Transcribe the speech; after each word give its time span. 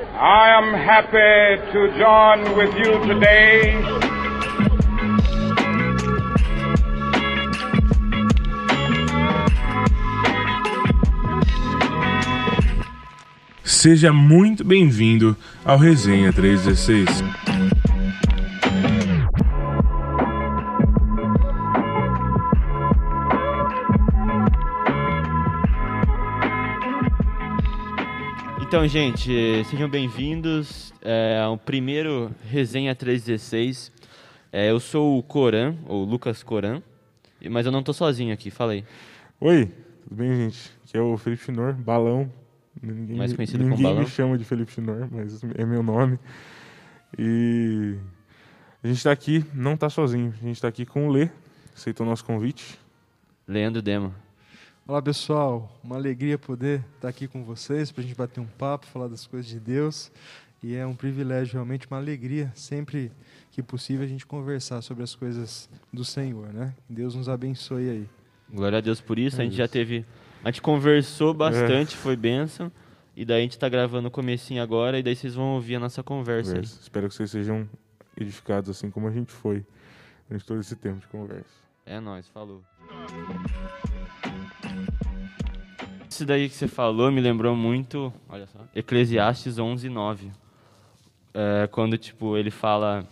I 0.00 0.50
am 0.56 0.74
happy 0.74 1.72
to 1.72 1.98
join 1.98 2.56
with 2.56 2.72
you 2.76 3.04
today 3.06 3.74
Seja 13.64 14.12
muito 14.12 14.64
bem-vindo 14.64 15.36
ao 15.64 15.76
Resenha 15.78 16.32
316. 16.32 17.47
Então, 28.68 28.86
gente, 28.86 29.64
sejam 29.64 29.88
bem-vindos 29.88 30.92
é, 31.00 31.40
ao 31.40 31.56
primeiro 31.56 32.30
Resenha 32.44 32.94
316. 32.94 33.90
É, 34.52 34.70
eu 34.70 34.78
sou 34.78 35.18
o 35.18 35.22
Coran, 35.22 35.74
ou 35.86 36.04
Lucas 36.04 36.42
Coran, 36.42 36.82
mas 37.50 37.64
eu 37.64 37.72
não 37.72 37.82
tô 37.82 37.94
sozinho 37.94 38.30
aqui, 38.30 38.50
falei. 38.50 38.84
Oi, 39.40 39.72
tudo 40.02 40.14
bem, 40.14 40.36
gente? 40.36 40.70
Aqui 40.84 40.98
é 40.98 41.00
o 41.00 41.16
Felipe 41.16 41.44
Chinor, 41.44 41.72
Balão. 41.72 42.30
Ninguém, 42.82 43.16
Mais 43.16 43.32
conhecido 43.32 43.64
ninguém 43.64 43.76
como 43.78 43.88
Balão. 43.88 44.02
me 44.02 44.10
chama 44.10 44.36
de 44.36 44.44
Felipe 44.44 44.70
Chinor, 44.70 45.08
mas 45.10 45.42
é 45.54 45.64
meu 45.64 45.82
nome. 45.82 46.18
E 47.18 47.96
a 48.84 48.86
gente 48.86 49.02
tá 49.02 49.10
aqui, 49.10 49.46
não 49.54 49.78
tá 49.78 49.88
sozinho, 49.88 50.34
a 50.42 50.44
gente 50.44 50.60
tá 50.60 50.68
aqui 50.68 50.84
com 50.84 51.08
o 51.08 51.10
Lê, 51.10 51.30
aceitou 51.74 52.04
o 52.04 52.08
nosso 52.10 52.22
convite. 52.22 52.78
Leandro 53.46 53.80
Demo. 53.80 54.14
Olá 54.88 55.02
pessoal, 55.02 55.70
uma 55.84 55.96
alegria 55.96 56.38
poder 56.38 56.82
estar 56.94 57.10
aqui 57.10 57.28
com 57.28 57.44
vocês 57.44 57.92
para 57.92 58.02
a 58.02 58.06
gente 58.06 58.16
bater 58.16 58.40
um 58.40 58.46
papo, 58.46 58.86
falar 58.86 59.06
das 59.06 59.26
coisas 59.26 59.46
de 59.46 59.60
Deus 59.60 60.10
e 60.62 60.74
é 60.74 60.86
um 60.86 60.94
privilégio, 60.96 61.52
realmente 61.52 61.86
uma 61.86 61.98
alegria 61.98 62.50
sempre 62.54 63.12
que 63.52 63.62
possível 63.62 64.06
a 64.06 64.08
gente 64.08 64.24
conversar 64.24 64.80
sobre 64.80 65.04
as 65.04 65.14
coisas 65.14 65.68
do 65.92 66.06
Senhor, 66.06 66.54
né? 66.54 66.74
Deus 66.88 67.14
nos 67.14 67.28
abençoe 67.28 67.90
aí. 67.90 68.08
Glória 68.50 68.78
a 68.78 68.80
Deus 68.80 68.98
por 68.98 69.18
isso. 69.18 69.36
É 69.36 69.42
a 69.42 69.44
gente 69.44 69.56
já 69.58 69.64
isso. 69.64 69.72
teve. 69.74 70.06
A 70.42 70.50
gente 70.50 70.62
conversou 70.62 71.34
bastante, 71.34 71.94
foi 71.94 72.16
bênção. 72.16 72.72
E 73.14 73.26
daí 73.26 73.40
a 73.40 73.42
gente 73.42 73.58
tá 73.58 73.68
gravando 73.68 74.08
o 74.08 74.10
comecinho 74.10 74.62
agora, 74.62 74.98
e 74.98 75.02
daí 75.02 75.14
vocês 75.14 75.34
vão 75.34 75.56
ouvir 75.56 75.76
a 75.76 75.80
nossa 75.80 76.02
conversa. 76.02 76.52
Conversa. 76.52 76.80
Espero 76.80 77.08
que 77.10 77.14
vocês 77.14 77.30
sejam 77.30 77.68
edificados 78.16 78.70
assim 78.70 78.90
como 78.90 79.06
a 79.06 79.12
gente 79.12 79.32
foi 79.32 79.66
durante 80.26 80.46
todo 80.46 80.60
esse 80.60 80.74
tempo 80.76 80.98
de 80.98 81.08
conversa. 81.08 81.68
É 81.84 82.00
nóis, 82.00 82.26
falou. 82.28 82.62
Isso 86.18 86.26
daí 86.26 86.48
que 86.48 86.54
você 86.56 86.66
falou 86.66 87.12
me 87.12 87.20
lembrou 87.20 87.54
muito, 87.54 88.12
olha 88.28 88.44
só, 88.48 88.58
Eclesiastes 88.74 89.56
11, 89.56 89.88
9. 89.88 90.32
É, 91.32 91.68
quando, 91.68 91.96
tipo, 91.96 92.36
ele 92.36 92.50
fala 92.50 93.06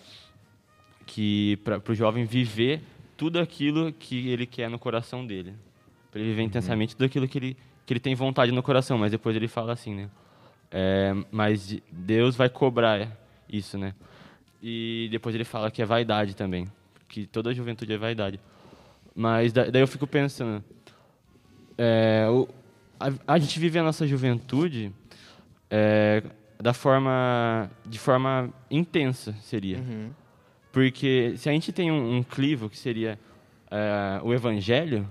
que 1.07 1.57
para 1.63 1.81
o 1.89 1.95
jovem 1.95 2.25
viver 2.25 2.83
tudo 3.17 3.39
aquilo 3.39 3.93
que 3.93 4.29
ele 4.29 4.45
quer 4.45 4.69
no 4.69 4.77
coração 4.77 5.25
dele. 5.25 5.55
Para 6.11 6.21
ele 6.21 6.31
viver 6.31 6.43
intensamente 6.43 6.97
tudo 6.97 7.05
aquilo 7.07 7.29
que 7.29 7.39
ele, 7.39 7.57
que 7.87 7.93
ele 7.93 8.01
tem 8.01 8.17
vontade 8.17 8.51
no 8.51 8.61
coração. 8.61 8.99
Mas 8.99 9.13
depois 9.13 9.37
ele 9.37 9.47
fala 9.47 9.73
assim, 9.73 9.95
né? 9.95 10.11
É, 10.73 11.15
mas 11.31 11.69
de- 11.69 11.85
Deus 11.93 12.35
vai 12.35 12.49
cobrar 12.49 13.09
isso, 13.49 13.79
né? 13.79 13.95
E 14.61 15.07
depois 15.13 15.33
ele 15.33 15.45
fala 15.45 15.71
que 15.71 15.81
é 15.81 15.85
vaidade 15.87 16.35
também. 16.35 16.67
Que 17.09 17.25
toda 17.25 17.51
a 17.51 17.55
juventude 17.55 17.93
é 17.93 17.97
vaidade. 17.97 18.41
Mas 19.15 19.53
da- 19.53 19.71
daí 19.71 19.81
eu 19.81 19.87
fico 19.87 20.09
pensando, 20.09 20.65
é, 21.79 22.27
o- 22.29 22.49
a, 22.99 23.35
a 23.35 23.39
gente 23.39 23.59
vive 23.59 23.79
a 23.79 23.83
nossa 23.83 24.07
juventude 24.07 24.93
é, 25.71 26.23
da 26.61 26.73
forma, 26.73 27.71
de 27.85 27.99
forma 27.99 28.51
intensa, 28.71 29.35
seria. 29.43 29.79
Porque 30.73 31.35
se 31.37 31.49
a 31.49 31.53
gente 31.53 31.73
tem 31.73 31.91
um, 31.91 32.17
um 32.19 32.23
clivo 32.23 32.69
que 32.69 32.77
seria 32.79 33.19
é, 33.71 34.21
o 34.23 34.33
evangelho, 34.35 35.09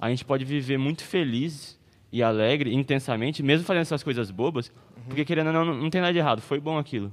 a 0.00 0.08
gente 0.10 0.24
pode 0.24 0.44
viver 0.44 0.78
muito 0.78 1.04
feliz 1.04 1.78
e 2.10 2.22
alegre, 2.22 2.74
intensamente, 2.74 3.42
mesmo 3.42 3.64
fazendo 3.64 3.82
essas 3.82 4.02
coisas 4.02 4.30
bobas, 4.30 4.72
porque 5.06 5.24
querendo 5.24 5.46
ou 5.48 5.52
não, 5.52 5.64
não, 5.64 5.74
não 5.74 5.90
tem 5.90 6.00
nada 6.00 6.12
de 6.12 6.18
errado, 6.18 6.40
foi 6.42 6.58
bom 6.60 6.78
aquilo. 6.78 7.12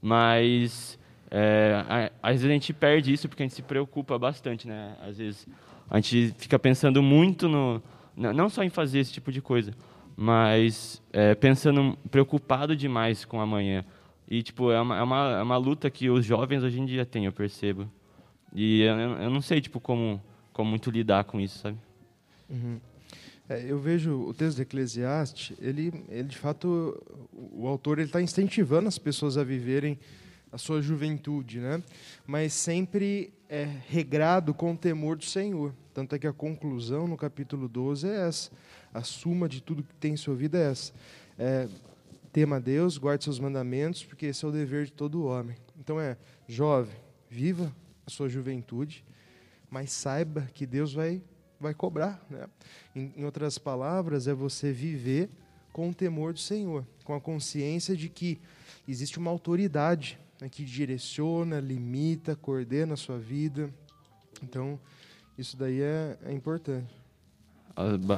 Mas 0.00 0.98
é, 1.30 1.84
a- 1.88 2.10
às 2.22 2.32
vezes 2.32 2.46
a 2.50 2.52
gente 2.52 2.72
perde 2.72 3.12
isso 3.12 3.28
porque 3.28 3.42
a 3.42 3.46
gente 3.46 3.54
se 3.54 3.62
preocupa 3.62 4.18
bastante, 4.18 4.66
né? 4.66 4.96
Às 5.06 5.18
vezes 5.18 5.46
a 5.90 5.96
gente 6.00 6.34
fica 6.38 6.58
pensando 6.58 7.02
muito 7.02 7.48
no 7.48 7.82
não 8.16 8.48
só 8.48 8.62
em 8.62 8.70
fazer 8.70 8.98
esse 8.98 9.12
tipo 9.12 9.32
de 9.32 9.40
coisa, 9.40 9.72
mas 10.16 11.02
é, 11.12 11.34
pensando 11.34 11.96
preocupado 12.10 12.76
demais 12.76 13.24
com 13.24 13.40
amanhã. 13.40 13.84
E 14.28 14.42
tipo 14.42 14.70
é 14.70 14.80
uma, 14.80 14.98
é 14.98 15.02
uma 15.02 15.30
é 15.38 15.42
uma 15.42 15.56
luta 15.56 15.90
que 15.90 16.08
os 16.08 16.24
jovens 16.24 16.62
hoje 16.62 16.80
em 16.80 16.86
dia 16.86 17.04
têm, 17.04 17.26
eu 17.26 17.32
percebo. 17.32 17.90
E 18.54 18.82
eu, 18.82 18.94
eu 18.94 19.30
não 19.30 19.40
sei 19.40 19.60
tipo 19.60 19.80
como 19.80 20.22
como 20.52 20.70
muito 20.70 20.90
lidar 20.90 21.24
com 21.24 21.40
isso, 21.40 21.58
sabe? 21.58 21.78
É, 23.48 23.64
eu 23.66 23.78
vejo 23.78 24.12
o 24.12 24.32
texto 24.32 24.56
de 24.56 24.62
Eclesiastes, 24.62 25.56
ele, 25.60 25.92
ele 26.08 26.28
de 26.28 26.38
fato, 26.38 27.02
o 27.52 27.66
autor 27.66 27.98
está 27.98 28.20
incentivando 28.22 28.88
as 28.88 28.98
pessoas 28.98 29.36
a 29.36 29.44
viverem 29.44 29.98
a 30.52 30.58
sua 30.58 30.80
juventude, 30.82 31.58
né? 31.58 31.82
Mas 32.26 32.52
sempre 32.52 33.32
é 33.52 33.68
regrado 33.86 34.54
com 34.54 34.72
o 34.72 34.76
temor 34.76 35.14
do 35.14 35.26
Senhor. 35.26 35.74
Tanto 35.92 36.14
é 36.14 36.18
que 36.18 36.26
a 36.26 36.32
conclusão 36.32 37.06
no 37.06 37.18
capítulo 37.18 37.68
12 37.68 38.08
é 38.08 38.26
essa. 38.26 38.50
A 38.94 39.02
suma 39.02 39.46
de 39.46 39.60
tudo 39.62 39.82
que 39.82 39.94
tem 39.96 40.14
em 40.14 40.16
sua 40.16 40.34
vida 40.34 40.56
é 40.56 40.70
essa. 40.70 40.90
É, 41.38 41.68
tema 42.32 42.56
a 42.56 42.58
Deus, 42.58 42.96
guarde 42.96 43.24
seus 43.24 43.38
mandamentos, 43.38 44.02
porque 44.02 44.24
esse 44.24 44.42
é 44.42 44.48
o 44.48 44.50
dever 44.50 44.86
de 44.86 44.92
todo 44.92 45.26
homem. 45.26 45.54
Então 45.78 46.00
é, 46.00 46.16
jovem, 46.48 46.96
viva 47.28 47.70
a 48.06 48.10
sua 48.10 48.26
juventude, 48.26 49.04
mas 49.68 49.92
saiba 49.92 50.48
que 50.54 50.64
Deus 50.64 50.94
vai 50.94 51.22
vai 51.60 51.74
cobrar, 51.74 52.24
né? 52.30 52.46
Em, 52.96 53.12
em 53.18 53.24
outras 53.24 53.58
palavras, 53.58 54.26
é 54.26 54.32
você 54.32 54.72
viver 54.72 55.28
com 55.74 55.90
o 55.90 55.94
temor 55.94 56.32
do 56.32 56.40
Senhor, 56.40 56.86
com 57.04 57.14
a 57.14 57.20
consciência 57.20 57.94
de 57.94 58.08
que 58.08 58.40
existe 58.88 59.18
uma 59.18 59.30
autoridade 59.30 60.18
né, 60.42 60.48
que 60.48 60.64
direciona, 60.64 61.60
limita, 61.60 62.34
coordena 62.34 62.94
a 62.94 62.96
sua 62.96 63.16
vida. 63.16 63.70
Então, 64.42 64.78
isso 65.38 65.56
daí 65.56 65.80
é, 65.80 66.18
é 66.24 66.32
importante. 66.32 66.92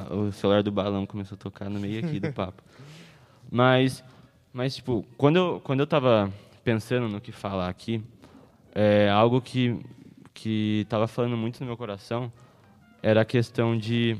O 0.09 0.31
celular 0.31 0.63
do 0.63 0.71
balão 0.71 1.05
começou 1.05 1.35
a 1.35 1.39
tocar 1.39 1.69
no 1.69 1.79
meio 1.79 2.03
aqui 2.03 2.19
do 2.19 2.33
papo. 2.33 2.63
Mas, 3.51 4.03
mas 4.51 4.75
tipo, 4.75 5.05
quando 5.17 5.35
eu, 5.35 5.61
quando 5.63 5.81
eu 5.81 5.87
tava 5.87 6.33
pensando 6.63 7.07
no 7.07 7.21
que 7.21 7.31
falar 7.31 7.69
aqui, 7.69 8.03
é, 8.73 9.07
algo 9.07 9.39
que, 9.39 9.79
que 10.33 10.83
tava 10.89 11.07
falando 11.07 11.37
muito 11.37 11.59
no 11.59 11.67
meu 11.67 11.77
coração 11.77 12.33
era 13.03 13.21
a 13.21 13.25
questão 13.25 13.77
de 13.77 14.17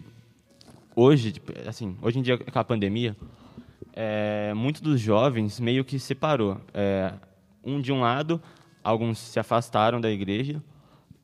hoje, 0.95 1.31
tipo, 1.31 1.51
assim, 1.67 1.97
hoje 2.03 2.19
em 2.19 2.21
dia 2.21 2.37
com 2.37 2.59
a 2.59 2.63
pandemia, 2.63 3.17
é, 3.93 4.53
muitos 4.53 4.79
dos 4.79 5.01
jovens 5.01 5.59
meio 5.59 5.83
que 5.83 5.97
separou. 5.97 6.61
É, 6.71 7.11
um 7.65 7.81
de 7.81 7.91
um 7.91 8.01
lado, 8.01 8.41
alguns 8.83 9.17
se 9.17 9.39
afastaram 9.39 9.99
da 9.99 10.11
igreja, 10.11 10.61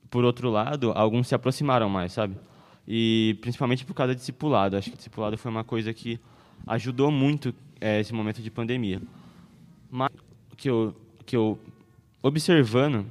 por 0.09 0.25
outro 0.25 0.49
lado, 0.49 0.91
alguns 0.95 1.27
se 1.27 1.35
aproximaram 1.35 1.89
mais, 1.89 2.11
sabe? 2.11 2.35
E 2.87 3.37
principalmente 3.41 3.85
por 3.85 3.93
causa 3.93 4.13
do 4.13 4.17
discipulado. 4.17 4.75
Acho 4.75 4.89
que 4.89 4.95
o 4.95 4.97
discipulado 4.97 5.37
foi 5.37 5.51
uma 5.51 5.63
coisa 5.63 5.93
que 5.93 6.19
ajudou 6.67 7.11
muito 7.11 7.53
é, 7.79 7.99
esse 7.99 8.13
momento 8.13 8.41
de 8.41 8.51
pandemia. 8.51 9.01
Mas 9.89 10.11
que 10.57 10.69
eu, 10.69 10.95
que 11.25 11.35
eu 11.35 11.57
observando, 12.21 13.05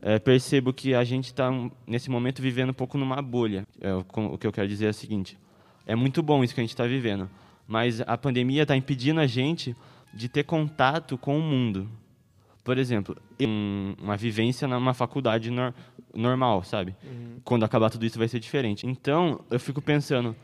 é, 0.00 0.18
percebo 0.18 0.72
que 0.72 0.94
a 0.94 1.04
gente 1.04 1.26
está, 1.26 1.50
nesse 1.86 2.10
momento, 2.10 2.40
vivendo 2.40 2.70
um 2.70 2.74
pouco 2.74 2.96
numa 2.96 3.20
bolha. 3.20 3.66
É, 3.80 3.92
o 3.92 4.38
que 4.38 4.46
eu 4.46 4.52
quero 4.52 4.68
dizer 4.68 4.86
é 4.86 4.90
o 4.90 4.94
seguinte: 4.94 5.38
é 5.86 5.94
muito 5.94 6.22
bom 6.22 6.44
isso 6.44 6.54
que 6.54 6.60
a 6.60 6.64
gente 6.64 6.70
está 6.70 6.86
vivendo, 6.86 7.28
mas 7.66 8.00
a 8.00 8.16
pandemia 8.16 8.62
está 8.62 8.76
impedindo 8.76 9.20
a 9.20 9.26
gente 9.26 9.74
de 10.14 10.28
ter 10.28 10.44
contato 10.44 11.18
com 11.18 11.38
o 11.38 11.42
mundo. 11.42 11.88
Por 12.68 12.76
exemplo, 12.76 13.16
um- 13.40 13.94
uma 13.98 14.14
vivência 14.14 14.68
numa 14.68 14.92
faculdade 14.92 15.50
nor- 15.50 15.72
normal, 16.14 16.62
sabe? 16.62 16.94
Quando 17.42 17.64
acabar 17.64 17.88
tudo 17.88 18.04
isso 18.04 18.18
vai 18.18 18.28
ser 18.28 18.38
diferente. 18.38 18.86
Então, 18.86 19.40
eu 19.50 19.58
fico 19.58 19.80
pensando, 19.80 20.36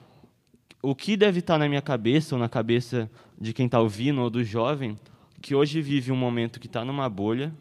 o 0.81 0.94
que 0.94 1.19
deve 1.19 1.41
estar 1.41 1.59
na 1.59 1.69
minha 1.69 1.82
cabeça 1.82 2.35
ou 2.35 2.38
na 2.41 2.49
cabeça 2.49 3.11
de 3.38 3.53
quem 3.53 3.67
está 3.67 3.79
ouvindo 3.79 4.23
ou 4.23 4.31
do 4.31 4.43
jovem 4.43 4.99
que 5.43 5.55
hoje 5.55 5.82
vive 5.82 6.11
um 6.12 6.17
momento 6.17 6.59
que 6.59 6.67
está 6.67 6.82
numa 6.82 7.11
bolha 7.11 7.53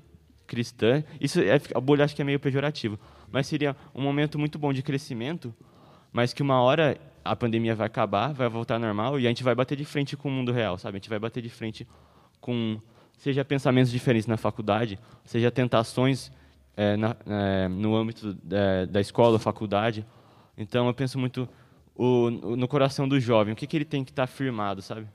cristã. 0.48 1.04
Isso 1.20 1.42
é, 1.42 1.60
a 1.76 1.82
bolha 1.82 2.06
acho 2.06 2.16
que 2.16 2.22
é 2.22 2.26
meio 2.26 2.40
pejorativo, 2.40 2.98
mas 3.30 3.48
seria 3.48 3.76
um 3.94 4.02
momento 4.02 4.40
muito 4.40 4.58
bom 4.58 4.72
de 4.72 4.82
crescimento, 4.82 5.54
mas 6.14 6.32
que 6.32 6.42
uma 6.42 6.62
hora 6.62 6.98
a 7.26 7.36
pandemia 7.36 7.76
vai 7.76 7.88
acabar, 7.88 8.32
vai 8.32 8.48
voltar 8.48 8.76
ao 8.76 8.80
normal 8.80 9.20
e 9.20 9.26
a 9.26 9.30
gente 9.30 9.44
vai 9.44 9.56
bater 9.56 9.76
de 9.78 9.84
frente 9.84 10.16
com 10.16 10.30
o 10.30 10.32
mundo 10.32 10.54
real, 10.54 10.78
sabe? 10.78 10.96
A 10.96 11.00
gente 11.00 11.10
vai 11.10 11.20
bater 11.20 11.44
de 11.44 11.50
frente 11.50 11.86
com 12.40 12.80
seja 13.24 13.46
pensamentos 13.46 13.90
diferentes 13.90 14.28
na 14.28 14.36
faculdade, 14.36 15.00
seja 15.24 15.50
tentações 15.50 16.30
é, 16.76 16.98
na- 16.98 17.16
é, 17.26 17.68
no 17.70 17.96
âmbito 17.96 18.34
da, 18.44 18.86
da 18.86 19.00
escola, 19.00 19.40
faculdade. 19.40 20.06
Então 20.58 20.88
eu 20.88 20.94
penso 20.94 21.18
muito 21.18 21.48
o- 21.96 22.30
no 22.30 22.68
coração 22.68 23.08
do 23.08 23.18
jovem, 23.22 23.54
o 23.54 23.56
que, 23.56 23.66
que 23.66 23.78
ele 23.78 23.86
tem 23.86 24.04
que 24.04 24.12
estar 24.12 24.28
firmado, 24.28 24.82
sabe? 24.82 25.08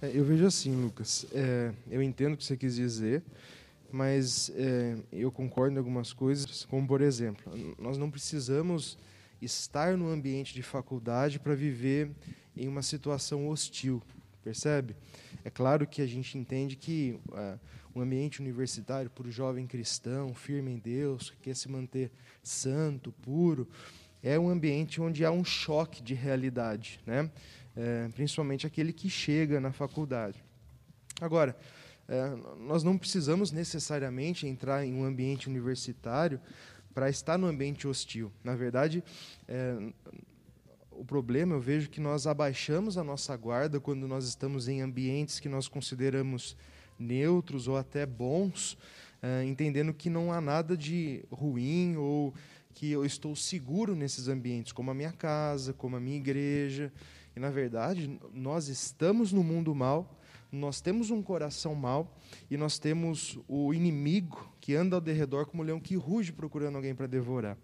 É, 0.00 0.12
eu 0.14 0.24
vejo 0.24 0.46
assim, 0.46 0.76
Lucas. 0.80 1.26
É, 1.32 1.72
eu 1.90 2.00
entendo 2.00 2.34
o 2.34 2.36
que 2.36 2.44
você 2.44 2.56
quis 2.56 2.76
dizer, 2.76 3.20
mas 3.90 4.52
é, 4.54 4.96
eu 5.12 5.32
concordo 5.32 5.74
em 5.74 5.78
algumas 5.78 6.12
coisas, 6.12 6.64
como 6.66 6.86
por 6.86 7.00
exemplo, 7.00 7.52
nós 7.80 7.98
não 7.98 8.08
precisamos 8.10 8.96
estar 9.42 9.96
no 9.96 10.08
ambiente 10.08 10.54
de 10.54 10.62
faculdade 10.62 11.40
para 11.40 11.54
viver 11.56 12.10
em 12.56 12.68
uma 12.68 12.82
situação 12.82 13.48
hostil, 13.48 14.00
percebe? 14.44 14.94
É 15.42 15.48
claro 15.48 15.86
que 15.86 16.02
a 16.02 16.06
gente 16.06 16.36
entende 16.36 16.76
que 16.76 17.18
uh, 17.30 17.58
um 17.96 18.02
ambiente 18.02 18.40
universitário 18.40 19.08
para 19.08 19.26
o 19.26 19.30
jovem 19.30 19.66
cristão, 19.66 20.34
firme 20.34 20.72
em 20.72 20.78
Deus, 20.78 21.30
que 21.30 21.36
quer 21.38 21.56
se 21.56 21.70
manter 21.70 22.10
santo, 22.42 23.10
puro, 23.10 23.66
é 24.22 24.38
um 24.38 24.50
ambiente 24.50 25.00
onde 25.00 25.24
há 25.24 25.30
um 25.30 25.44
choque 25.44 26.02
de 26.02 26.14
realidade, 26.14 27.00
né? 27.06 27.30
É, 27.76 28.08
principalmente 28.14 28.66
aquele 28.66 28.92
que 28.92 29.10
chega 29.10 29.60
na 29.60 29.72
faculdade. 29.72 30.42
Agora, 31.20 31.56
é, 32.08 32.36
nós 32.60 32.84
não 32.84 32.96
precisamos 32.96 33.50
necessariamente 33.50 34.46
entrar 34.46 34.84
em 34.84 34.94
um 34.94 35.04
ambiente 35.04 35.48
universitário 35.48 36.40
para 36.94 37.10
estar 37.10 37.36
no 37.36 37.48
ambiente 37.48 37.88
hostil. 37.88 38.30
Na 38.44 38.54
verdade, 38.54 39.02
é, 39.48 39.76
o 40.96 41.04
problema 41.04 41.54
eu 41.54 41.60
vejo 41.60 41.90
que 41.90 42.00
nós 42.00 42.26
abaixamos 42.26 42.96
a 42.96 43.04
nossa 43.04 43.36
guarda 43.36 43.80
quando 43.80 44.06
nós 44.06 44.26
estamos 44.26 44.68
em 44.68 44.80
ambientes 44.80 45.40
que 45.40 45.48
nós 45.48 45.68
consideramos 45.68 46.56
neutros 46.98 47.66
ou 47.68 47.76
até 47.76 48.06
bons, 48.06 48.78
é, 49.22 49.44
entendendo 49.44 49.92
que 49.92 50.08
não 50.08 50.32
há 50.32 50.40
nada 50.40 50.76
de 50.76 51.24
ruim 51.30 51.96
ou 51.96 52.32
que 52.72 52.90
eu 52.90 53.04
estou 53.04 53.34
seguro 53.36 53.94
nesses 53.94 54.28
ambientes, 54.28 54.72
como 54.72 54.90
a 54.90 54.94
minha 54.94 55.12
casa, 55.12 55.72
como 55.72 55.96
a 55.96 56.00
minha 56.00 56.16
igreja. 56.16 56.92
E, 57.34 57.40
na 57.40 57.50
verdade, 57.50 58.18
nós 58.32 58.68
estamos 58.68 59.32
no 59.32 59.42
mundo 59.42 59.74
mal, 59.74 60.18
nós 60.50 60.80
temos 60.80 61.10
um 61.10 61.22
coração 61.22 61.74
mal 61.74 62.16
e 62.50 62.56
nós 62.56 62.78
temos 62.78 63.38
o 63.48 63.74
inimigo 63.74 64.52
que 64.60 64.74
anda 64.74 64.96
ao 64.96 65.00
derredor 65.00 65.46
como 65.46 65.62
um 65.62 65.66
leão 65.66 65.80
que 65.80 65.96
ruge 65.96 66.32
procurando 66.32 66.76
alguém 66.76 66.94
para 66.94 67.06
devorar. 67.06 67.56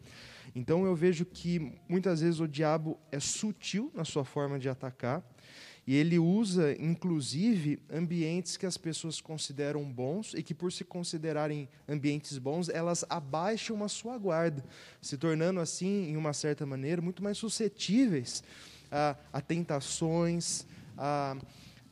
Então 0.55 0.85
eu 0.85 0.95
vejo 0.95 1.25
que 1.25 1.79
muitas 1.89 2.21
vezes 2.21 2.41
o 2.41 2.49
diabo 2.49 2.99
é 3.11 3.21
sutil 3.21 3.91
na 3.95 4.05
sua 4.05 4.25
forma 4.25 4.59
de 4.59 4.69
atacar 4.69 5.23
e 5.87 5.97
ele 5.97 6.19
usa, 6.19 6.77
inclusive, 6.79 7.83
ambientes 7.91 8.57
que 8.57 8.67
as 8.67 8.77
pessoas 8.77 9.21
consideram 9.21 9.83
bons 9.91 10.35
e 10.35 10.43
que, 10.43 10.55
por 10.55 10.71
se 10.71 10.85
considerarem 10.85 11.69
ambientes 11.89 12.39
bons, 12.39 12.69
elas 12.69 13.05
abaixam 13.09 13.83
a 13.83 13.89
sua 13.89 14.17
guarda, 14.19 14.65
se 15.01 15.17
tornando, 15.17 15.59
assim, 15.59 16.09
em 16.09 16.17
uma 16.17 16.33
certa 16.33 16.65
maneira, 16.67 17.03
muito 17.03 17.25
mais 17.25 17.39
suscetíveis 17.39 18.45
a, 18.91 19.17
a 19.33 19.41
tentações, 19.41 20.67
a, 20.97 21.37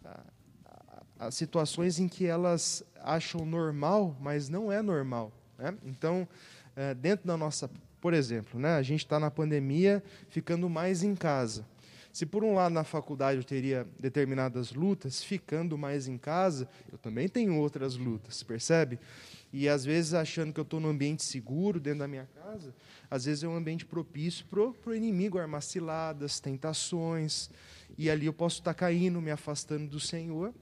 a, 0.04 1.26
a, 1.26 1.30
situações 1.30 1.98
em 1.98 2.06
que 2.06 2.26
elas 2.26 2.84
acham 3.00 3.44
normal, 3.44 4.16
mas 4.20 4.48
não 4.48 4.70
é 4.70 4.82
normal. 4.82 5.32
Né? 5.58 5.76
Então, 5.84 6.28
é, 6.76 6.94
dentro 6.94 7.26
da 7.26 7.36
nossa. 7.36 7.70
Por 8.00 8.14
exemplo, 8.14 8.60
né, 8.60 8.74
a 8.74 8.82
gente 8.82 9.00
está 9.00 9.18
na 9.18 9.30
pandemia 9.30 10.02
ficando 10.28 10.68
mais 10.68 11.02
em 11.02 11.14
casa. 11.14 11.66
Se 12.12 12.26
por 12.26 12.42
um 12.42 12.54
lado 12.54 12.72
na 12.72 12.84
faculdade 12.84 13.38
eu 13.38 13.44
teria 13.44 13.86
determinadas 13.98 14.72
lutas, 14.72 15.22
ficando 15.22 15.78
mais 15.78 16.08
em 16.08 16.18
casa, 16.18 16.68
eu 16.90 16.98
também 16.98 17.28
tenho 17.28 17.56
outras 17.56 17.96
lutas, 17.96 18.42
percebe? 18.42 18.98
E 19.52 19.68
às 19.68 19.84
vezes 19.84 20.14
achando 20.14 20.52
que 20.52 20.60
eu 20.60 20.62
estou 20.62 20.80
num 20.80 20.88
ambiente 20.88 21.22
seguro 21.22 21.78
dentro 21.78 22.00
da 22.00 22.08
minha 22.08 22.28
casa, 22.34 22.74
às 23.10 23.24
vezes 23.24 23.44
é 23.44 23.48
um 23.48 23.56
ambiente 23.56 23.86
propício 23.86 24.44
para 24.46 24.90
o 24.90 24.94
inimigo 24.94 25.38
armar 25.38 25.62
ciladas, 25.62 26.40
tentações, 26.40 27.50
e 27.96 28.10
ali 28.10 28.26
eu 28.26 28.32
posso 28.32 28.58
estar 28.58 28.74
tá 28.74 28.80
caindo, 28.80 29.20
me 29.20 29.30
afastando 29.30 29.86
do 29.86 30.00
Senhor, 30.00 30.52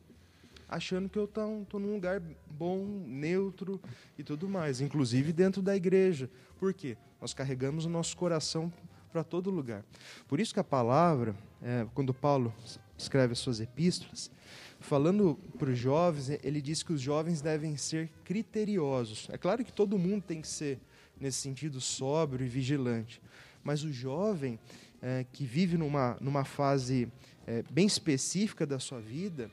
achando 0.68 1.08
que 1.08 1.18
eu 1.18 1.24
estou 1.24 1.80
num 1.80 1.94
lugar 1.94 2.20
bom, 2.50 2.84
neutro 3.06 3.80
e 4.18 4.22
tudo 4.22 4.48
mais, 4.48 4.80
inclusive 4.80 5.32
dentro 5.32 5.62
da 5.62 5.74
igreja. 5.74 6.30
Por 6.58 6.74
quê? 6.74 6.96
Nós 7.20 7.32
carregamos 7.32 7.84
o 7.84 7.88
nosso 7.88 8.16
coração 8.16 8.72
para 9.10 9.24
todo 9.24 9.50
lugar. 9.50 9.84
Por 10.28 10.40
isso 10.40 10.52
que 10.52 10.60
a 10.60 10.64
palavra, 10.64 11.34
é, 11.62 11.86
quando 11.94 12.12
Paulo 12.12 12.52
escreve 12.98 13.32
as 13.32 13.38
suas 13.38 13.60
epístolas, 13.60 14.30
falando 14.80 15.38
para 15.58 15.70
os 15.70 15.78
jovens, 15.78 16.28
ele 16.42 16.60
diz 16.60 16.82
que 16.82 16.92
os 16.92 17.00
jovens 17.00 17.40
devem 17.40 17.76
ser 17.76 18.10
criteriosos. 18.24 19.28
É 19.30 19.38
claro 19.38 19.64
que 19.64 19.72
todo 19.72 19.98
mundo 19.98 20.22
tem 20.22 20.40
que 20.40 20.48
ser, 20.48 20.78
nesse 21.18 21.38
sentido, 21.38 21.80
sóbrio 21.80 22.44
e 22.44 22.48
vigilante. 22.48 23.20
Mas 23.64 23.82
o 23.82 23.92
jovem 23.92 24.58
é, 25.00 25.24
que 25.32 25.44
vive 25.44 25.76
numa, 25.76 26.16
numa 26.20 26.44
fase 26.44 27.10
é, 27.46 27.62
bem 27.70 27.86
específica 27.86 28.66
da 28.66 28.78
sua 28.78 29.00
vida, 29.00 29.50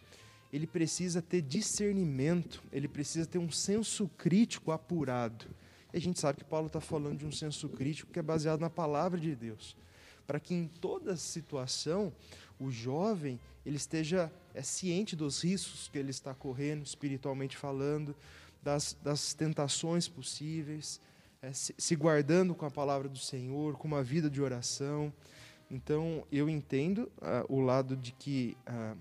ele 0.51 0.67
precisa 0.67 1.21
ter 1.21 1.41
discernimento, 1.41 2.61
ele 2.71 2.87
precisa 2.87 3.25
ter 3.25 3.39
um 3.39 3.49
senso 3.49 4.09
crítico 4.17 4.71
apurado. 4.71 5.45
E 5.93 5.97
a 5.97 6.01
gente 6.01 6.19
sabe 6.19 6.39
que 6.39 6.43
Paulo 6.43 6.67
está 6.67 6.81
falando 6.81 7.19
de 7.19 7.25
um 7.25 7.31
senso 7.31 7.69
crítico 7.69 8.11
que 8.11 8.19
é 8.19 8.23
baseado 8.23 8.59
na 8.59 8.69
palavra 8.69 9.19
de 9.19 9.35
Deus. 9.35 9.77
Para 10.25 10.39
que 10.39 10.53
em 10.53 10.67
toda 10.67 11.15
situação 11.15 12.11
o 12.59 12.71
jovem 12.71 13.39
ele 13.65 13.77
esteja 13.77 14.31
é, 14.53 14.61
ciente 14.61 15.15
dos 15.15 15.43
riscos 15.43 15.87
que 15.87 15.97
ele 15.97 16.09
está 16.09 16.33
correndo, 16.33 16.85
espiritualmente 16.85 17.55
falando, 17.55 18.15
das, 18.61 18.97
das 19.03 19.33
tentações 19.33 20.07
possíveis, 20.07 20.99
é, 21.41 21.51
se, 21.51 21.75
se, 21.77 21.95
guardando 21.95 22.55
com 22.55 22.65
a 22.65 22.71
palavra 22.71 23.09
do 23.09 23.17
Senhor, 23.17 23.77
com 23.77 23.87
uma 23.87 24.01
vida 24.01 24.29
de 24.29 24.41
oração. 24.41 25.13
Então, 25.69 26.25
eu 26.31 26.49
entendo 26.49 27.11
ah, 27.21 27.45
o 27.49 27.59
lado 27.59 27.97
de 27.97 28.13
que 28.13 28.55
ah, 28.65 28.95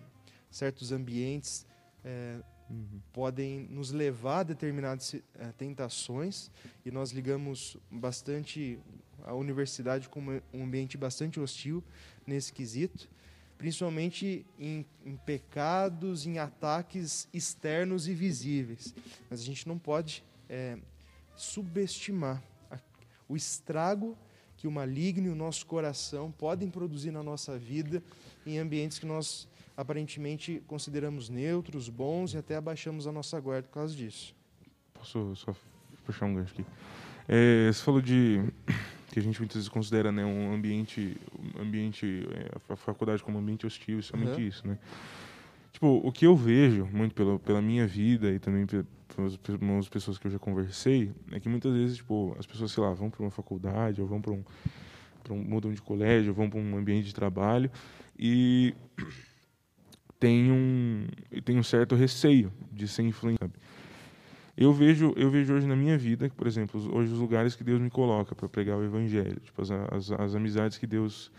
certos 0.50 0.90
ambientes 0.90 1.64
é, 2.04 2.38
uhum. 2.72 3.00
podem 3.12 3.66
nos 3.70 3.90
levar 3.90 4.40
a 4.40 4.42
determinadas 4.44 5.14
é, 5.14 5.52
tentações 5.56 6.50
e 6.84 6.90
nós 6.90 7.10
ligamos 7.10 7.76
bastante 7.90 8.78
a 9.24 9.34
universidade 9.34 10.08
como 10.08 10.42
um 10.52 10.64
ambiente 10.64 10.96
bastante 10.96 11.38
hostil 11.38 11.84
nesse 12.26 12.52
quesito, 12.52 13.08
principalmente 13.58 14.44
em, 14.58 14.84
em 15.04 15.16
pecados, 15.16 16.26
em 16.26 16.38
ataques 16.38 17.28
externos 17.32 18.08
e 18.08 18.14
visíveis. 18.14 18.94
Mas 19.30 19.40
a 19.40 19.44
gente 19.44 19.68
não 19.68 19.78
pode 19.78 20.24
é, 20.48 20.78
subestimar 21.36 22.42
a, 22.70 22.78
o 23.28 23.36
estrago 23.36 24.16
que 24.56 24.66
o 24.66 24.70
maligno 24.70 25.26
e 25.26 25.30
o 25.30 25.34
nosso 25.34 25.66
coração 25.66 26.30
podem 26.30 26.70
produzir 26.70 27.10
na 27.10 27.22
nossa 27.22 27.58
vida 27.58 28.02
em 28.46 28.58
ambientes 28.58 28.98
que 28.98 29.06
nós 29.06 29.48
aparentemente 29.76 30.62
consideramos 30.66 31.28
neutros, 31.28 31.88
bons 31.88 32.34
e 32.34 32.38
até 32.38 32.56
abaixamos 32.56 33.06
a 33.06 33.12
nossa 33.12 33.38
guarda 33.40 33.68
por 33.68 33.74
causa 33.74 33.94
disso. 33.94 34.34
Posso 34.94 35.34
só 35.36 35.54
puxar 36.04 36.26
um 36.26 36.34
gancho 36.34 36.52
aqui? 36.52 36.64
É, 37.28 37.72
você 37.72 37.82
falou 37.82 38.00
de 38.00 38.42
que 39.12 39.18
a 39.18 39.22
gente 39.22 39.38
muitas 39.38 39.56
vezes 39.56 39.68
considera 39.68 40.10
né, 40.10 40.24
um 40.24 40.52
ambiente, 40.52 41.16
um 41.56 41.62
ambiente 41.62 42.26
é, 42.32 42.72
a 42.72 42.76
faculdade 42.76 43.22
como 43.22 43.38
um 43.38 43.40
ambiente 43.40 43.66
hostil, 43.66 43.98
e 43.98 44.02
somente 44.02 44.40
uhum. 44.40 44.48
isso, 44.48 44.66
né? 44.66 44.78
Tipo, 45.72 46.00
o 46.04 46.12
que 46.12 46.26
eu 46.26 46.36
vejo 46.36 46.86
muito 46.92 47.14
pela, 47.14 47.38
pela 47.38 47.62
minha 47.62 47.86
vida 47.86 48.30
e 48.30 48.38
também 48.38 48.66
pelas 48.66 49.88
pessoas 49.88 50.18
que 50.18 50.26
eu 50.26 50.30
já 50.30 50.38
conversei 50.38 51.10
é 51.30 51.40
que 51.40 51.48
muitas 51.48 51.72
vezes, 51.72 51.96
tipo, 51.96 52.36
as 52.38 52.46
pessoas, 52.46 52.70
sei 52.72 52.82
lá, 52.82 52.92
vão 52.92 53.08
para 53.10 53.22
uma 53.22 53.30
faculdade 53.30 54.00
ou 54.00 54.06
vão 54.06 54.20
para 54.20 54.32
um, 54.32 54.44
um 55.30 55.36
mudam 55.36 55.72
de 55.72 55.80
colégio, 55.80 56.30
ou 56.30 56.34
vão 56.34 56.50
para 56.50 56.60
um 56.60 56.76
ambiente 56.76 57.06
de 57.06 57.14
trabalho 57.14 57.70
e 58.18 58.74
tem 60.22 60.52
um, 60.52 61.04
tem 61.44 61.58
um 61.58 61.64
certo 61.64 61.96
receio 61.96 62.52
de 62.70 62.86
ser 62.86 63.02
influenciado. 63.02 63.52
Eu 64.56 64.72
vejo, 64.72 65.12
eu 65.16 65.28
vejo 65.32 65.52
hoje 65.52 65.66
na 65.66 65.74
minha 65.74 65.98
vida, 65.98 66.30
por 66.36 66.46
exemplo, 66.46 66.80
hoje 66.94 67.12
os 67.12 67.18
lugares 67.18 67.56
que 67.56 67.64
Deus 67.64 67.80
me 67.80 67.90
coloca 67.90 68.32
para 68.32 68.48
pregar 68.48 68.78
o 68.78 68.84
evangelho, 68.84 69.40
tipo, 69.40 69.60
as, 69.60 69.72
as, 69.72 70.12
as, 70.12 70.34
amizades 70.36 70.78
que 70.78 70.86
Deus 70.86 71.32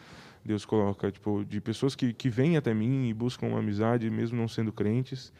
Deus 0.43 0.65
coloca, 0.65 1.09
tipo, 1.09 1.45
de 1.45 1.61
pessoas 1.61 1.95
que, 1.95 2.11
que 2.11 2.27
vêm 2.29 2.57
até 2.57 2.73
mim 2.73 3.07
e 3.07 3.13
buscam 3.13 3.47
uma 3.47 3.59
amizade, 3.59 4.09
mesmo 4.09 4.37
não 4.37 4.49
sendo 4.49 4.73
crentes, 4.73 5.31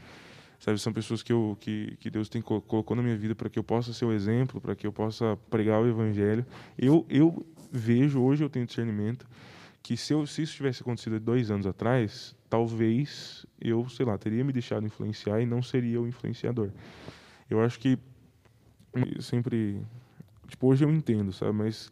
sabe, 0.57 0.79
são 0.79 0.93
pessoas 0.93 1.21
que 1.21 1.33
eu 1.33 1.57
que, 1.59 1.97
que 2.00 2.09
Deus 2.09 2.29
tem 2.29 2.41
colocou 2.41 2.95
na 2.95 3.03
minha 3.03 3.17
vida 3.17 3.35
para 3.35 3.50
que 3.50 3.59
eu 3.59 3.63
possa 3.63 3.91
ser 3.91 4.05
o 4.05 4.13
exemplo, 4.13 4.62
para 4.62 4.73
que 4.73 4.88
eu 4.88 4.93
possa 4.93 5.38
pregar 5.50 5.81
o 5.81 5.89
evangelho. 5.89 6.45
Eu 6.77 7.05
eu 7.09 7.45
vejo 7.69 8.21
hoje 8.21 8.41
eu 8.41 8.50
tenho 8.50 8.65
discernimento 8.65 9.27
que 9.83 9.97
se, 9.97 10.13
eu, 10.13 10.25
se 10.25 10.41
isso 10.41 10.55
tivesse 10.55 10.81
acontecido 10.81 11.19
dois 11.19 11.51
anos 11.51 11.67
atrás, 11.67 12.33
talvez 12.49 13.45
eu, 13.59 13.87
sei 13.89 14.05
lá, 14.05 14.17
teria 14.17 14.43
me 14.43 14.53
deixado 14.53 14.85
influenciar 14.85 15.41
e 15.41 15.45
não 15.45 15.61
seria 15.61 16.01
o 16.01 16.07
influenciador. 16.07 16.69
Eu 17.49 17.61
acho 17.61 17.77
que 17.77 17.99
sempre, 19.19 19.81
tipo, 20.47 20.67
hoje 20.67 20.85
eu 20.85 20.89
entendo, 20.89 21.33
sabe? 21.33 21.51
Mas 21.51 21.91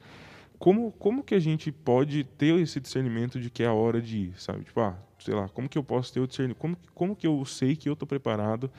como, 0.57 0.91
como 0.93 1.21
que 1.21 1.35
a 1.35 1.39
gente 1.39 1.69
pode 1.69 2.23
ter 2.23 2.57
esse 2.59 2.79
discernimento 2.79 3.39
de 3.39 3.49
que 3.49 3.61
é 3.61 3.67
a 3.67 3.73
hora 3.73 4.01
de 4.01 4.17
ir, 4.17 4.33
sabe? 4.39 4.63
Tipo, 4.63 4.79
ah, 4.79 4.97
sei 5.19 5.33
lá, 5.33 5.49
como 5.49 5.67
que 5.67 5.77
eu 5.77 5.83
posso 5.83 6.13
ter 6.13 6.21
o 6.21 6.27
discernimento? 6.27 6.59
Como, 6.59 6.77
como 6.95 7.15
que 7.15 7.27
eu 7.27 7.43
sei 7.43 7.75
que 7.75 7.89
eu 7.89 7.93
estou 7.93 8.07
preparado 8.07 8.71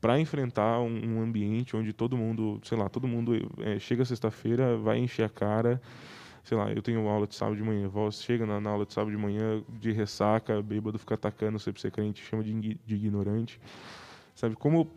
para 0.00 0.20
enfrentar 0.20 0.80
um, 0.80 1.16
um, 1.16 1.22
ambiente 1.22 1.76
onde 1.76 1.92
todo 1.92 2.16
mundo, 2.16 2.60
sei 2.62 2.78
lá, 2.78 2.88
todo 2.88 3.08
mundo 3.08 3.34
é, 3.58 3.78
chega 3.78 4.04
sexta-feira, 4.04 4.76
vai 4.76 4.98
encher 4.98 5.24
a 5.24 5.28
cara 5.28 5.80
sei 6.44 6.56
lá, 6.56 6.72
eu 6.72 6.82
tenho 6.82 7.06
aula 7.08 7.26
de 7.26 7.34
sábado 7.34 7.56
de 7.56 7.62
manhã, 7.62 7.88
vó 7.88 8.10
chega 8.10 8.44
na, 8.44 8.60
na 8.60 8.70
aula 8.70 8.84
de 8.84 8.92
sábado 8.92 9.10
de 9.10 9.16
manhã 9.16 9.62
de 9.68 9.92
ressaca, 9.92 10.60
bêbado, 10.62 10.98
fica 10.98 11.14
atacando 11.14 11.58
você 11.58 11.72
ser 11.76 11.90
crente, 11.90 12.22
chama 12.22 12.42
de, 12.42 12.52
de 12.74 12.94
ignorante. 12.94 13.60
Sabe, 14.34 14.56
como 14.56 14.90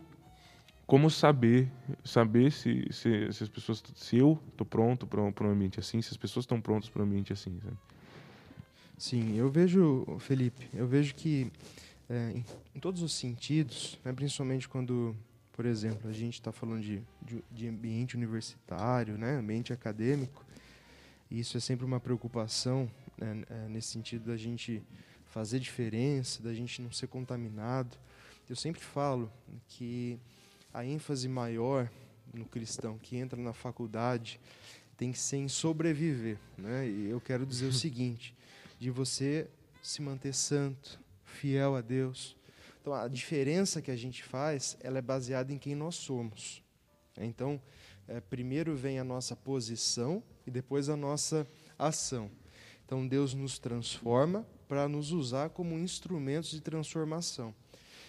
como 0.86 1.10
saber 1.10 1.68
saber 2.04 2.52
se, 2.52 2.86
se, 2.92 3.32
se, 3.32 3.42
as 3.42 3.48
pessoas 3.48 3.82
se 3.96 4.16
eu 4.16 4.38
tô 4.56 4.64
pronto 4.64 5.06
para 5.06 5.20
um 5.20 5.50
ambiente 5.50 5.80
assim 5.80 6.00
se 6.00 6.10
as 6.10 6.16
pessoas 6.16 6.44
estão 6.44 6.60
prontas 6.60 6.88
para 6.88 7.02
um 7.02 7.04
ambiente 7.04 7.32
assim 7.32 7.58
sabe? 7.60 7.76
sim 8.96 9.36
eu 9.36 9.50
vejo 9.50 10.06
Felipe 10.20 10.68
eu 10.72 10.86
vejo 10.86 11.14
que 11.14 11.50
é, 12.08 12.30
em, 12.30 12.44
em, 12.72 12.78
todos 12.78 13.02
os 13.02 13.12
sentidos 13.12 13.98
né, 14.04 14.12
principalmente 14.12 14.68
quando 14.68 15.14
por 15.52 15.66
exemplo 15.66 16.08
a 16.08 16.12
gente 16.12 16.34
está 16.34 16.52
falando 16.52 16.82
de, 16.82 17.02
de, 17.20 17.42
de, 17.50 17.68
ambiente 17.68 18.16
universitário 18.16 19.18
né 19.18 19.38
ambiente 19.38 19.72
acadêmico 19.72 20.45
isso 21.30 21.56
é 21.56 21.60
sempre 21.60 21.84
uma 21.84 22.00
preocupação 22.00 22.90
né, 23.18 23.44
é, 23.48 23.68
nesse 23.68 23.88
sentido 23.88 24.26
da 24.26 24.36
gente 24.36 24.82
fazer 25.26 25.58
diferença 25.58 26.42
da 26.42 26.54
gente 26.54 26.80
não 26.80 26.90
ser 26.90 27.08
contaminado 27.08 27.96
eu 28.48 28.54
sempre 28.54 28.80
falo 28.80 29.30
que 29.68 30.18
a 30.72 30.84
ênfase 30.84 31.28
maior 31.28 31.90
no 32.32 32.44
cristão 32.44 32.96
que 32.98 33.16
entra 33.16 33.40
na 33.40 33.52
faculdade 33.52 34.38
tem 34.96 35.10
que 35.10 35.18
ser 35.18 35.38
em 35.38 35.48
sobreviver. 35.48 36.38
Né? 36.56 36.88
E 36.88 37.10
eu 37.10 37.20
quero 37.20 37.44
dizer 37.44 37.66
o 37.66 37.72
seguinte: 37.74 38.34
de 38.78 38.90
você 38.90 39.48
se 39.82 40.00
manter 40.00 40.32
santo, 40.32 41.00
fiel 41.24 41.74
a 41.74 41.80
Deus. 41.80 42.36
Então, 42.80 42.94
a 42.94 43.08
diferença 43.08 43.82
que 43.82 43.90
a 43.90 43.96
gente 43.96 44.22
faz, 44.22 44.76
ela 44.80 44.98
é 44.98 45.02
baseada 45.02 45.52
em 45.52 45.58
quem 45.58 45.74
nós 45.74 45.96
somos. 45.96 46.62
Então, 47.18 47.60
é, 48.06 48.20
primeiro 48.20 48.76
vem 48.76 49.00
a 49.00 49.04
nossa 49.04 49.34
posição 49.34 50.22
e 50.46 50.50
depois 50.50 50.88
a 50.88 50.96
nossa 50.96 51.46
ação. 51.78 52.30
Então, 52.84 53.06
Deus 53.06 53.34
nos 53.34 53.58
transforma 53.58 54.46
para 54.68 54.88
nos 54.88 55.12
usar 55.12 55.50
como 55.50 55.78
instrumentos 55.78 56.50
de 56.50 56.60
transformação. 56.60 57.54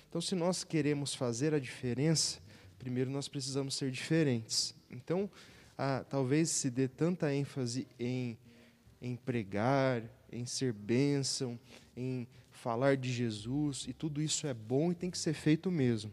Então, 0.09 0.21
se 0.21 0.35
nós 0.35 0.63
queremos 0.63 1.13
fazer 1.13 1.53
a 1.53 1.59
diferença, 1.59 2.39
primeiro 2.77 3.09
nós 3.09 3.27
precisamos 3.27 3.75
ser 3.75 3.91
diferentes. 3.91 4.73
Então, 4.89 5.29
ah, 5.77 6.05
talvez 6.09 6.49
se 6.49 6.69
dê 6.69 6.87
tanta 6.87 7.33
ênfase 7.33 7.87
em, 7.99 8.37
em 9.01 9.15
pregar, 9.15 10.03
em 10.31 10.45
ser 10.45 10.73
bênção, 10.73 11.59
em 11.95 12.27
falar 12.51 12.97
de 12.97 13.11
Jesus, 13.11 13.85
e 13.87 13.93
tudo 13.93 14.21
isso 14.21 14.47
é 14.47 14.53
bom 14.53 14.91
e 14.91 14.95
tem 14.95 15.11
que 15.11 15.17
ser 15.17 15.33
feito 15.33 15.69
mesmo. 15.69 16.11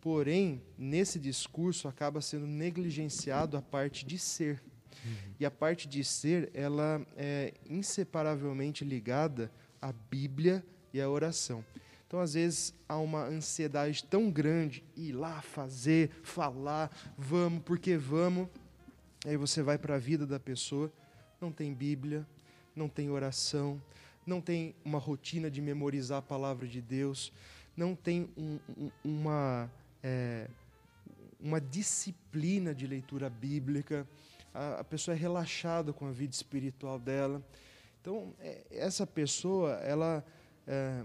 Porém, 0.00 0.62
nesse 0.78 1.18
discurso 1.18 1.88
acaba 1.88 2.20
sendo 2.20 2.46
negligenciado 2.46 3.56
a 3.56 3.62
parte 3.62 4.06
de 4.06 4.18
ser. 4.18 4.62
Uhum. 5.04 5.34
E 5.38 5.46
a 5.46 5.50
parte 5.50 5.88
de 5.88 6.02
ser, 6.04 6.50
ela 6.54 7.04
é 7.16 7.54
inseparavelmente 7.68 8.84
ligada 8.84 9.50
à 9.80 9.92
Bíblia 9.92 10.64
e 10.92 11.00
à 11.00 11.08
oração. 11.08 11.64
Então, 12.06 12.20
às 12.20 12.34
vezes, 12.34 12.74
há 12.88 12.98
uma 12.98 13.24
ansiedade 13.24 14.02
tão 14.02 14.30
grande, 14.30 14.82
ir 14.96 15.12
lá 15.12 15.40
fazer, 15.40 16.10
falar, 16.24 16.90
vamos, 17.16 17.62
porque 17.62 17.96
vamos. 17.96 18.48
Aí 19.24 19.36
você 19.36 19.62
vai 19.62 19.78
para 19.78 19.94
a 19.94 19.98
vida 19.98 20.26
da 20.26 20.40
pessoa, 20.40 20.92
não 21.40 21.52
tem 21.52 21.72
Bíblia, 21.72 22.26
não 22.74 22.88
tem 22.88 23.10
oração, 23.10 23.80
não 24.26 24.40
tem 24.40 24.74
uma 24.84 24.98
rotina 24.98 25.50
de 25.50 25.60
memorizar 25.60 26.18
a 26.18 26.22
palavra 26.22 26.66
de 26.66 26.80
Deus, 26.80 27.32
não 27.76 27.94
tem 27.94 28.28
um, 28.36 28.58
um, 28.76 28.90
uma, 29.04 29.70
é, 30.02 30.48
uma 31.38 31.60
disciplina 31.60 32.74
de 32.74 32.86
leitura 32.86 33.30
bíblica, 33.30 34.06
a, 34.52 34.80
a, 34.80 34.84
pessoa 34.84 35.14
é 35.14 35.18
relaxada 35.18 35.92
com 35.92 36.06
a 36.06 36.12
vida 36.12 36.32
espiritual 36.32 36.98
dela. 36.98 37.44
Então, 38.00 38.34
é, 38.40 38.64
essa 38.70 39.06
pessoa, 39.06 39.72
ela. 39.76 40.24
É, 40.66 41.04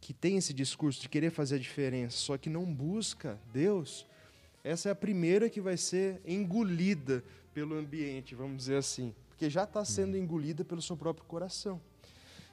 que 0.00 0.12
tem 0.12 0.36
esse 0.36 0.52
discurso 0.52 1.00
de 1.00 1.08
querer 1.08 1.30
fazer 1.30 1.54
a 1.54 1.58
diferença, 1.58 2.18
só 2.18 2.36
que 2.36 2.50
não 2.50 2.66
busca 2.66 3.40
Deus, 3.54 4.06
essa 4.62 4.90
é 4.90 4.92
a 4.92 4.94
primeira 4.94 5.48
que 5.48 5.62
vai 5.62 5.78
ser 5.78 6.20
engolida 6.26 7.24
pelo 7.54 7.74
ambiente, 7.74 8.34
vamos 8.34 8.58
dizer 8.58 8.76
assim, 8.76 9.14
porque 9.28 9.48
já 9.48 9.64
está 9.64 9.82
sendo 9.82 10.14
engolida 10.18 10.62
pelo 10.62 10.82
seu 10.82 10.94
próprio 10.94 11.24
coração. 11.24 11.80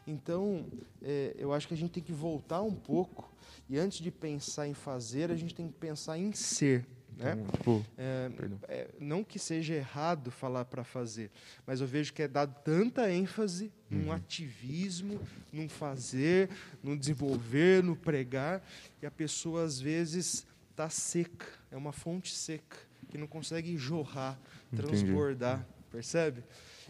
Então, 0.07 0.65
é, 1.01 1.35
eu 1.37 1.51
acho 1.51 1.67
que 1.67 1.73
a 1.73 1.77
gente 1.77 1.91
tem 1.91 2.03
que 2.03 2.13
voltar 2.13 2.61
um 2.61 2.73
pouco 2.73 3.29
e 3.69 3.77
antes 3.77 3.99
de 3.99 4.11
pensar 4.11 4.65
em 4.65 4.73
fazer, 4.73 5.29
a 5.29 5.35
gente 5.35 5.53
tem 5.53 5.67
que 5.67 5.77
pensar 5.77 6.17
em 6.17 6.31
ser. 6.31 6.85
Né? 7.17 7.33
Então, 7.33 7.51
tipo, 7.51 7.85
é, 7.97 8.31
é, 8.67 8.87
não 8.99 9.23
que 9.23 9.37
seja 9.37 9.73
errado 9.73 10.31
falar 10.31 10.65
para 10.65 10.83
fazer, 10.83 11.29
mas 11.65 11.81
eu 11.81 11.87
vejo 11.87 12.13
que 12.13 12.23
é 12.23 12.27
dado 12.27 12.55
tanta 12.63 13.11
ênfase 13.11 13.71
uhum. 13.89 13.99
num 13.99 14.11
ativismo, 14.11 15.19
num 15.51 15.69
fazer, 15.69 16.49
no 16.81 16.97
desenvolver, 16.97 17.83
no 17.83 17.95
pregar, 17.95 18.65
e 19.01 19.05
a 19.05 19.11
pessoa 19.11 19.63
às 19.63 19.79
vezes 19.79 20.45
está 20.69 20.89
seca, 20.89 21.45
é 21.69 21.77
uma 21.77 21.91
fonte 21.91 22.33
seca, 22.33 22.77
que 23.09 23.17
não 23.17 23.27
consegue 23.27 23.77
jorrar, 23.77 24.39
transbordar, 24.75 25.59
Entendi. 25.59 25.91
percebe? 25.91 26.43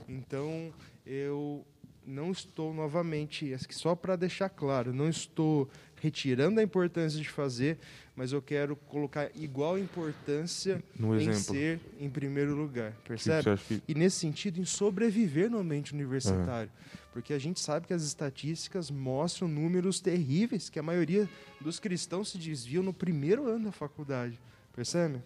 Então, 0.08 0.74
eu 1.06 1.66
não 2.06 2.32
estou 2.32 2.74
novamente, 2.74 3.56
só 3.70 3.96
para 3.96 4.16
deixar 4.16 4.50
claro, 4.50 4.94
não 4.94 5.10
estou 5.10 5.70
retirando 5.96 6.60
a 6.60 6.64
importância 6.64 7.20
de 7.20 7.30
fazer, 7.30 7.78
mas 8.22 8.32
eu 8.32 8.40
quero 8.40 8.76
colocar 8.76 9.32
igual 9.34 9.80
importância 9.80 10.84
no 10.96 11.16
em 11.16 11.28
exemplo. 11.28 11.40
ser 11.40 11.80
em 12.00 12.08
primeiro 12.08 12.54
lugar, 12.56 12.94
percebe? 13.04 13.58
Que... 13.68 13.82
E 13.88 13.96
nesse 13.96 14.18
sentido, 14.18 14.60
em 14.60 14.64
sobreviver 14.64 15.50
no 15.50 15.58
ambiente 15.58 15.92
universitário. 15.92 16.70
Porque 17.12 17.34
a 17.34 17.40
gente 17.40 17.60
sabe 17.60 17.88
que 17.88 17.94
as 17.96 18.04
estatísticas 18.04 18.92
mostram 18.92 19.48
números 19.48 20.00
terríveis, 20.00 20.70
que 20.70 20.78
a 20.78 20.84
maioria 20.84 21.28
dos 21.60 21.80
cristãos 21.80 22.30
se 22.30 22.38
desviam 22.38 22.84
no 22.84 22.94
primeiro 22.94 23.48
ano 23.48 23.66
da 23.66 23.72
faculdade, 23.72 24.40
percebe? 24.72 25.20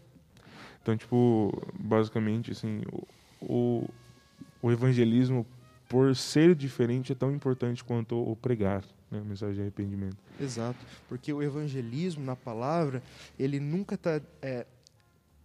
Então, 0.81 0.95
tipo, 0.95 1.51
basicamente, 1.77 2.53
assim, 2.53 2.81
o, 3.41 3.89
o 4.61 4.71
evangelismo, 4.71 5.45
por 5.89 6.15
ser 6.15 6.55
diferente, 6.55 7.11
é 7.11 7.15
tão 7.15 7.29
importante 7.33 7.83
quanto 7.83 8.15
o 8.15 8.37
pregar 8.37 8.85
né, 9.15 9.21
a 9.21 9.23
mensagem 9.23 9.55
de 9.55 9.61
arrependimento. 9.61 10.17
Exato, 10.39 10.79
porque 11.07 11.31
o 11.31 11.41
evangelismo 11.41 12.23
na 12.23 12.35
palavra 12.35 13.01
ele 13.37 13.59
nunca 13.59 13.95
está 13.95 14.21
é, 14.41 14.65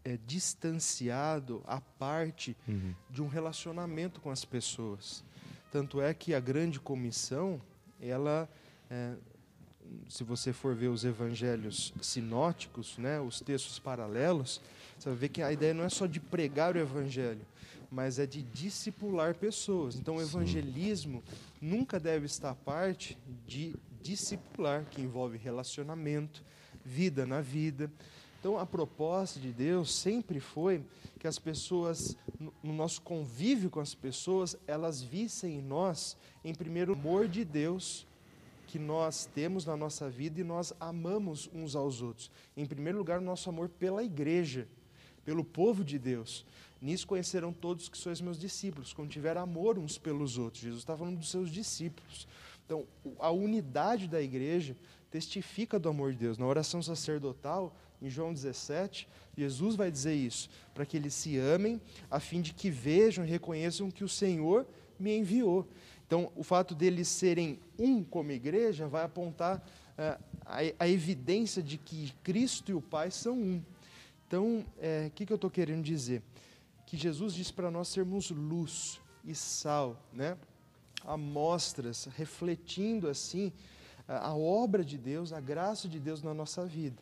é, 0.05 0.19
distanciado 0.27 1.63
à 1.67 1.81
parte 1.81 2.57
uhum. 2.67 2.95
de 3.09 3.23
um 3.23 3.29
relacionamento 3.29 4.21
com 4.21 4.31
as 4.31 4.45
pessoas. 4.45 5.25
Tanto 5.71 6.01
é 6.01 6.13
que 6.13 6.35
a 6.35 6.41
grande 6.41 6.81
comissão, 6.81 7.61
ela, 8.01 8.49
é, 8.91 9.15
se 10.09 10.25
você 10.25 10.53
for 10.53 10.75
ver 10.75 10.89
os 10.89 11.05
evangelhos 11.05 11.93
sinóticos, 12.01 12.99
né, 12.99 13.21
os 13.21 13.41
textos 13.41 13.79
paralelos, 13.79 14.61
você 14.99 15.09
vai 15.09 15.19
ver 15.19 15.29
que 15.29 15.43
a 15.43 15.53
ideia 15.53 15.73
não 15.73 15.85
é 15.85 15.89
só 15.89 16.07
de 16.07 16.19
pregar 16.19 16.75
o 16.75 16.79
evangelho, 16.79 17.47
mas 17.91 18.19
é 18.19 18.27
de 18.27 18.43
discipular 18.43 19.35
pessoas. 19.35 19.97
Então, 19.97 20.17
o 20.17 20.23
evangelismo 20.23 21.23
nunca 21.61 21.99
deve 21.99 22.27
estar 22.27 22.55
parte 22.55 23.19
de 23.47 23.75
discipular, 24.01 24.85
que 24.85 25.03
envolve 25.03 25.37
relacionamento, 25.37 26.45
vida 26.85 27.27
na 27.27 27.41
vida. 27.41 27.91
Então, 28.39 28.59
a 28.59 28.65
proposta 28.65 29.39
de 29.39 29.53
Deus 29.53 29.95
sempre 29.95 30.41
foi 30.41 30.83
que 31.19 31.27
as 31.27 31.39
pessoas, 31.39 32.17
no 32.63 32.73
nosso 32.73 33.03
convívio 33.03 33.69
com 33.69 33.81
as 33.81 33.95
pessoas, 33.95 34.57
elas 34.67 35.03
vissem 35.03 35.59
em 35.59 35.63
nós, 35.63 36.17
em 36.45 36.55
primeiro, 36.55 36.93
o 36.93 36.97
amor 36.97 37.29
de 37.29 37.45
Deus 37.45 38.07
que 38.67 38.79
nós 38.79 39.27
temos 39.35 39.67
na 39.67 39.77
nossa 39.77 40.09
vida 40.09 40.41
e 40.41 40.45
nós 40.45 40.73
amamos 40.79 41.51
uns 41.53 41.75
aos 41.75 42.01
outros. 42.01 42.31
Em 42.57 42.65
primeiro 42.65 42.99
lugar, 42.99 43.19
o 43.19 43.25
nosso 43.25 43.51
amor 43.51 43.69
pela 43.69 44.03
igreja, 44.05 44.69
pelo 45.25 45.45
povo 45.45 45.85
de 45.85 45.99
Deus. 45.99 46.45
Nisso 46.81 47.07
conhecerão 47.07 47.53
todos 47.53 47.89
que 47.89 47.99
sois 47.99 48.21
meus 48.21 48.39
discípulos, 48.39 48.93
quando 48.93 49.11
tiver 49.11 49.37
amor 49.37 49.79
uns 49.79 49.99
pelos 49.99 50.39
outros. 50.39 50.63
Jesus 50.63 50.81
está 50.81 50.97
falando 50.97 51.19
dos 51.19 51.31
seus 51.31 51.51
discípulos. 51.51 52.27
Então, 52.65 52.87
a 53.19 53.31
unidade 53.31 54.09
da 54.09 54.23
igreja 54.23 54.77
testifica 55.11 55.79
do 55.79 55.89
amor 55.89 56.13
de 56.13 56.19
Deus. 56.19 56.39
Na 56.39 56.47
oração 56.47 56.83
sacerdotal, 56.83 57.77
em 58.01 58.09
João 58.09 58.33
17, 58.33 59.09
Jesus 59.37 59.77
vai 59.77 59.91
dizer 59.91 60.15
isso, 60.15 60.49
para 60.73 60.87
que 60.87 60.97
eles 60.97 61.13
se 61.13 61.37
amem, 61.37 61.81
a 62.11 62.19
fim 62.19 62.41
de 62.41 62.55
que 62.55 62.71
vejam 62.71 63.25
e 63.25 63.29
reconheçam 63.29 63.91
que 63.91 64.05
o 64.05 64.09
Senhor 64.09 64.67
me 64.99 65.17
enviou. 65.17 65.67
Então, 66.07 66.33
o 66.35 66.43
fato 66.43 66.75
deles 66.75 67.09
serem 67.09 67.59
um 67.79 68.03
como 68.03 68.33
igreja 68.33 68.89
vai 68.89 69.05
apontar 69.05 69.65
é, 69.97 70.19
a, 70.45 70.85
a, 70.85 70.89
evidência 70.89 71.63
de 71.63 71.79
que 71.79 72.13
Cristo 72.23 72.71
e 72.73 72.75
o 72.75 72.81
Pai 72.81 73.11
são 73.11 73.39
um. 73.39 73.63
Então, 74.31 74.61
o 74.61 74.65
é, 74.79 75.11
que, 75.13 75.27
que 75.27 75.33
eu 75.33 75.35
estou 75.35 75.51
querendo 75.51 75.83
dizer? 75.83 76.23
que 76.87 76.97
Jesus 76.97 77.35
diz 77.35 77.53
para 77.53 77.71
nós 77.71 77.87
sermos 77.87 78.31
luz 78.31 79.01
e 79.25 79.33
sal, 79.33 79.97
né? 80.13 80.37
amostras, 81.05 82.09
refletindo 82.17 83.09
assim 83.09 83.53
a 84.09 84.35
obra 84.35 84.85
de 84.85 84.99
Deus, 84.99 85.33
a 85.33 85.41
graça 85.41 85.89
de 85.89 86.01
Deus 86.01 86.21
na 86.21 86.35
nossa 86.35 86.67
vida. 86.67 87.01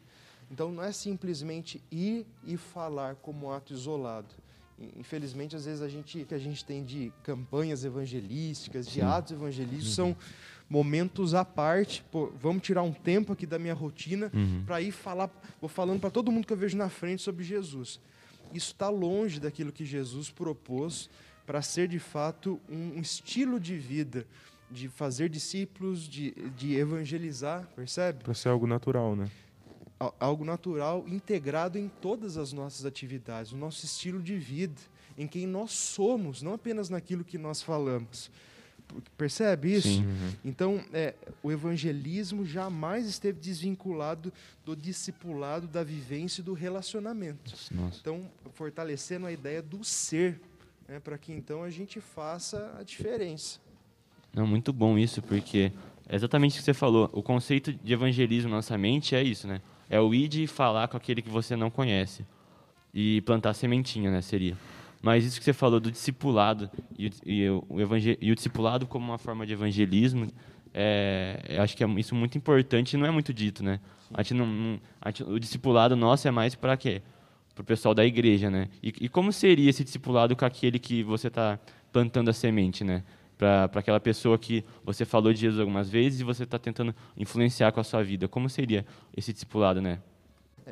Então 0.50 0.70
não 0.70 0.82
é 0.82 0.92
simplesmente 0.92 1.82
ir 1.90 2.26
e 2.44 2.58
falar 2.58 3.16
como 3.16 3.50
ato 3.50 3.72
isolado. 3.72 4.34
infelizmente, 4.78 5.56
às 5.56 5.64
vezes 5.64 5.80
a 5.80 5.88
gente 5.88 6.26
que 6.26 6.34
a 6.34 6.38
gente 6.38 6.62
tem 6.62 6.84
de 6.84 7.10
campanhas 7.22 7.82
evangelísticas, 7.82 8.86
de 8.86 9.00
Sim. 9.00 9.06
atos 9.06 9.32
evangelísticos, 9.32 9.98
uhum. 9.98 10.14
são 10.14 10.16
momentos 10.68 11.34
à 11.34 11.44
parte. 11.44 12.04
Pô, 12.10 12.32
vamos 12.40 12.62
tirar 12.62 12.82
um 12.82 12.92
tempo 12.92 13.32
aqui 13.32 13.46
da 13.46 13.58
minha 13.58 13.74
rotina 13.74 14.30
uhum. 14.34 14.62
para 14.66 14.80
ir 14.80 14.92
falar, 14.92 15.30
vou 15.60 15.68
falando 15.68 16.00
para 16.00 16.10
todo 16.10 16.30
mundo 16.30 16.46
que 16.46 16.52
eu 16.52 16.56
vejo 16.56 16.76
na 16.76 16.88
frente 16.88 17.22
sobre 17.22 17.44
Jesus. 17.44 18.00
Isso 18.52 18.72
está 18.72 18.88
longe 18.88 19.40
daquilo 19.40 19.72
que 19.72 19.84
Jesus 19.84 20.30
propôs 20.30 21.08
para 21.46 21.62
ser 21.62 21.88
de 21.88 21.98
fato 21.98 22.60
um, 22.68 22.98
um 22.98 23.00
estilo 23.00 23.58
de 23.58 23.76
vida, 23.76 24.26
de 24.70 24.88
fazer 24.88 25.30
discípulos, 25.30 26.06
de, 26.06 26.32
de 26.50 26.76
evangelizar, 26.76 27.66
percebe? 27.74 28.22
Para 28.22 28.34
ser 28.34 28.50
algo 28.50 28.66
natural, 28.66 29.16
né? 29.16 29.30
Algo 30.20 30.44
natural, 30.44 31.04
integrado 31.08 31.78
em 31.78 31.88
todas 31.88 32.36
as 32.36 32.52
nossas 32.52 32.84
atividades, 32.84 33.52
o 33.52 33.56
nosso 33.56 33.84
estilo 33.84 34.22
de 34.22 34.36
vida, 34.36 34.80
em 35.16 35.26
quem 35.26 35.46
nós 35.46 35.72
somos, 35.72 36.42
não 36.42 36.52
apenas 36.52 36.88
naquilo 36.88 37.24
que 37.24 37.36
nós 37.36 37.62
falamos. 37.62 38.30
Percebe 39.16 39.74
isso? 39.74 39.88
Sim. 39.88 40.06
Uhum. 40.06 40.32
Então, 40.44 40.84
é, 40.92 41.14
o 41.42 41.52
evangelismo 41.52 42.44
jamais 42.44 43.06
esteve 43.06 43.38
desvinculado 43.38 44.32
do 44.64 44.74
discipulado, 44.74 45.66
da 45.66 45.84
vivência 45.84 46.40
e 46.40 46.44
do 46.44 46.54
relacionamento. 46.54 47.52
Nossa. 47.70 47.98
Então, 48.00 48.22
fortalecendo 48.54 49.26
a 49.26 49.32
ideia 49.32 49.62
do 49.62 49.84
ser, 49.84 50.40
né, 50.88 50.98
para 51.00 51.18
que 51.18 51.32
então 51.32 51.62
a 51.62 51.70
gente 51.70 52.00
faça 52.00 52.74
a 52.78 52.82
diferença. 52.82 53.60
Não, 54.32 54.46
muito 54.46 54.72
bom 54.72 54.98
isso, 54.98 55.20
porque 55.22 55.72
é 56.08 56.16
exatamente 56.16 56.54
o 56.54 56.58
que 56.58 56.64
você 56.64 56.74
falou. 56.74 57.10
O 57.12 57.22
conceito 57.22 57.72
de 57.72 57.92
evangelismo 57.92 58.50
na 58.50 58.56
nossa 58.56 58.76
mente 58.78 59.14
é 59.14 59.22
isso, 59.22 59.46
né? 59.46 59.60
É 59.90 60.00
o 60.00 60.14
ir 60.14 60.34
e 60.34 60.46
falar 60.46 60.88
com 60.88 60.96
aquele 60.96 61.22
que 61.22 61.30
você 61.30 61.56
não 61.56 61.70
conhece. 61.70 62.24
E 62.92 63.20
plantar 63.22 63.54
sementinha, 63.54 64.10
né? 64.10 64.20
Seria. 64.22 64.56
Mas 65.00 65.24
isso 65.24 65.38
que 65.38 65.44
você 65.44 65.52
falou 65.52 65.78
do 65.78 65.90
discipulado 65.90 66.70
e, 66.98 67.10
e, 67.24 67.48
o, 67.48 67.64
e 68.20 68.32
o 68.32 68.34
discipulado 68.34 68.86
como 68.86 69.06
uma 69.06 69.18
forma 69.18 69.46
de 69.46 69.52
evangelismo, 69.52 70.26
é, 70.74 71.40
eu 71.48 71.62
acho 71.62 71.76
que 71.76 71.84
é 71.84 71.88
isso 71.90 72.14
muito 72.14 72.36
importante 72.36 72.94
e 72.94 72.96
não 72.96 73.06
é 73.06 73.10
muito 73.10 73.32
dito, 73.32 73.62
né? 73.62 73.80
A 74.12 74.22
gente 74.22 74.34
não, 74.34 74.46
não 74.46 74.80
a 75.00 75.10
gente, 75.10 75.22
o 75.24 75.38
discipulado 75.38 75.96
nosso 75.96 76.26
é 76.26 76.30
mais 76.30 76.54
para 76.54 76.76
quê? 76.76 77.02
Para 77.54 77.62
o 77.62 77.64
pessoal 77.64 77.94
da 77.94 78.04
igreja, 78.04 78.50
né? 78.50 78.68
E, 78.82 78.92
e, 79.00 79.08
como 79.08 79.32
seria 79.32 79.70
esse 79.70 79.84
discipulado 79.84 80.34
com 80.34 80.44
aquele 80.44 80.78
que 80.78 81.02
você 81.02 81.28
está 81.28 81.58
plantando 81.92 82.28
a 82.28 82.32
semente, 82.32 82.82
né? 82.84 83.04
Para 83.36 83.70
aquela 83.74 84.00
pessoa 84.00 84.36
que 84.36 84.64
você 84.84 85.04
falou 85.04 85.32
de 85.32 85.40
Jesus 85.40 85.60
algumas 85.60 85.88
vezes 85.88 86.20
e 86.20 86.24
você 86.24 86.42
está 86.42 86.58
tentando 86.58 86.94
influenciar 87.16 87.70
com 87.70 87.80
a 87.80 87.84
sua 87.84 88.02
vida. 88.02 88.26
Como 88.26 88.48
seria 88.48 88.84
esse 89.16 89.32
discipulado, 89.32 89.80
né? 89.80 90.00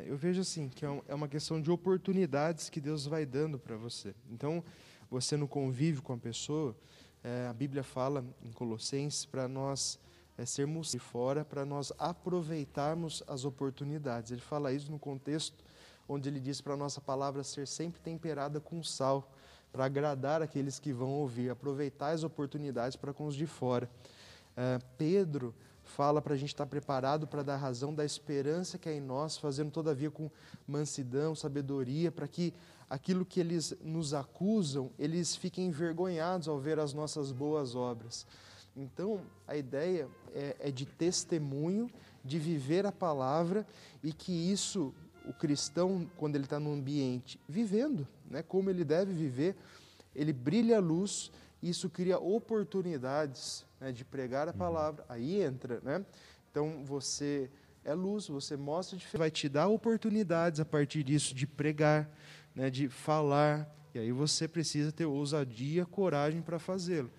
Eu 0.05 0.17
vejo 0.17 0.41
assim, 0.41 0.69
que 0.69 0.85
é, 0.85 1.01
é 1.07 1.15
uma 1.15 1.27
questão 1.27 1.61
de 1.61 1.71
oportunidades 1.71 2.69
que 2.69 2.79
Deus 2.79 3.05
vai 3.05 3.25
dando 3.25 3.57
para 3.57 3.75
você. 3.75 4.13
Então, 4.29 4.63
você 5.09 5.37
no 5.37 5.47
convívio 5.47 6.01
com 6.01 6.13
a 6.13 6.17
pessoa, 6.17 6.75
é, 7.23 7.47
a 7.47 7.53
Bíblia 7.53 7.83
fala 7.83 8.23
em 8.43 8.51
Colossenses 8.51 9.25
para 9.25 9.47
nós 9.47 9.99
é, 10.37 10.45
sermos 10.45 10.91
de 10.91 10.99
fora, 10.99 11.43
para 11.43 11.65
nós 11.65 11.91
aproveitarmos 11.97 13.23
as 13.27 13.45
oportunidades. 13.45 14.31
Ele 14.31 14.41
fala 14.41 14.71
isso 14.71 14.91
no 14.91 14.99
contexto 14.99 15.63
onde 16.07 16.29
ele 16.29 16.39
diz 16.39 16.61
para 16.61 16.73
a 16.73 16.77
nossa 16.77 17.01
palavra 17.01 17.43
ser 17.43 17.67
sempre 17.67 17.99
temperada 17.99 18.59
com 18.59 18.81
sal, 18.81 19.31
para 19.71 19.85
agradar 19.85 20.41
aqueles 20.41 20.79
que 20.79 20.93
vão 20.93 21.09
ouvir, 21.09 21.49
aproveitar 21.49 22.11
as 22.11 22.23
oportunidades 22.23 22.95
para 22.95 23.13
com 23.13 23.25
os 23.25 23.35
de 23.35 23.45
fora. 23.45 23.89
É, 24.55 24.79
Pedro 24.97 25.53
fala 25.87 26.21
para 26.21 26.33
a 26.33 26.37
gente 26.37 26.49
estar 26.49 26.65
preparado 26.65 27.25
para 27.25 27.41
dar 27.41 27.57
razão 27.57 27.93
da 27.93 28.05
esperança 28.05 28.77
que 28.77 28.89
é 28.89 28.93
em 28.93 29.01
nós, 29.01 29.37
fazendo 29.37 29.71
todavia 29.71 30.11
com 30.11 30.29
mansidão, 30.67 31.33
sabedoria, 31.33 32.11
para 32.11 32.27
que 32.27 32.53
aquilo 32.89 33.25
que 33.25 33.39
eles 33.39 33.75
nos 33.81 34.13
acusam, 34.13 34.91
eles 34.97 35.35
fiquem 35.35 35.67
envergonhados 35.67 36.47
ao 36.47 36.59
ver 36.59 36.79
as 36.79 36.93
nossas 36.93 37.31
boas 37.31 37.75
obras. 37.75 38.25
Então, 38.75 39.21
a 39.47 39.55
ideia 39.55 40.07
é, 40.33 40.55
é 40.59 40.71
de 40.71 40.85
testemunho, 40.85 41.89
de 42.23 42.37
viver 42.37 42.85
a 42.85 42.91
palavra 42.91 43.65
e 44.03 44.13
que 44.13 44.31
isso, 44.31 44.93
o 45.25 45.33
cristão, 45.33 46.07
quando 46.15 46.35
ele 46.35 46.43
está 46.43 46.59
no 46.59 46.73
ambiente 46.73 47.39
vivendo, 47.47 48.07
né, 48.29 48.43
como 48.43 48.69
ele 48.69 48.83
deve 48.83 49.13
viver, 49.13 49.55
ele 50.15 50.31
brilha 50.33 50.77
a 50.77 50.81
luz, 50.81 51.31
isso 51.61 51.89
cria 51.89 52.19
oportunidades 52.19 53.65
né, 53.79 53.91
de 53.91 54.05
pregar 54.05 54.47
a 54.47 54.51
uhum. 54.51 54.57
palavra, 54.57 55.05
aí 55.09 55.41
entra, 55.41 55.79
né? 55.83 56.05
Então 56.51 56.83
você 56.83 57.49
é 57.83 57.93
luz, 57.93 58.27
você 58.27 58.57
mostra, 58.57 58.99
vai 59.13 59.31
te 59.31 59.47
dar 59.47 59.67
oportunidades 59.67 60.59
a 60.59 60.65
partir 60.65 61.03
disso 61.03 61.33
de 61.33 61.47
pregar, 61.47 62.09
né, 62.53 62.69
de 62.69 62.89
falar, 62.89 63.73
e 63.93 63.99
aí 63.99 64.11
você 64.11 64.47
precisa 64.47 64.91
ter 64.91 65.05
ousadia, 65.05 65.85
coragem 65.85 66.41
para 66.41 66.59
fazê-lo. 66.59 67.09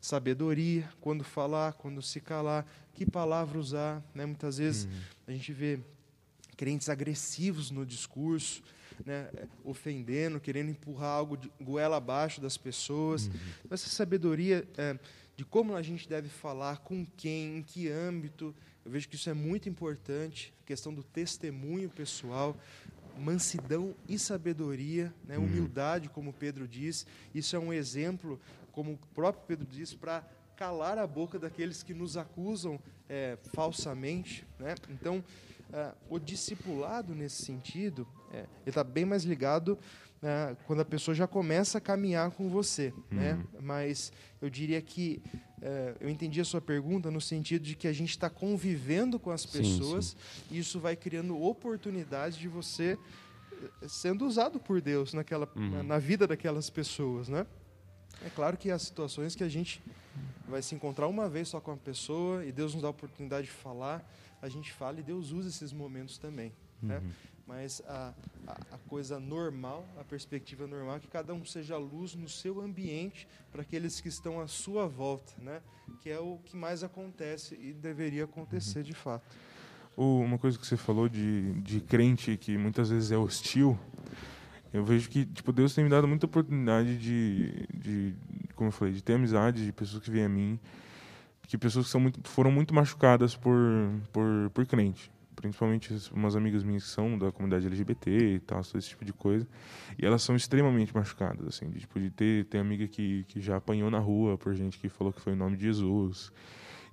Sabedoria, 0.00 0.88
quando 1.00 1.24
falar, 1.24 1.72
quando 1.72 2.00
se 2.00 2.20
calar, 2.20 2.66
que 2.94 3.04
palavra 3.04 3.58
usar, 3.58 4.02
né? 4.14 4.24
Muitas 4.26 4.58
vezes 4.58 4.84
uhum. 4.84 5.00
a 5.26 5.32
gente 5.32 5.52
vê 5.52 5.80
crentes 6.56 6.88
agressivos 6.88 7.70
no 7.70 7.86
discurso, 7.86 8.62
né, 9.04 9.30
ofendendo, 9.64 10.40
querendo 10.40 10.70
empurrar 10.70 11.10
algo 11.10 11.36
de 11.36 11.50
goela 11.60 11.96
abaixo 11.96 12.40
das 12.40 12.56
pessoas. 12.56 13.26
Uhum. 13.26 13.32
Essa 13.70 13.88
sabedoria 13.88 14.66
é, 14.76 14.98
de 15.36 15.44
como 15.44 15.74
a 15.74 15.82
gente 15.82 16.08
deve 16.08 16.28
falar, 16.28 16.78
com 16.78 17.06
quem, 17.16 17.58
em 17.58 17.62
que 17.62 17.88
âmbito, 17.88 18.54
eu 18.84 18.90
vejo 18.90 19.08
que 19.08 19.16
isso 19.16 19.30
é 19.30 19.34
muito 19.34 19.68
importante. 19.68 20.52
A 20.62 20.66
questão 20.66 20.92
do 20.92 21.02
testemunho 21.02 21.88
pessoal, 21.88 22.56
mansidão 23.18 23.94
e 24.08 24.18
sabedoria, 24.18 25.12
né, 25.26 25.36
uhum. 25.36 25.44
humildade, 25.44 26.08
como 26.08 26.32
Pedro 26.32 26.66
diz. 26.66 27.06
Isso 27.34 27.54
é 27.54 27.58
um 27.58 27.72
exemplo, 27.72 28.40
como 28.72 28.92
o 28.92 28.98
próprio 29.14 29.44
Pedro 29.46 29.66
diz, 29.66 29.94
para 29.94 30.24
calar 30.56 30.98
a 30.98 31.06
boca 31.06 31.38
daqueles 31.38 31.82
que 31.82 31.94
nos 31.94 32.16
acusam 32.16 32.80
é, 33.08 33.38
falsamente. 33.54 34.44
Né? 34.58 34.74
Então, 34.90 35.22
uh, 35.70 35.96
o 36.08 36.18
discipulado, 36.18 37.14
nesse 37.14 37.44
sentido, 37.44 38.06
é, 38.32 38.38
ele 38.38 38.48
está 38.66 38.84
bem 38.84 39.04
mais 39.04 39.24
ligado 39.24 39.78
uh, 40.22 40.56
quando 40.66 40.80
a 40.80 40.84
pessoa 40.84 41.14
já 41.14 41.26
começa 41.26 41.78
a 41.78 41.80
caminhar 41.80 42.30
com 42.30 42.48
você. 42.48 42.92
Né? 43.10 43.32
Uhum. 43.32 43.38
Né? 43.38 43.46
Mas 43.60 44.12
eu 44.40 44.50
diria 44.50 44.80
que 44.80 45.22
uh, 45.58 45.96
eu 46.00 46.08
entendi 46.08 46.40
a 46.40 46.44
sua 46.44 46.60
pergunta 46.60 47.10
no 47.10 47.20
sentido 47.20 47.62
de 47.62 47.74
que 47.74 47.88
a 47.88 47.92
gente 47.92 48.10
está 48.10 48.28
convivendo 48.28 49.18
com 49.18 49.30
as 49.30 49.46
pessoas 49.46 50.06
sim, 50.06 50.16
sim. 50.16 50.54
e 50.54 50.58
isso 50.58 50.78
vai 50.80 50.96
criando 50.96 51.40
oportunidades 51.40 52.38
de 52.38 52.48
você 52.48 52.98
sendo 53.88 54.24
usado 54.24 54.60
por 54.60 54.80
Deus 54.80 55.12
naquela, 55.12 55.48
uhum. 55.56 55.70
na, 55.70 55.82
na 55.82 55.98
vida 55.98 56.26
daquelas 56.26 56.70
pessoas, 56.70 57.28
né? 57.28 57.46
É 58.24 58.30
claro 58.30 58.56
que 58.56 58.70
há 58.70 58.78
situações 58.78 59.34
que 59.34 59.44
a 59.44 59.48
gente 59.48 59.82
vai 60.48 60.62
se 60.62 60.74
encontrar 60.74 61.06
uma 61.06 61.28
vez 61.28 61.48
só 61.48 61.60
com 61.60 61.72
a 61.72 61.76
pessoa 61.76 62.44
e 62.44 62.50
Deus 62.50 62.72
nos 62.72 62.82
dá 62.82 62.88
a 62.88 62.90
oportunidade 62.90 63.46
de 63.46 63.52
falar, 63.52 64.08
a 64.40 64.48
gente 64.48 64.72
fala 64.72 65.00
e 65.00 65.02
Deus 65.02 65.30
usa 65.30 65.48
esses 65.48 65.72
momentos 65.72 66.18
também. 66.18 66.52
Né? 66.82 66.98
Uhum. 66.98 67.04
Né? 67.04 67.12
Mas 67.48 67.80
a, 67.88 68.12
a, 68.46 68.52
a, 68.74 68.78
coisa 68.90 69.18
normal, 69.18 69.88
a 69.98 70.04
perspectiva 70.04 70.66
normal 70.66 70.96
é 70.96 71.00
que 71.00 71.08
cada 71.08 71.32
um 71.32 71.46
seja 71.46 71.78
luz 71.78 72.14
no 72.14 72.28
seu 72.28 72.60
ambiente 72.60 73.26
para 73.50 73.62
aqueles 73.62 74.02
que 74.02 74.08
estão 74.08 74.38
à 74.38 74.46
sua 74.46 74.86
volta, 74.86 75.32
né? 75.40 75.62
que 76.02 76.10
é 76.10 76.20
o 76.20 76.38
que 76.44 76.54
mais 76.54 76.84
acontece 76.84 77.58
e 77.58 77.72
deveria 77.72 78.24
acontecer 78.24 78.82
de 78.82 78.92
fato. 78.92 79.24
Uma 79.96 80.36
coisa 80.36 80.58
que 80.58 80.66
você 80.66 80.76
falou 80.76 81.08
de, 81.08 81.54
de 81.62 81.80
crente 81.80 82.36
que 82.36 82.58
muitas 82.58 82.90
vezes 82.90 83.10
é 83.10 83.16
hostil, 83.16 83.78
eu 84.70 84.84
vejo 84.84 85.08
que 85.08 85.24
tipo 85.24 85.50
Deus 85.50 85.74
tem 85.74 85.82
me 85.82 85.90
dado 85.90 86.06
muita 86.06 86.26
oportunidade 86.26 86.98
de, 86.98 87.66
de 87.74 88.14
como 88.54 88.68
eu 88.68 88.72
falei, 88.72 88.92
de 88.92 89.02
ter 89.02 89.14
amizade 89.14 89.64
de 89.64 89.72
pessoas 89.72 90.02
que 90.02 90.10
vêm 90.10 90.24
a 90.24 90.28
mim, 90.28 90.60
que 91.46 91.56
pessoas 91.56 91.86
que 91.86 91.92
são 91.92 92.00
muito, 92.00 92.28
foram 92.28 92.52
muito 92.52 92.74
machucadas 92.74 93.34
por, 93.34 93.56
por, 94.12 94.50
por 94.52 94.66
crente. 94.66 95.10
Principalmente 95.40 95.94
umas 96.12 96.34
amigas 96.34 96.64
minhas 96.64 96.82
que 96.82 96.90
são 96.90 97.16
da 97.16 97.30
comunidade 97.30 97.66
LGBT 97.66 98.10
e 98.10 98.40
tal, 98.40 98.60
esse 98.60 98.88
tipo 98.88 99.04
de 99.04 99.12
coisa. 99.12 99.46
E 99.96 100.04
elas 100.04 100.22
são 100.22 100.34
extremamente 100.34 100.92
machucadas, 100.94 101.46
assim, 101.46 101.70
de, 101.70 101.80
tipo, 101.80 102.00
de 102.00 102.10
ter, 102.10 102.44
ter 102.46 102.58
amiga 102.58 102.88
que, 102.88 103.24
que 103.28 103.40
já 103.40 103.56
apanhou 103.56 103.88
na 103.88 104.00
rua 104.00 104.36
por 104.36 104.52
gente 104.54 104.78
que 104.78 104.88
falou 104.88 105.12
que 105.12 105.20
foi 105.20 105.34
o 105.34 105.36
nome 105.36 105.56
de 105.56 105.64
Jesus, 105.64 106.32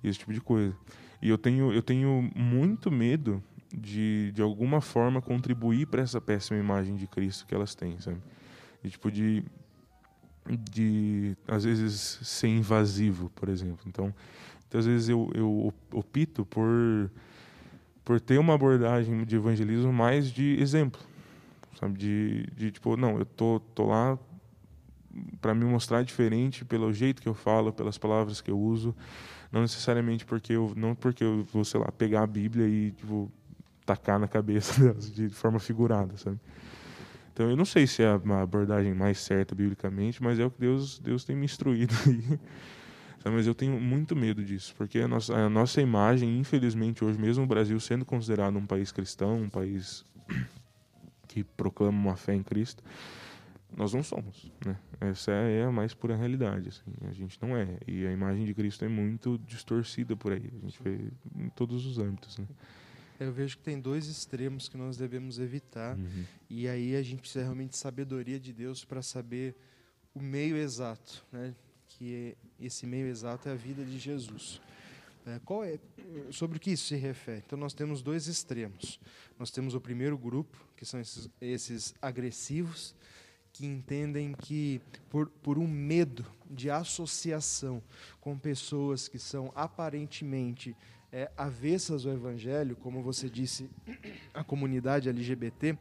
esse 0.02 0.20
tipo 0.20 0.32
de 0.32 0.40
coisa. 0.40 0.76
E 1.20 1.28
eu 1.28 1.36
tenho, 1.36 1.72
eu 1.72 1.82
tenho 1.82 2.30
muito 2.36 2.88
medo 2.90 3.42
de, 3.74 4.30
de 4.32 4.40
alguma 4.40 4.80
forma, 4.80 5.20
contribuir 5.20 5.86
para 5.86 6.02
essa 6.02 6.20
péssima 6.20 6.58
imagem 6.58 6.94
de 6.94 7.06
Cristo 7.06 7.46
que 7.46 7.54
elas 7.54 7.74
têm, 7.74 7.98
sabe? 8.00 8.18
E, 8.84 8.88
tipo, 8.88 9.10
de, 9.10 9.42
de 10.70 11.36
às 11.48 11.64
vezes 11.64 12.20
ser 12.22 12.48
invasivo, 12.48 13.28
por 13.30 13.48
exemplo. 13.48 13.80
Então, 13.86 14.14
muitas 14.62 14.86
vezes 14.86 15.08
eu, 15.08 15.30
eu 15.34 15.74
opto 15.92 16.44
por 16.44 17.10
por 18.06 18.20
ter 18.20 18.38
uma 18.38 18.54
abordagem 18.54 19.24
de 19.24 19.34
evangelismo 19.34 19.92
mais 19.92 20.30
de 20.30 20.56
exemplo, 20.60 21.00
sabe, 21.78 21.98
de, 21.98 22.46
de 22.56 22.70
tipo, 22.70 22.96
não, 22.96 23.18
eu 23.18 23.26
tô 23.26 23.60
tô 23.74 23.86
lá 23.86 24.16
para 25.40 25.52
me 25.52 25.64
mostrar 25.64 26.04
diferente 26.04 26.64
pelo 26.64 26.92
jeito 26.92 27.20
que 27.20 27.28
eu 27.28 27.34
falo, 27.34 27.72
pelas 27.72 27.98
palavras 27.98 28.40
que 28.40 28.48
eu 28.48 28.56
uso, 28.56 28.94
não 29.50 29.60
necessariamente 29.60 30.24
porque 30.24 30.52
eu 30.52 30.72
não 30.76 30.94
porque 30.94 31.24
eu 31.24 31.42
vou, 31.52 31.64
sei 31.64 31.80
lá, 31.80 31.90
pegar 31.90 32.22
a 32.22 32.26
Bíblia 32.28 32.68
e 32.68 32.92
tipo 32.92 33.28
tacar 33.84 34.20
na 34.20 34.28
cabeça 34.28 34.78
delas 34.80 35.12
de 35.12 35.28
forma 35.28 35.58
figurada, 35.58 36.16
sabe? 36.16 36.38
Então 37.32 37.50
eu 37.50 37.56
não 37.56 37.64
sei 37.64 37.88
se 37.88 38.04
é 38.04 38.06
a 38.06 38.40
abordagem 38.40 38.94
mais 38.94 39.18
certa 39.18 39.52
biblicamente, 39.52 40.22
mas 40.22 40.38
é 40.38 40.44
o 40.44 40.50
que 40.50 40.60
Deus, 40.60 41.00
Deus 41.00 41.24
tem 41.24 41.34
me 41.34 41.44
instruído 41.44 41.92
aí. 42.06 42.38
Mas 43.30 43.46
eu 43.46 43.54
tenho 43.54 43.80
muito 43.80 44.14
medo 44.14 44.44
disso, 44.44 44.74
porque 44.76 45.00
a 45.00 45.08
nossa, 45.08 45.34
a 45.34 45.48
nossa 45.48 45.80
imagem, 45.80 46.38
infelizmente, 46.38 47.04
hoje 47.04 47.18
mesmo 47.18 47.44
o 47.44 47.46
Brasil 47.46 47.78
sendo 47.80 48.04
considerado 48.04 48.56
um 48.56 48.66
país 48.66 48.92
cristão, 48.92 49.42
um 49.42 49.48
país 49.48 50.04
que 51.26 51.42
proclama 51.42 51.98
uma 51.98 52.16
fé 52.16 52.34
em 52.34 52.42
Cristo, 52.42 52.82
nós 53.76 53.92
não 53.92 54.02
somos, 54.02 54.50
né? 54.64 54.76
Essa 55.00 55.32
é 55.32 55.64
a 55.64 55.70
mais 55.70 55.92
pura 55.92 56.16
realidade, 56.16 56.68
assim. 56.68 56.90
A 57.08 57.12
gente 57.12 57.38
não 57.42 57.56
é. 57.56 57.78
E 57.86 58.06
a 58.06 58.12
imagem 58.12 58.44
de 58.44 58.54
Cristo 58.54 58.84
é 58.84 58.88
muito 58.88 59.38
distorcida 59.38 60.16
por 60.16 60.32
aí. 60.32 60.50
A 60.62 60.66
gente 60.66 60.82
vê 60.82 61.10
em 61.34 61.48
todos 61.50 61.84
os 61.84 61.98
âmbitos, 61.98 62.38
né? 62.38 62.46
Eu 63.18 63.32
vejo 63.32 63.56
que 63.56 63.62
tem 63.62 63.80
dois 63.80 64.06
extremos 64.06 64.68
que 64.68 64.76
nós 64.76 64.96
devemos 64.96 65.38
evitar. 65.38 65.96
Uhum. 65.96 66.24
E 66.48 66.68
aí 66.68 66.96
a 66.96 67.02
gente 67.02 67.20
precisa 67.20 67.44
realmente 67.44 67.70
de 67.70 67.76
sabedoria 67.76 68.38
de 68.38 68.52
Deus 68.52 68.84
para 68.84 69.02
saber 69.02 69.56
o 70.14 70.20
meio 70.20 70.56
exato, 70.56 71.24
né? 71.32 71.54
Que 71.88 72.36
esse 72.60 72.86
meio 72.86 73.06
exato 73.06 73.48
é 73.48 73.52
a 73.52 73.54
vida 73.54 73.84
de 73.84 73.98
Jesus. 73.98 74.60
É, 75.26 75.40
qual 75.44 75.64
é, 75.64 75.78
sobre 76.30 76.56
o 76.56 76.60
que 76.60 76.70
isso 76.70 76.86
se 76.86 76.96
refere? 76.96 77.42
Então, 77.44 77.58
nós 77.58 77.74
temos 77.74 78.00
dois 78.00 78.28
extremos. 78.28 79.00
Nós 79.38 79.50
temos 79.50 79.74
o 79.74 79.80
primeiro 79.80 80.16
grupo, 80.16 80.56
que 80.76 80.84
são 80.84 81.00
esses, 81.00 81.28
esses 81.40 81.94
agressivos, 82.00 82.94
que 83.52 83.66
entendem 83.66 84.34
que, 84.34 84.80
por, 85.10 85.28
por 85.28 85.58
um 85.58 85.66
medo 85.66 86.24
de 86.48 86.70
associação 86.70 87.82
com 88.20 88.38
pessoas 88.38 89.08
que 89.08 89.18
são 89.18 89.50
aparentemente 89.54 90.76
é, 91.10 91.30
avessas 91.36 92.04
ao 92.04 92.12
evangelho, 92.12 92.76
como 92.76 93.02
você 93.02 93.28
disse, 93.30 93.70
a 94.34 94.44
comunidade 94.44 95.08
LGBT, 95.08 95.76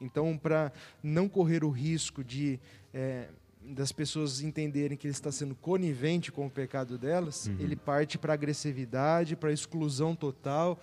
então, 0.00 0.36
para 0.36 0.72
não 1.02 1.28
correr 1.28 1.64
o 1.64 1.70
risco 1.70 2.24
de. 2.24 2.58
É, 2.92 3.28
das 3.62 3.92
pessoas 3.92 4.40
entenderem 4.40 4.96
que 4.96 5.06
ele 5.06 5.12
está 5.12 5.30
sendo 5.30 5.54
conivente 5.54 6.32
com 6.32 6.46
o 6.46 6.50
pecado 6.50 6.96
delas, 6.96 7.46
uhum. 7.46 7.56
ele 7.60 7.76
parte 7.76 8.18
para 8.18 8.32
agressividade, 8.32 9.36
para 9.36 9.52
exclusão 9.52 10.14
total 10.14 10.80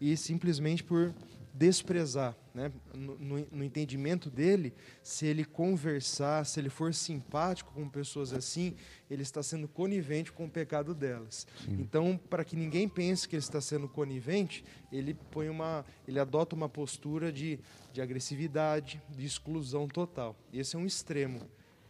e 0.00 0.16
simplesmente 0.16 0.82
por 0.82 1.12
desprezar. 1.52 2.36
Né? 2.54 2.72
No, 2.94 3.18
no, 3.18 3.46
no, 3.52 3.64
entendimento 3.64 4.30
dele, 4.30 4.72
se 5.02 5.26
ele 5.26 5.44
conversar, 5.44 6.44
se 6.46 6.58
ele 6.58 6.70
for 6.70 6.94
simpático 6.94 7.72
com 7.72 7.88
pessoas 7.88 8.32
assim, 8.32 8.74
ele 9.10 9.22
está 9.22 9.42
sendo 9.42 9.68
conivente 9.68 10.32
com 10.32 10.46
o 10.46 10.50
pecado 10.50 10.94
delas. 10.94 11.46
Sim. 11.64 11.76
Então, 11.80 12.18
para 12.30 12.44
que 12.44 12.56
ninguém 12.56 12.88
pense 12.88 13.28
que 13.28 13.36
ele 13.36 13.42
está 13.42 13.60
sendo 13.60 13.88
conivente, 13.88 14.64
ele 14.90 15.14
põe 15.30 15.48
uma, 15.48 15.84
ele 16.08 16.18
adota 16.18 16.56
uma 16.56 16.68
postura 16.68 17.30
de, 17.32 17.58
de 17.92 18.00
agressividade, 18.00 19.00
de 19.10 19.26
exclusão 19.26 19.86
total. 19.86 20.36
Esse 20.52 20.76
é 20.76 20.78
um 20.78 20.86
extremo 20.86 21.40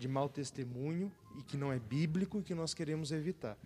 de 0.01 0.09
mau 0.09 0.31
testemunho 0.31 1.13
e 1.39 1.43
que 1.43 1.59
não 1.59 1.71
é 1.71 1.79
bíblico 1.79 2.41
e 2.41 2.43
que 2.43 2.55
nós 2.55 2.73
queremos 2.73 3.13
evitar. 3.13 3.57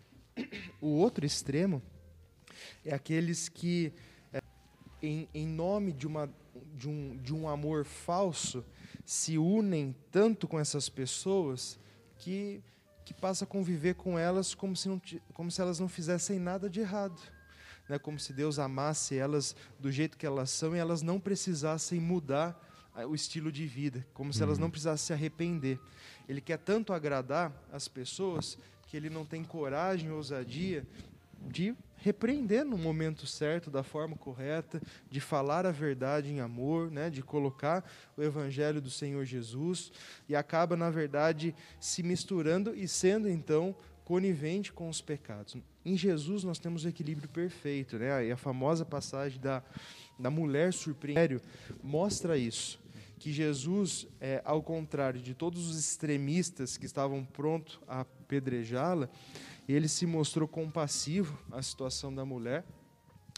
O 0.81 0.88
outro 0.88 1.25
extremo 1.25 1.81
é 2.85 2.92
aqueles 2.92 3.49
que, 3.49 3.92
é, 4.33 4.40
em, 5.01 5.29
em 5.33 5.47
nome 5.47 5.92
de, 5.92 6.09
uma, 6.09 6.29
de, 6.75 6.88
um, 6.88 7.16
de 7.18 7.33
um 7.33 7.49
amor 7.49 7.85
falso, 7.85 8.64
se 9.07 9.38
unem 9.38 9.94
tanto 10.11 10.49
com 10.49 10.59
essas 10.59 10.88
pessoas 10.88 11.79
que, 12.18 12.61
que 13.05 13.14
passa 13.14 13.44
a 13.44 13.47
conviver 13.47 13.94
com 13.94 14.18
elas 14.18 14.57
como 14.57 14.75
se, 14.75 14.88
não, 14.88 15.01
como 15.35 15.53
se 15.53 15.61
elas 15.61 15.79
não 15.79 15.88
fizessem 15.88 16.40
nada 16.40 16.68
de 16.68 16.81
errado. 16.81 17.23
Né? 17.88 17.97
Como 17.97 18.18
se 18.18 18.33
Deus 18.33 18.59
amasse 18.59 19.16
elas 19.16 19.55
do 19.79 19.92
jeito 19.92 20.18
que 20.18 20.27
elas 20.27 20.51
são 20.51 20.75
e 20.75 20.81
elas 20.81 21.01
não 21.01 21.20
precisassem 21.20 22.01
mudar 22.01 22.61
o 23.02 23.14
estilo 23.14 23.50
de 23.50 23.66
vida, 23.66 24.07
como 24.14 24.33
se 24.33 24.42
elas 24.42 24.59
não 24.59 24.66
uhum. 24.66 24.70
precisassem 24.70 25.07
se 25.07 25.12
arrepender. 25.12 25.80
Ele 26.28 26.40
quer 26.40 26.59
tanto 26.59 26.92
agradar 26.92 27.52
as 27.72 27.88
pessoas 27.88 28.57
que 28.87 28.96
ele 28.96 29.11
não 29.11 29.24
tem 29.24 29.42
coragem, 29.42 30.12
ousadia 30.12 30.87
de 31.40 31.74
repreender 31.96 32.64
no 32.64 32.78
momento 32.78 33.26
certo, 33.26 33.70
da 33.70 33.83
forma 33.83 34.16
correta, 34.16 34.80
de 35.11 35.20
falar 35.20 35.66
a 35.66 35.72
verdade 35.72 36.30
em 36.30 36.40
amor, 36.40 36.90
né, 36.90 37.11
de 37.11 37.22
colocar 37.22 37.85
o 38.16 38.22
evangelho 38.22 38.80
do 38.80 38.90
Senhor 38.90 39.24
Jesus 39.24 39.90
e 40.28 40.37
acaba 40.37 40.76
na 40.76 40.90
verdade 40.90 41.54
se 41.80 42.02
misturando 42.02 42.74
e 42.74 42.87
sendo 42.87 43.28
então 43.28 43.74
conivente 44.04 44.72
com 44.72 44.88
os 44.88 45.00
pecados. 45.00 45.57
Em 45.85 45.96
Jesus 45.96 46.44
nós 46.44 46.59
temos 46.59 46.85
o 46.85 46.88
equilíbrio 46.88 47.28
perfeito, 47.28 47.98
né? 47.98 48.26
E 48.26 48.33
a 48.33 48.37
famosa 48.37 48.85
passagem 48.85 49.40
da 49.40 49.62
da 50.18 50.30
mulher 50.30 50.72
surpreendente 50.72 51.42
mostra 51.83 52.38
isso 52.38 52.84
que 53.24 53.32
Jesus, 53.32 54.06
é, 54.20 54.42
ao 54.44 54.62
contrário 54.62 55.18
de 55.18 55.32
todos 55.32 55.70
os 55.70 55.78
extremistas 55.78 56.76
que 56.76 56.84
estavam 56.84 57.24
prontos 57.24 57.80
a 57.88 58.00
apedrejá-la, 58.00 59.08
ele 59.66 59.88
se 59.88 60.04
mostrou 60.04 60.46
compassivo 60.46 61.38
à 61.50 61.62
situação 61.62 62.14
da 62.14 62.22
mulher. 62.22 62.66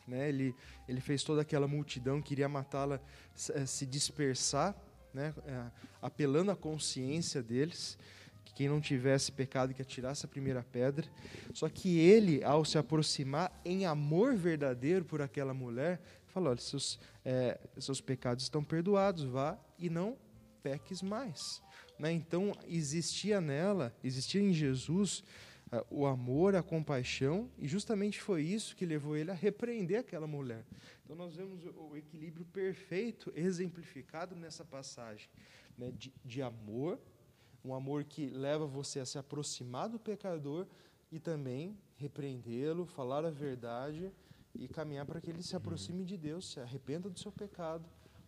Né? 0.04 0.28
Ele, 0.28 0.52
ele 0.88 1.00
fez 1.00 1.22
toda 1.22 1.42
aquela 1.42 1.68
multidão, 1.68 2.20
queria 2.20 2.48
matá-la, 2.48 3.00
se 3.32 3.84
é, 3.84 3.86
dispersar, 3.86 4.74
né? 5.14 5.32
É, 5.46 5.70
apelando 6.02 6.50
à 6.50 6.56
consciência 6.56 7.40
deles, 7.40 7.96
que 8.44 8.54
quem 8.54 8.68
não 8.68 8.80
tivesse 8.80 9.30
pecado 9.30 9.72
que 9.72 9.82
atirasse 9.82 10.26
a 10.26 10.28
primeira 10.28 10.64
pedra. 10.64 11.06
Só 11.54 11.68
que 11.68 11.96
ele, 11.96 12.42
ao 12.42 12.64
se 12.64 12.76
aproximar 12.76 13.52
em 13.64 13.86
amor 13.86 14.34
verdadeiro 14.34 15.04
por 15.04 15.22
aquela 15.22 15.54
mulher, 15.54 16.00
falou: 16.36 16.50
olha, 16.50 16.60
seus, 16.60 17.00
é, 17.24 17.58
seus 17.78 18.00
pecados 18.00 18.44
estão 18.44 18.62
perdoados, 18.62 19.24
vá 19.24 19.58
e 19.78 19.88
não 19.88 20.18
peques 20.62 21.00
mais. 21.00 21.62
Né? 21.98 22.12
Então, 22.12 22.52
existia 22.68 23.40
nela, 23.40 23.96
existia 24.04 24.42
em 24.42 24.52
Jesus 24.52 25.24
uh, 25.72 25.86
o 25.90 26.04
amor, 26.04 26.54
a 26.54 26.62
compaixão, 26.62 27.50
e 27.58 27.66
justamente 27.66 28.20
foi 28.20 28.42
isso 28.42 28.76
que 28.76 28.84
levou 28.84 29.16
ele 29.16 29.30
a 29.30 29.34
repreender 29.34 29.98
aquela 29.98 30.26
mulher. 30.26 30.62
Então, 31.04 31.16
nós 31.16 31.36
vemos 31.36 31.64
o 31.64 31.96
equilíbrio 31.96 32.44
perfeito 32.44 33.32
exemplificado 33.34 34.36
nessa 34.36 34.62
passagem 34.64 35.30
né? 35.78 35.90
de, 35.96 36.12
de 36.22 36.42
amor, 36.42 37.00
um 37.64 37.72
amor 37.72 38.04
que 38.04 38.28
leva 38.28 38.66
você 38.66 39.00
a 39.00 39.06
se 39.06 39.16
aproximar 39.16 39.88
do 39.88 39.98
pecador 39.98 40.66
e 41.10 41.18
também 41.18 41.78
repreendê-lo, 41.96 42.84
falar 42.84 43.24
a 43.24 43.30
verdade 43.30 44.12
e 44.58 44.68
caminhar 44.68 45.06
para 45.06 45.20
que 45.20 45.30
ele 45.30 45.42
se 45.42 45.56
aproxime 45.56 46.04
de 46.04 46.16
Deus, 46.16 46.52
se 46.52 46.60
arrependa 46.60 47.08
do 47.08 47.18
seu 47.18 47.32
pecado 47.32 47.84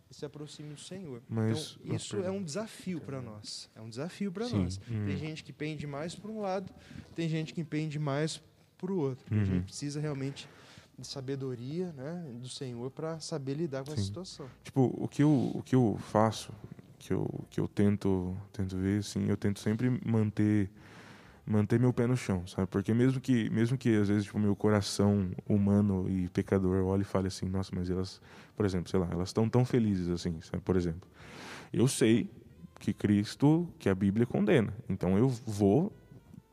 e 0.09 0.13
se 0.13 0.25
aproxime 0.25 0.73
do 0.73 0.79
Senhor. 0.79 1.21
Mas, 1.27 1.77
então, 1.83 1.95
isso 1.95 2.17
é 2.17 2.31
um 2.31 2.43
desafio 2.43 2.99
para 2.99 3.21
nós. 3.21 3.69
É 3.75 3.81
um 3.81 3.89
desafio 3.89 4.31
para 4.31 4.47
nós. 4.49 4.79
Hum. 4.89 5.05
Tem 5.05 5.17
gente 5.17 5.43
que 5.43 5.53
pende 5.53 5.85
mais 5.85 6.15
para 6.15 6.31
um 6.31 6.41
lado, 6.41 6.73
tem 7.15 7.29
gente 7.29 7.53
que 7.53 7.63
pende 7.63 7.99
mais 7.99 8.41
para 8.77 8.91
o 8.91 8.97
outro. 8.97 9.33
Uhum. 9.33 9.41
A 9.41 9.45
gente 9.45 9.63
precisa 9.65 9.99
realmente 9.99 10.47
de 10.97 11.07
sabedoria 11.07 11.93
né, 11.93 12.25
do 12.35 12.49
Senhor 12.49 12.91
para 12.91 13.19
saber 13.19 13.53
lidar 13.53 13.83
com 13.83 13.91
Sim. 13.91 14.01
a 14.01 14.03
situação. 14.03 14.49
Tipo, 14.63 14.93
o 14.97 15.07
que 15.07 15.23
eu, 15.23 15.51
o 15.53 15.63
que 15.63 15.75
eu 15.75 15.97
faço, 16.09 16.51
que 16.97 17.13
eu, 17.13 17.27
que 17.49 17.59
eu 17.59 17.67
tento, 17.67 18.35
tento 18.51 18.75
ver, 18.75 18.99
assim, 18.99 19.27
eu 19.29 19.37
tento 19.37 19.59
sempre 19.59 19.89
manter 20.05 20.69
manter 21.49 21.79
meu 21.79 21.91
pé 21.91 22.05
no 22.05 22.15
chão, 22.15 22.45
sabe? 22.45 22.67
Porque 22.67 22.93
mesmo 22.93 23.19
que, 23.19 23.49
mesmo 23.49 23.75
que 23.75 23.97
às 23.97 24.07
vezes, 24.07 24.25
tipo, 24.25 24.37
meu 24.37 24.55
coração 24.55 25.31
humano 25.47 26.07
e 26.07 26.29
pecador 26.29 26.85
olhe 26.85 27.01
e 27.01 27.05
fale 27.05 27.27
assim, 27.27 27.47
nossa, 27.47 27.71
mas 27.73 27.89
elas, 27.89 28.21
por 28.55 28.67
exemplo, 28.67 28.87
sei 28.87 28.99
lá, 28.99 29.07
elas 29.11 29.29
estão 29.29 29.49
tão 29.49 29.65
felizes 29.65 30.09
assim, 30.09 30.39
sabe? 30.41 30.61
Por 30.61 30.75
exemplo, 30.75 31.09
eu 31.73 31.87
sei 31.87 32.29
que 32.79 32.93
Cristo, 32.93 33.67
que 33.79 33.89
a 33.89 33.95
Bíblia 33.95 34.27
condena, 34.27 34.71
então 34.87 35.17
eu 35.17 35.27
vou 35.27 35.91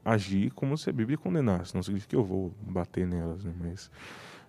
agir 0.03 0.51
como 0.53 0.79
se 0.79 0.89
a 0.89 0.93
Bíblia 0.93 1.19
condenasse. 1.19 1.75
Não 1.75 1.83
significa 1.83 2.11
que 2.11 2.17
eu 2.17 2.25
vou 2.25 2.55
bater 2.63 3.07
nelas, 3.07 3.45
né? 3.45 3.53
Mas, 3.61 3.91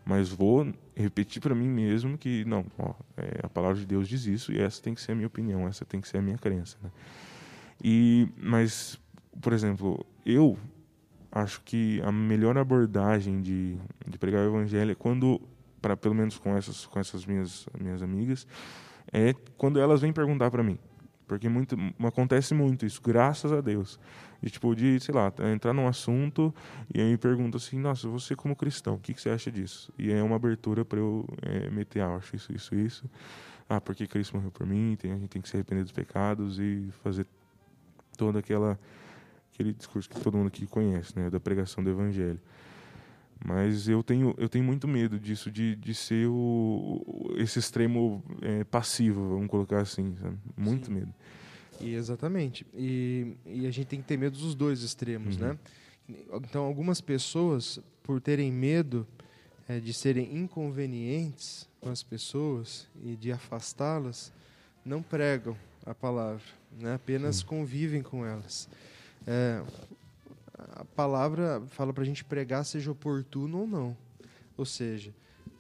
mas 0.06 0.30
vou 0.30 0.72
repetir 0.96 1.42
para 1.42 1.54
mim 1.54 1.68
mesmo 1.68 2.18
que 2.18 2.46
não, 2.46 2.66
ó, 2.80 2.94
é, 3.18 3.42
a 3.44 3.50
palavra 3.50 3.78
de 3.78 3.86
Deus 3.86 4.08
diz 4.08 4.26
isso 4.26 4.54
e 4.54 4.62
essa 4.62 4.82
tem 4.82 4.94
que 4.94 5.02
ser 5.02 5.12
a 5.12 5.16
minha 5.16 5.28
opinião, 5.28 5.68
essa 5.68 5.84
tem 5.84 6.00
que 6.00 6.08
ser 6.08 6.20
a 6.20 6.22
minha 6.22 6.38
crença, 6.38 6.78
né? 6.82 6.90
E, 7.84 8.30
mas 8.38 8.98
por 9.42 9.54
exemplo, 9.54 10.06
eu 10.26 10.58
acho 11.32 11.62
que 11.62 12.02
a 12.02 12.12
melhor 12.12 12.58
abordagem 12.58 13.42
de, 13.42 13.78
de 14.08 14.18
pregar 14.18 14.42
o 14.46 14.50
evangelho 14.50 14.92
é 14.92 14.96
quando, 14.96 15.42
para 15.82 15.96
pelo 15.96 16.16
menos 16.16 16.38
com 16.38 16.56
essas 16.56 16.86
com 16.86 17.00
essas 17.00 17.26
minhas 17.26 17.68
minhas 17.80 18.02
amigas, 18.02 18.48
é 19.12 19.34
quando 19.58 19.80
elas 19.80 20.02
vêm 20.02 20.12
perguntar 20.12 20.50
para 20.50 20.64
mim, 20.64 20.78
porque 21.28 21.48
muito 21.48 21.76
acontece 22.04 22.54
muito 22.54 22.86
isso, 22.86 23.02
graças 23.02 23.52
a 23.52 23.62
Deus, 23.62 24.00
de 24.42 24.50
tipo 24.50 24.76
de 24.76 25.00
sei 25.00 25.14
lá 25.14 25.32
entrar 25.54 25.74
num 25.74 25.88
assunto 25.88 26.54
e 26.94 27.02
aí 27.02 27.18
pergunta 27.18 27.58
assim, 27.58 27.78
nossa, 27.80 28.08
você 28.08 28.36
como 28.36 28.56
cristão, 28.56 28.96
o 28.96 29.00
que, 29.00 29.14
que 29.14 29.22
você 29.22 29.30
acha 29.30 29.52
disso? 29.52 29.92
E 29.98 30.12
é 30.12 30.22
uma 30.24 30.36
abertura 30.36 30.84
para 30.84 31.00
eu 31.00 31.26
é, 31.42 31.70
meter, 31.70 32.02
ah, 32.02 32.16
acho 32.16 32.36
isso, 32.36 32.54
isso, 32.54 32.76
isso. 32.76 33.10
Ah, 33.70 33.82
porque 33.82 34.08
Cristo 34.08 34.38
morreu 34.38 34.50
por 34.50 34.66
mim, 34.66 34.96
tem, 34.98 35.12
a 35.12 35.18
gente 35.18 35.28
tem 35.28 35.42
que 35.42 35.50
se 35.50 35.58
arrepender 35.58 35.84
dos 35.84 35.92
pecados 35.92 36.58
e 36.58 36.90
fazer 37.04 37.28
toda 38.18 38.40
aquela 38.40 38.80
aquele 39.58 39.74
discurso 39.74 40.08
que 40.08 40.20
todo 40.20 40.38
mundo 40.38 40.48
aqui 40.48 40.68
conhece, 40.68 41.18
né, 41.18 41.32
da 41.32 41.40
pregação 41.40 41.84
do 41.84 41.90
evangelho. 41.90 42.40
Mas 43.44 43.88
eu 43.88 44.04
tenho, 44.04 44.36
eu 44.38 44.48
tenho 44.48 44.64
muito 44.64 44.88
medo 44.88 45.20
disso, 45.20 45.50
de, 45.52 45.76
de 45.76 45.94
ser 45.96 46.28
o, 46.28 47.34
esse 47.38 47.58
extremo 47.58 48.24
é, 48.42 48.64
passivo, 48.64 49.30
vamos 49.30 49.48
colocar 49.50 49.80
assim, 49.82 50.16
sabe? 50.22 50.38
muito 50.56 50.88
Sim. 50.88 50.94
medo. 50.94 51.14
E, 51.80 51.94
exatamente. 51.94 52.66
E, 52.74 53.36
e 53.46 53.68
a 53.68 53.72
gente 53.72 53.88
tem 53.88 54.02
que 54.02 54.08
ter 54.08 54.18
medo 54.18 54.38
dos 54.38 54.54
dois 54.56 54.82
extremos, 54.84 55.38
Uhum. 55.38 55.48
né? 55.50 55.58
Então, 56.34 56.64
algumas 56.64 57.02
pessoas, 57.02 57.80
por 58.02 58.22
terem 58.22 58.52
medo 58.52 59.06
é, 59.68 59.80
de 59.80 59.94
serem 59.94 60.36
inconvenientes 60.38 61.68
com 61.82 61.90
as 61.90 62.02
pessoas 62.02 62.88
e 63.04 63.16
de 63.16 63.32
afastá-las, 63.32 64.32
não 64.86 65.02
pregam 65.04 65.56
a 65.86 65.94
palavra, 65.94 66.42
né? 66.80 66.94
apenas 66.96 67.44
convivem 67.44 68.02
com 68.02 68.26
elas. 68.26 68.70
É, 69.26 69.64
a 70.58 70.86
palavra 70.86 71.62
fala 71.68 71.94
para 71.94 72.04
a 72.04 72.06
gente 72.06 72.24
pregar, 72.24 72.64
seja 72.66 72.92
oportuno 72.92 73.62
ou 73.62 73.68
não. 73.68 73.98
Ou 74.56 74.66
seja, 74.66 75.14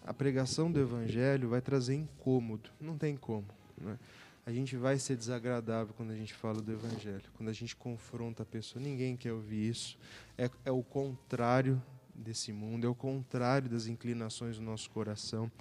a 0.05 0.13
pregação 0.13 0.71
do 0.71 0.79
evangelho 0.79 1.49
vai 1.49 1.61
trazer 1.61 1.95
incômodo, 1.95 2.69
não 2.79 2.97
tem 2.97 3.15
como. 3.15 3.47
Né? 3.79 3.97
A 4.45 4.51
gente 4.51 4.77
vai 4.77 4.97
ser 4.97 5.17
desagradável 5.17 5.93
quando 5.95 6.11
a 6.11 6.15
gente 6.15 6.33
fala 6.33 6.61
do 6.61 6.71
evangelho, 6.71 7.23
quando 7.35 7.49
a 7.49 7.53
gente 7.53 7.75
confronta 7.75 8.43
a 8.43 8.45
pessoa. 8.45 8.81
Ninguém 8.81 9.17
quer 9.17 9.33
ouvir 9.33 9.69
isso. 9.69 9.97
É, 10.37 10.49
é 10.63 10.71
o 10.71 10.81
contrário 10.81 11.81
desse 12.15 12.51
mundo, 12.51 12.87
é 12.87 12.89
o 12.89 12.95
contrário 12.95 13.69
das 13.69 13.87
inclinações 13.87 14.55
do 14.55 14.63
nosso 14.63 14.89
coração. 14.89 15.51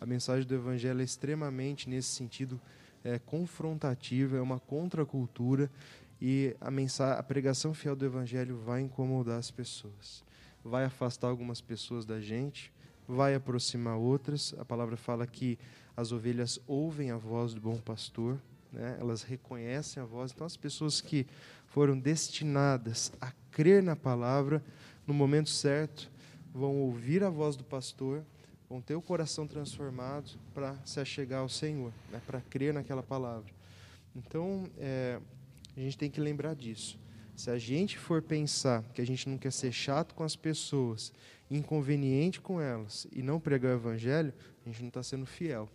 A 0.00 0.06
mensagem 0.06 0.46
do 0.46 0.54
evangelho 0.54 1.00
é 1.00 1.04
extremamente 1.04 1.90
nesse 1.90 2.08
sentido 2.08 2.60
é, 3.04 3.18
confrontativa, 3.18 4.36
é 4.36 4.40
uma 4.40 4.58
contracultura 4.58 5.70
e 6.20 6.56
a, 6.60 6.70
mensagem, 6.70 7.18
a 7.18 7.22
pregação 7.22 7.74
fiel 7.74 7.94
do 7.94 8.04
evangelho 8.04 8.56
vai 8.56 8.80
incomodar 8.80 9.38
as 9.38 9.50
pessoas, 9.50 10.24
vai 10.64 10.84
afastar 10.84 11.28
algumas 11.28 11.60
pessoas 11.60 12.04
da 12.04 12.20
gente, 12.20 12.72
vai 13.06 13.34
aproximar 13.34 13.96
outras. 13.96 14.54
A 14.58 14.64
palavra 14.64 14.96
fala 14.96 15.26
que 15.26 15.58
as 15.96 16.12
ovelhas 16.12 16.58
ouvem 16.66 17.10
a 17.10 17.16
voz 17.16 17.54
do 17.54 17.60
bom 17.60 17.76
pastor, 17.76 18.38
né? 18.72 18.96
elas 19.00 19.22
reconhecem 19.22 20.02
a 20.02 20.06
voz. 20.06 20.32
Então, 20.32 20.46
as 20.46 20.56
pessoas 20.56 21.00
que 21.00 21.26
foram 21.66 21.98
destinadas 21.98 23.12
a 23.20 23.32
crer 23.50 23.82
na 23.82 23.96
palavra, 23.96 24.62
no 25.06 25.14
momento 25.14 25.50
certo, 25.50 26.10
vão 26.52 26.76
ouvir 26.76 27.22
a 27.22 27.30
voz 27.30 27.56
do 27.56 27.64
pastor, 27.64 28.24
vão 28.68 28.80
ter 28.80 28.94
o 28.94 29.02
coração 29.02 29.46
transformado 29.46 30.30
para 30.52 30.76
se 30.84 30.98
achegar 30.98 31.40
ao 31.40 31.48
Senhor, 31.48 31.92
né? 32.10 32.20
para 32.26 32.40
crer 32.40 32.74
naquela 32.74 33.02
palavra. 33.02 33.54
Então, 34.14 34.64
é, 34.78 35.20
a 35.76 35.80
gente 35.80 35.98
tem 35.98 36.10
que 36.10 36.20
lembrar 36.20 36.54
disso. 36.54 36.98
Se 37.36 37.50
a 37.50 37.58
gente 37.58 37.98
for 37.98 38.22
pensar 38.22 38.82
que 38.94 39.00
a 39.00 39.06
gente 39.06 39.28
não 39.28 39.36
quer 39.36 39.52
ser 39.52 39.70
chato 39.70 40.14
com 40.14 40.24
as 40.24 40.34
pessoas, 40.34 41.12
inconveniente 41.50 42.40
com 42.40 42.60
elas 42.60 43.06
e 43.12 43.22
não 43.22 43.38
pregar 43.38 43.72
o 43.72 43.76
evangelho, 43.76 44.32
a 44.64 44.68
gente 44.68 44.80
não 44.80 44.88
está 44.88 45.02
sendo 45.02 45.26
fiel. 45.26 45.68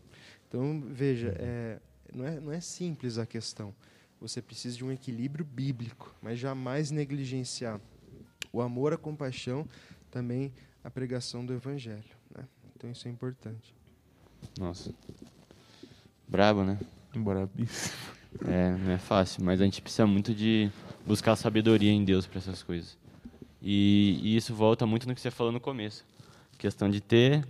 Então, 0.48 0.82
veja, 0.82 1.36
é, 1.38 1.80
não, 2.14 2.26
é, 2.26 2.40
não 2.40 2.52
é 2.52 2.60
simples 2.60 3.18
a 3.18 3.26
questão. 3.26 3.74
Você 4.20 4.42
precisa 4.42 4.76
de 4.76 4.84
um 4.84 4.92
equilíbrio 4.92 5.46
bíblico, 5.46 6.14
mas 6.22 6.40
jamais 6.40 6.92
negligenciar 6.92 7.80
o 8.52 8.62
amor, 8.62 8.94
a 8.94 8.98
compaixão, 8.98 9.66
também 10.10 10.52
a 10.84 10.90
pregação 10.90 11.46
do 11.46 11.54
evangelho. 11.54 12.04
Né? 12.36 12.46
Então, 12.76 12.92
isso 12.92 13.08
é 13.08 13.12
importante. 13.12 13.74
Nossa. 14.60 14.94
Brabo, 16.28 16.64
né? 16.64 16.80
Brabíssimo. 17.16 18.21
É, 18.48 18.72
não 18.72 18.92
é 18.92 18.98
fácil, 18.98 19.44
mas 19.44 19.62
a 19.62 19.66
gente 19.66 19.82
precisa 19.82 20.08
muito 20.08 20.34
de 20.34 20.72
buscar 21.06 21.36
sabedoria 21.36 21.92
em 21.92 22.04
Deus 22.04 22.26
para 22.26 22.40
essas 22.40 22.64
coisas. 22.64 22.98
E, 23.62 24.20
e, 24.24 24.36
isso 24.36 24.56
volta 24.56 24.86
muito 24.86 25.08
no 25.08 25.14
que 25.14 25.22
você 25.22 25.30
falou 25.30 25.52
no 25.52 25.60
começo. 25.60 26.06
Questão 26.58 26.90
de 26.90 27.00
ter 27.00 27.46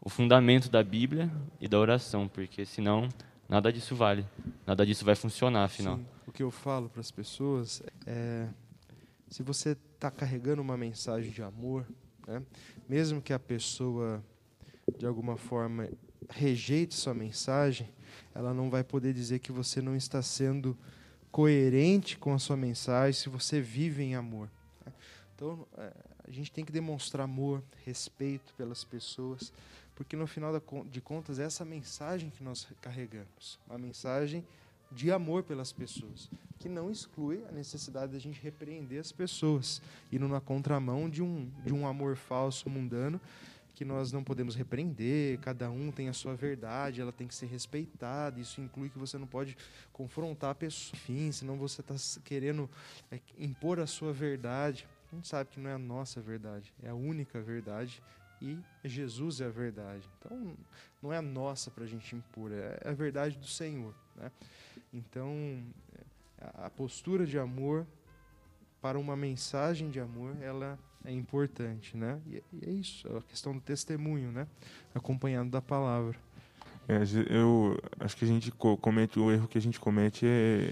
o 0.00 0.08
fundamento 0.08 0.68
da 0.68 0.82
Bíblia 0.82 1.30
e 1.60 1.68
da 1.68 1.78
oração, 1.78 2.26
porque 2.26 2.64
senão 2.64 3.08
nada 3.48 3.72
disso 3.72 3.94
vale. 3.94 4.26
Nada 4.66 4.84
disso 4.84 5.04
vai 5.04 5.14
funcionar, 5.14 5.64
afinal. 5.64 5.98
Sim, 5.98 6.06
o 6.26 6.32
que 6.32 6.42
eu 6.42 6.50
falo 6.50 6.88
para 6.88 7.00
as 7.00 7.10
pessoas 7.10 7.82
é: 8.06 8.48
se 9.28 9.42
você 9.42 9.76
está 9.94 10.10
carregando 10.10 10.60
uma 10.60 10.76
mensagem 10.76 11.30
de 11.30 11.42
amor, 11.42 11.86
né, 12.26 12.42
mesmo 12.88 13.22
que 13.22 13.32
a 13.32 13.38
pessoa, 13.38 14.22
de 14.98 15.06
alguma 15.06 15.36
forma, 15.36 15.88
rejeite 16.30 16.94
sua 16.94 17.14
mensagem, 17.14 17.88
ela 18.34 18.52
não 18.52 18.70
vai 18.70 18.82
poder 18.84 19.12
dizer 19.12 19.38
que 19.38 19.52
você 19.52 19.80
não 19.80 19.96
está 19.96 20.22
sendo 20.22 20.76
coerente 21.30 22.16
com 22.16 22.32
a 22.32 22.38
sua 22.38 22.56
mensagem 22.56 23.20
se 23.20 23.28
você 23.28 23.60
vive 23.60 24.02
em 24.02 24.14
amor. 24.14 24.48
né. 24.84 24.92
Então, 25.34 25.66
a 26.26 26.30
gente 26.30 26.50
tem 26.50 26.64
que 26.64 26.72
demonstrar 26.72 27.24
amor, 27.24 27.62
respeito 27.84 28.54
pelas 28.54 28.84
pessoas, 28.84 29.52
porque 29.94 30.16
no 30.16 30.26
final 30.26 30.52
de 30.90 31.00
contas, 31.00 31.38
é 31.38 31.44
essa 31.44 31.64
mensagem 31.64 32.30
que 32.30 32.42
nós 32.42 32.66
carregamos 32.80 33.58
uma 33.68 33.78
mensagem 33.78 34.44
de 34.90 35.10
amor 35.10 35.42
pelas 35.42 35.72
pessoas, 35.72 36.30
que 36.58 36.68
não 36.68 36.90
exclui 36.90 37.44
a 37.48 37.52
necessidade 37.52 38.12
da 38.12 38.18
gente 38.18 38.40
repreender 38.40 39.00
as 39.00 39.12
pessoas, 39.12 39.82
indo 40.12 40.28
na 40.28 40.40
contramão 40.40 41.10
de 41.10 41.22
um, 41.22 41.50
de 41.64 41.72
um 41.72 41.86
amor 41.86 42.16
falso, 42.16 42.70
mundano, 42.70 43.20
que 43.74 43.84
nós 43.84 44.12
não 44.12 44.22
podemos 44.22 44.54
repreender, 44.54 45.38
cada 45.40 45.70
um 45.70 45.90
tem 45.90 46.08
a 46.08 46.12
sua 46.12 46.34
verdade, 46.34 47.00
ela 47.00 47.12
tem 47.12 47.26
que 47.26 47.34
ser 47.34 47.46
respeitada, 47.46 48.40
isso 48.40 48.60
inclui 48.60 48.88
que 48.88 48.98
você 48.98 49.18
não 49.18 49.26
pode 49.26 49.56
confrontar 49.92 50.50
a 50.50 50.54
pessoa, 50.54 50.96
enfim, 50.96 51.32
senão 51.32 51.56
você 51.56 51.80
está 51.80 51.94
querendo 52.22 52.70
é, 53.10 53.18
impor 53.38 53.80
a 53.80 53.86
sua 53.86 54.12
verdade. 54.12 54.86
A 55.12 55.16
gente 55.16 55.28
sabe 55.28 55.50
que 55.50 55.60
não 55.60 55.70
é 55.70 55.74
a 55.74 55.78
nossa 55.78 56.20
verdade, 56.20 56.72
é 56.82 56.88
a 56.88 56.94
única 56.94 57.40
verdade 57.40 58.02
e 58.40 58.58
Jesus 58.84 59.40
é 59.40 59.46
a 59.46 59.50
verdade. 59.50 60.08
Então, 60.18 60.56
não 61.02 61.12
é 61.12 61.18
a 61.18 61.22
nossa 61.22 61.70
para 61.70 61.84
a 61.84 61.86
gente 61.86 62.14
impor, 62.14 62.52
é 62.52 62.88
a 62.88 62.92
verdade 62.92 63.38
do 63.38 63.46
Senhor. 63.46 63.94
Né? 64.16 64.30
Então, 64.92 65.62
a 66.54 66.68
postura 66.70 67.26
de 67.26 67.38
amor 67.38 67.86
para 68.84 68.98
uma 68.98 69.16
mensagem 69.16 69.88
de 69.88 69.98
amor, 69.98 70.36
ela 70.42 70.78
é 71.06 71.10
importante, 71.10 71.96
né? 71.96 72.20
E, 72.26 72.42
é 72.66 72.70
isso, 72.70 73.08
a 73.16 73.22
questão 73.22 73.54
do 73.54 73.60
testemunho, 73.62 74.30
né? 74.30 74.46
Acompanhado 74.94 75.48
da 75.48 75.62
palavra. 75.62 76.14
É, 76.86 77.00
eu 77.30 77.80
acho 77.98 78.14
que 78.14 78.26
a 78.26 78.28
gente 78.28 78.52
comete 78.52 79.18
o 79.18 79.32
erro 79.32 79.48
que 79.48 79.56
a 79.56 79.60
gente 79.60 79.80
comete 79.80 80.26
é, 80.26 80.68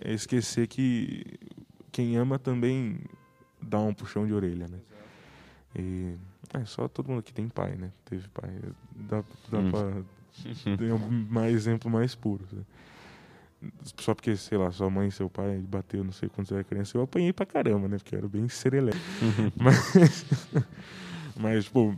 é 0.00 0.12
esquecer 0.12 0.68
que 0.68 1.24
quem 1.90 2.16
ama 2.16 2.38
também 2.38 3.00
dá 3.60 3.80
um 3.80 3.92
puxão 3.92 4.24
de 4.24 4.32
orelha, 4.32 4.68
né? 4.68 4.78
E 5.74 6.14
é 6.54 6.64
só 6.66 6.86
todo 6.86 7.10
mundo 7.10 7.24
que 7.24 7.34
tem 7.34 7.48
pai, 7.48 7.74
né? 7.74 7.90
Teve 8.04 8.28
pai, 8.28 8.48
dá, 8.94 9.24
dá 9.50 9.58
hum. 9.58 9.70
para 9.72 10.04
ter 10.76 10.92
um 10.92 11.26
mais 11.28 11.52
exemplo 11.52 11.90
mais 11.90 12.14
puro. 12.14 12.46
Né? 12.52 12.62
Só 13.98 14.14
porque, 14.14 14.36
sei 14.36 14.58
lá, 14.58 14.70
sua 14.70 14.90
mãe 14.90 15.08
e 15.08 15.12
seu 15.12 15.28
pai 15.30 15.58
bateu, 15.58 16.04
não 16.04 16.12
sei 16.12 16.28
quando 16.28 16.46
você 16.46 16.54
era 16.54 16.64
criança, 16.64 16.96
eu 16.96 17.02
apanhei 17.02 17.32
pra 17.32 17.46
caramba, 17.46 17.88
né? 17.88 17.96
Porque 17.96 18.14
eu 18.14 18.18
era 18.18 18.28
bem 18.28 18.48
serelepe. 18.48 18.98
mas, 19.56 20.26
mas, 21.36 21.64
tipo, 21.64 21.96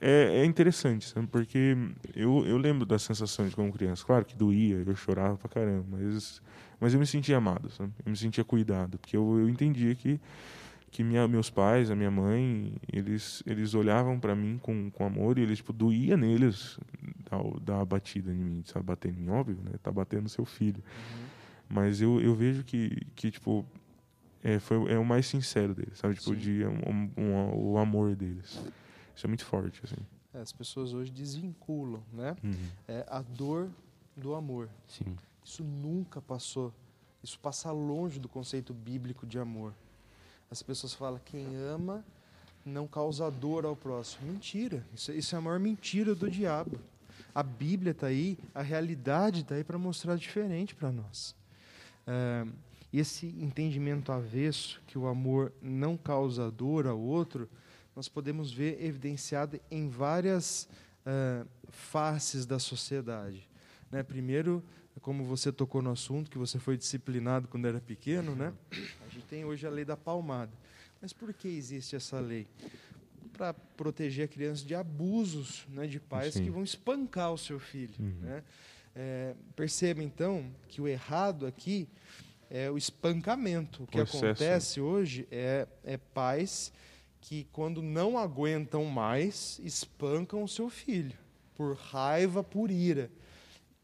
é, 0.00 0.40
é 0.40 0.44
interessante, 0.44 1.08
sabe? 1.08 1.26
Porque 1.28 1.76
eu, 2.14 2.44
eu 2.46 2.58
lembro 2.58 2.84
da 2.84 2.98
sensação 2.98 3.48
de 3.48 3.54
como 3.54 3.72
criança. 3.72 4.04
Claro 4.04 4.24
que 4.24 4.36
doía, 4.36 4.82
eu 4.84 4.96
chorava 4.96 5.36
pra 5.36 5.48
caramba, 5.48 5.86
mas, 5.90 6.42
mas 6.80 6.92
eu 6.92 7.00
me 7.00 7.06
sentia 7.06 7.36
amado, 7.36 7.70
sabe? 7.70 7.92
Eu 8.04 8.10
me 8.10 8.16
sentia 8.16 8.44
cuidado, 8.44 8.98
porque 8.98 9.16
eu, 9.16 9.38
eu 9.38 9.48
entendia 9.48 9.94
que 9.94 10.20
que 10.90 11.04
minha, 11.04 11.26
meus 11.28 11.50
pais, 11.50 11.90
a 11.90 11.96
minha 11.96 12.10
mãe, 12.10 12.74
eles, 12.92 13.42
eles 13.46 13.74
olhavam 13.74 14.18
para 14.18 14.34
mim 14.34 14.58
com, 14.58 14.90
com 14.90 15.04
amor 15.04 15.38
e 15.38 15.42
eles, 15.42 15.58
tipo, 15.58 15.72
doía 15.72 16.16
neles 16.16 16.78
dar, 17.60 17.74
uma 17.74 17.84
batida 17.84 18.32
em 18.32 18.36
mim, 18.36 18.62
sabe? 18.64 18.86
Bater 18.86 19.10
em 19.10 19.14
mim, 19.14 19.28
óbvio, 19.28 19.58
né? 19.62 19.72
Tá 19.82 19.90
batendo 19.90 20.22
no 20.22 20.28
seu 20.28 20.44
filho. 20.44 20.82
Uhum. 20.86 21.26
Mas 21.68 22.00
eu, 22.00 22.20
eu 22.20 22.34
vejo 22.34 22.62
que, 22.64 23.04
que 23.14 23.30
tipo, 23.30 23.66
é, 24.42 24.58
foi, 24.58 24.92
é 24.92 24.98
o 24.98 25.04
mais 25.04 25.26
sincero 25.26 25.74
deles, 25.74 25.98
sabe? 25.98 26.14
Tipo, 26.14 26.36
de, 26.36 26.64
um, 26.64 27.10
um, 27.16 27.72
o 27.72 27.78
amor 27.78 28.14
deles. 28.14 28.62
Isso 29.14 29.26
é 29.26 29.28
muito 29.28 29.44
forte, 29.44 29.80
assim. 29.82 29.96
É, 30.32 30.40
as 30.40 30.52
pessoas 30.52 30.92
hoje 30.94 31.10
desvinculam, 31.10 32.02
né? 32.12 32.36
Uhum. 32.44 32.52
É, 32.86 33.04
a 33.08 33.22
dor 33.22 33.68
do 34.16 34.34
amor. 34.34 34.68
Sim. 34.86 35.16
Isso 35.44 35.64
nunca 35.64 36.20
passou. 36.20 36.72
Isso 37.22 37.38
passa 37.40 37.72
longe 37.72 38.20
do 38.20 38.28
conceito 38.28 38.72
bíblico 38.72 39.26
de 39.26 39.38
amor. 39.38 39.74
As 40.50 40.62
pessoas 40.62 40.94
falam 40.94 41.20
quem 41.24 41.56
ama 41.56 42.04
não 42.64 42.86
causa 42.86 43.30
dor 43.30 43.64
ao 43.64 43.76
próximo. 43.76 44.30
Mentira. 44.30 44.84
Isso, 44.94 45.12
isso 45.12 45.34
é 45.34 45.38
a 45.38 45.40
maior 45.40 45.60
mentira 45.60 46.14
do 46.14 46.30
diabo. 46.30 46.78
A 47.34 47.42
Bíblia 47.42 47.92
está 47.92 48.08
aí, 48.08 48.38
a 48.54 48.62
realidade 48.62 49.42
está 49.42 49.54
aí 49.54 49.64
para 49.64 49.78
mostrar 49.78 50.16
diferente 50.16 50.74
para 50.74 50.90
nós. 50.90 51.34
É, 52.06 52.46
esse 52.92 53.26
entendimento 53.26 54.10
avesso, 54.10 54.80
que 54.86 54.98
o 54.98 55.06
amor 55.06 55.52
não 55.60 55.96
causa 55.96 56.50
dor 56.50 56.86
ao 56.86 56.98
outro, 56.98 57.48
nós 57.94 58.08
podemos 58.08 58.52
ver 58.52 58.82
evidenciado 58.82 59.60
em 59.70 59.88
várias 59.88 60.68
uh, 61.04 61.46
faces 61.68 62.46
da 62.46 62.58
sociedade. 62.58 63.48
Né? 63.90 64.02
Primeiro, 64.02 64.62
como 65.00 65.24
você 65.24 65.52
tocou 65.52 65.82
no 65.82 65.90
assunto, 65.90 66.30
que 66.30 66.38
você 66.38 66.58
foi 66.58 66.76
disciplinado 66.76 67.48
quando 67.48 67.66
era 67.66 67.80
pequeno, 67.80 68.34
né? 68.34 68.52
Tem 69.28 69.44
hoje 69.44 69.66
a 69.66 69.70
lei 69.70 69.84
da 69.84 69.96
palmada. 69.96 70.52
Mas 71.00 71.12
por 71.12 71.32
que 71.32 71.48
existe 71.48 71.96
essa 71.96 72.18
lei? 72.18 72.46
Para 73.32 73.52
proteger 73.52 74.24
a 74.24 74.28
criança 74.28 74.64
de 74.64 74.74
abusos 74.74 75.66
né, 75.68 75.86
de 75.86 76.00
pais 76.00 76.34
Sim. 76.34 76.44
que 76.44 76.50
vão 76.50 76.62
espancar 76.62 77.32
o 77.32 77.38
seu 77.38 77.58
filho. 77.58 77.94
Uhum. 77.98 78.18
Né? 78.20 78.42
É, 78.94 79.34
perceba, 79.54 80.02
então, 80.02 80.50
que 80.68 80.80
o 80.80 80.88
errado 80.88 81.46
aqui 81.46 81.86
é 82.48 82.70
o 82.70 82.78
espancamento. 82.78 83.82
O 83.82 83.86
que 83.86 83.98
O 83.98 84.02
excesso. 84.02 84.24
acontece 84.24 84.80
hoje 84.80 85.28
é, 85.30 85.68
é 85.84 85.96
pais 85.96 86.72
que, 87.20 87.46
quando 87.52 87.82
não 87.82 88.16
aguentam 88.16 88.84
mais, 88.84 89.60
espancam 89.62 90.42
o 90.42 90.48
seu 90.48 90.70
filho, 90.70 91.18
por 91.54 91.76
raiva, 91.76 92.42
por 92.42 92.70
ira. 92.70 93.10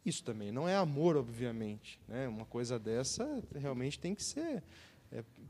Isso 0.05 0.25
também 0.25 0.51
não 0.51 0.69
é 0.69 0.77
amor, 0.77 1.17
obviamente. 1.17 2.01
Né? 2.09 2.27
Uma 2.27 2.45
coisa 2.45 2.79
dessa 2.79 3.43
realmente 3.55 3.99
tem 3.99 4.15
que 4.15 4.23
ser 4.23 4.63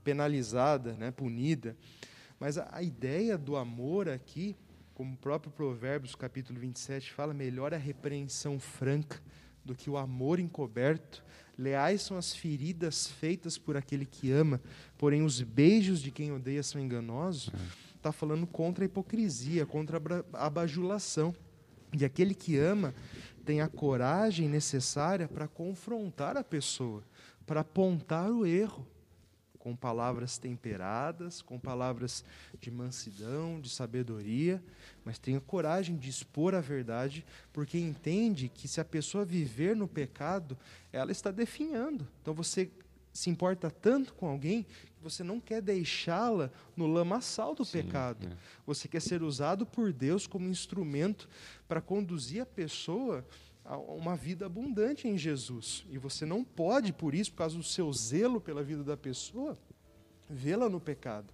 penalizada, 0.03 0.95
né? 0.95 1.11
punida. 1.11 1.77
Mas 2.39 2.59
a, 2.59 2.69
a 2.73 2.83
ideia 2.83 3.39
do 3.39 3.57
amor 3.57 4.09
aqui, 4.09 4.57
como 4.95 5.15
o 5.15 5.17
próprio 5.17 5.53
Provérbios, 5.53 6.15
capítulo 6.15 6.59
27, 6.59 7.13
fala, 7.13 7.33
melhor 7.33 7.73
a 7.73 7.79
repreensão 7.79 8.59
franca 8.59 9.21
do 9.65 9.75
que 9.75 9.89
o 9.89 9.97
amor 9.97 10.39
encoberto. 10.41 11.25
Leais 11.57 12.03
são 12.03 12.17
as 12.17 12.35
feridas 12.35 13.07
feitas 13.07 13.59
por 13.59 13.77
aquele 13.77 14.05
que 14.05 14.31
ama, 14.31 14.61
porém 14.99 15.23
os 15.23 15.41
beijos 15.41 16.01
de 16.03 16.11
quem 16.11 16.33
odeia 16.33 16.63
são 16.63 16.81
enganosos. 16.81 17.51
Está 17.95 18.11
falando 18.11 18.47
contra 18.47 18.85
a 18.85 18.87
hipocrisia, 18.87 19.65
contra 19.65 20.01
a 20.33 20.51
bajulação. 20.51 21.35
E 21.97 22.05
aquele 22.05 22.35
que 22.35 22.59
ama 22.59 22.95
tem 23.45 23.61
a 23.61 23.69
coragem 23.69 24.49
necessária 24.49 25.29
para 25.29 25.47
confrontar 25.47 26.37
a 26.37 26.43
pessoa, 26.43 27.03
para 27.47 27.61
apontar 27.61 28.31
o 28.31 28.47
erro, 28.47 28.87
com 29.63 29.77
palavras 29.77 30.39
temperadas, 30.39 31.41
com 31.41 31.57
palavras 31.57 32.25
de 32.61 32.69
mansidão, 32.69 33.61
de 33.61 33.71
sabedoria, 33.71 34.61
mas 35.05 35.21
tenha 35.21 35.41
coragem 35.41 35.97
de 35.97 36.11
expor 36.11 36.53
a 36.53 36.61
verdade, 36.61 37.25
porque 37.53 37.79
entende 37.79 38.49
que 38.49 38.67
se 38.67 38.81
a 38.81 38.85
pessoa 38.85 39.25
viver 39.25 39.77
no 39.77 39.87
pecado, 39.87 40.59
ela 40.93 41.13
está 41.13 41.31
definhando. 41.31 42.09
Então 42.21 42.35
você 42.35 42.73
se 43.13 43.31
importa 43.31 43.71
tanto 43.71 44.15
com 44.15 44.27
alguém 44.27 44.65
que 44.65 45.01
você 45.01 45.23
não 45.23 45.39
quer 45.39 45.63
deixá-la 45.63 46.51
no 46.77 46.89
lamaçal 46.89 47.55
do 47.55 47.65
Sim, 47.65 47.85
pecado. 47.85 48.27
é. 48.27 48.37
Você 48.67 48.89
quer 48.89 49.01
ser 49.01 49.23
usado 49.23 49.65
por 49.65 49.93
Deus 49.93 50.27
como 50.27 50.49
instrumento 50.49 51.29
para 51.69 51.81
conduzir 51.81 52.43
a 52.43 52.47
pessoa 52.47 53.25
uma 53.77 54.17
vida 54.17 54.47
abundante 54.47 55.07
em 55.09 55.17
Jesus. 55.17 55.85
E 55.91 55.99
você 55.99 56.25
não 56.27 56.43
pode, 56.45 56.93
por 56.93 57.15
isso, 57.15 57.31
por 57.33 57.39
causa 57.39 57.57
do 57.57 57.63
seu 57.63 57.93
zelo 57.93 58.41
pela 58.41 58.63
vida 58.63 58.83
da 58.85 58.97
pessoa, 58.97 59.57
vê-la 60.29 60.69
no 60.69 60.81
pecado. 60.81 61.33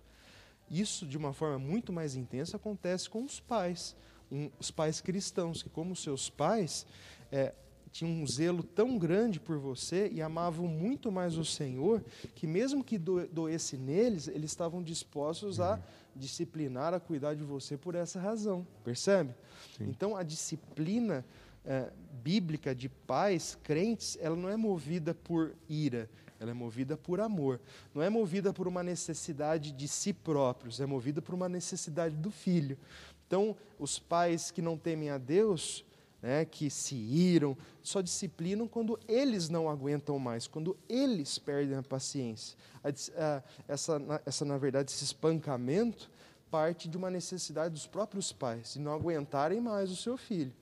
Isso, 0.70 1.07
de 1.07 1.16
uma 1.16 1.33
forma 1.33 1.59
muito 1.59 1.92
mais 1.92 2.14
intensa, 2.14 2.57
acontece 2.57 3.09
com 3.09 3.24
os 3.24 3.40
pais. 3.40 3.96
Um- 4.31 4.51
os 4.59 4.70
pais 4.70 5.01
cristãos, 5.01 5.62
que, 5.62 5.70
como 5.70 5.96
seus 5.96 6.29
pais, 6.29 6.87
é, 7.33 7.55
tinham 7.90 8.12
um 8.12 8.27
zelo 8.27 8.62
tão 8.62 8.98
grande 8.98 9.40
por 9.40 9.59
você 9.59 10.11
e 10.12 10.20
amavam 10.20 10.66
muito 10.66 11.11
mais 11.11 11.38
o 11.38 11.44
Senhor, 11.44 12.05
que 12.35 12.46
mesmo 12.46 12.85
que 12.85 12.98
do- 12.98 13.27
doesse 13.29 13.79
neles, 13.79 14.29
eles 14.29 14.51
estavam 14.51 14.83
dispostos 14.83 15.59
a 15.59 15.81
disciplinar, 16.14 16.92
a 16.92 17.01
cuidar 17.01 17.35
de 17.35 17.42
você 17.42 17.79
por 17.79 17.94
essa 17.94 18.20
razão. 18.20 18.66
Percebe? 18.85 19.33
Sim. 19.77 19.85
Então, 19.85 20.14
a 20.16 20.22
disciplina 20.22 21.24
eh, 21.64 21.90
bíblica 22.22 22.74
de 22.74 22.88
pais 22.88 23.56
crentes, 23.62 24.16
ela 24.20 24.36
não 24.36 24.48
é 24.48 24.56
movida 24.56 25.14
por 25.14 25.54
ira, 25.68 26.08
ela 26.40 26.50
é 26.50 26.54
movida 26.54 26.96
por 26.96 27.20
amor. 27.20 27.60
Não 27.94 28.02
é 28.02 28.08
movida 28.10 28.52
por 28.52 28.68
uma 28.68 28.82
necessidade 28.82 29.72
de 29.72 29.88
si 29.88 30.12
próprios, 30.12 30.80
é 30.80 30.86
movida 30.86 31.20
por 31.22 31.34
uma 31.34 31.48
necessidade 31.48 32.14
do 32.16 32.30
filho. 32.30 32.78
Então, 33.26 33.56
os 33.78 33.98
pais 33.98 34.50
que 34.50 34.62
não 34.62 34.76
temem 34.76 35.10
a 35.10 35.18
Deus, 35.18 35.84
né, 36.22 36.44
que 36.44 36.70
se 36.70 36.94
iram, 36.96 37.56
só 37.82 38.00
disciplinam 38.00 38.66
quando 38.66 38.98
eles 39.06 39.48
não 39.48 39.68
aguentam 39.68 40.18
mais, 40.18 40.46
quando 40.46 40.76
eles 40.88 41.38
perdem 41.38 41.76
a 41.76 41.82
paciência. 41.82 42.56
A 42.82 42.88
a- 42.88 43.42
essa, 43.68 44.00
essa, 44.24 44.44
na 44.44 44.56
verdade, 44.58 44.90
esse 44.90 45.04
espancamento 45.04 46.10
parte 46.50 46.88
de 46.88 46.96
uma 46.96 47.10
necessidade 47.10 47.74
dos 47.74 47.86
próprios 47.86 48.32
pais, 48.32 48.72
de 48.72 48.80
não 48.80 48.92
aguentarem 48.94 49.60
mais 49.60 49.90
o 49.90 49.96
seu 49.96 50.16
filho. 50.16 50.52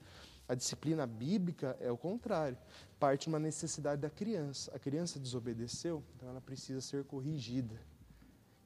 A 0.48 0.54
disciplina 0.54 1.06
bíblica 1.06 1.76
é 1.80 1.90
o 1.90 1.96
contrário, 1.96 2.56
parte 3.00 3.22
de 3.22 3.28
uma 3.28 3.38
necessidade 3.38 4.00
da 4.00 4.08
criança. 4.08 4.70
A 4.74 4.78
criança 4.78 5.18
desobedeceu, 5.18 6.04
então 6.14 6.28
ela 6.28 6.40
precisa 6.40 6.80
ser 6.80 7.04
corrigida, 7.04 7.74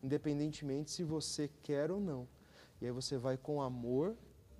independentemente 0.02 0.90
se 0.90 1.02
você 1.02 1.50
quer 1.62 1.90
ou 1.90 1.98
não. 1.98 2.28
E 2.80 2.86
aí 2.86 2.92
você 2.92 3.16
vai 3.16 3.36
com 3.36 3.62
amor, 3.62 4.14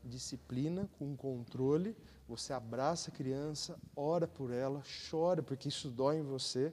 disciplina, 0.05 0.89
com 0.99 1.15
controle, 1.15 1.95
você 2.27 2.53
abraça 2.53 3.11
a 3.11 3.15
criança, 3.15 3.79
ora 3.95 4.27
por 4.27 4.51
ela, 4.51 4.83
chora 5.11 5.43
porque 5.43 5.69
isso 5.69 5.91
dói 5.91 6.19
em 6.19 6.23
você, 6.23 6.73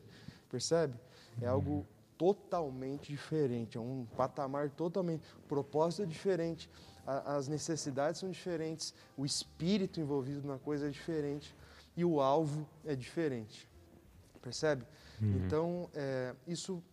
percebe? 0.49 0.97
É 1.41 1.47
algo 1.47 1.85
totalmente 2.17 3.11
diferente, 3.11 3.77
é 3.77 3.81
um 3.81 4.07
patamar 4.15 4.69
totalmente, 4.71 5.27
propósito 5.47 6.03
é 6.03 6.05
diferente, 6.05 6.69
a- 7.07 7.35
as 7.37 7.47
necessidades 7.47 8.19
são 8.19 8.29
diferentes, 8.29 8.93
o 9.17 9.25
espírito 9.25 9.99
envolvido 9.99 10.47
na 10.47 10.57
coisa 10.59 10.87
é 10.87 10.89
diferente 10.91 11.55
e 11.95 12.03
o 12.05 12.19
alvo 12.21 12.67
é 12.85 12.95
diferente, 12.95 13.67
percebe? 14.41 14.83
Então, 15.45 15.89
é, 15.95 16.35
isso 16.47 16.83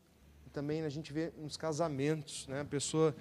também 0.53 0.83
a 0.83 0.89
gente 0.89 1.13
vê 1.13 1.31
nos 1.37 1.57
casamentos, 1.59 2.47
né? 2.47 2.61
A 2.61 2.65
pessoa, 2.65 3.15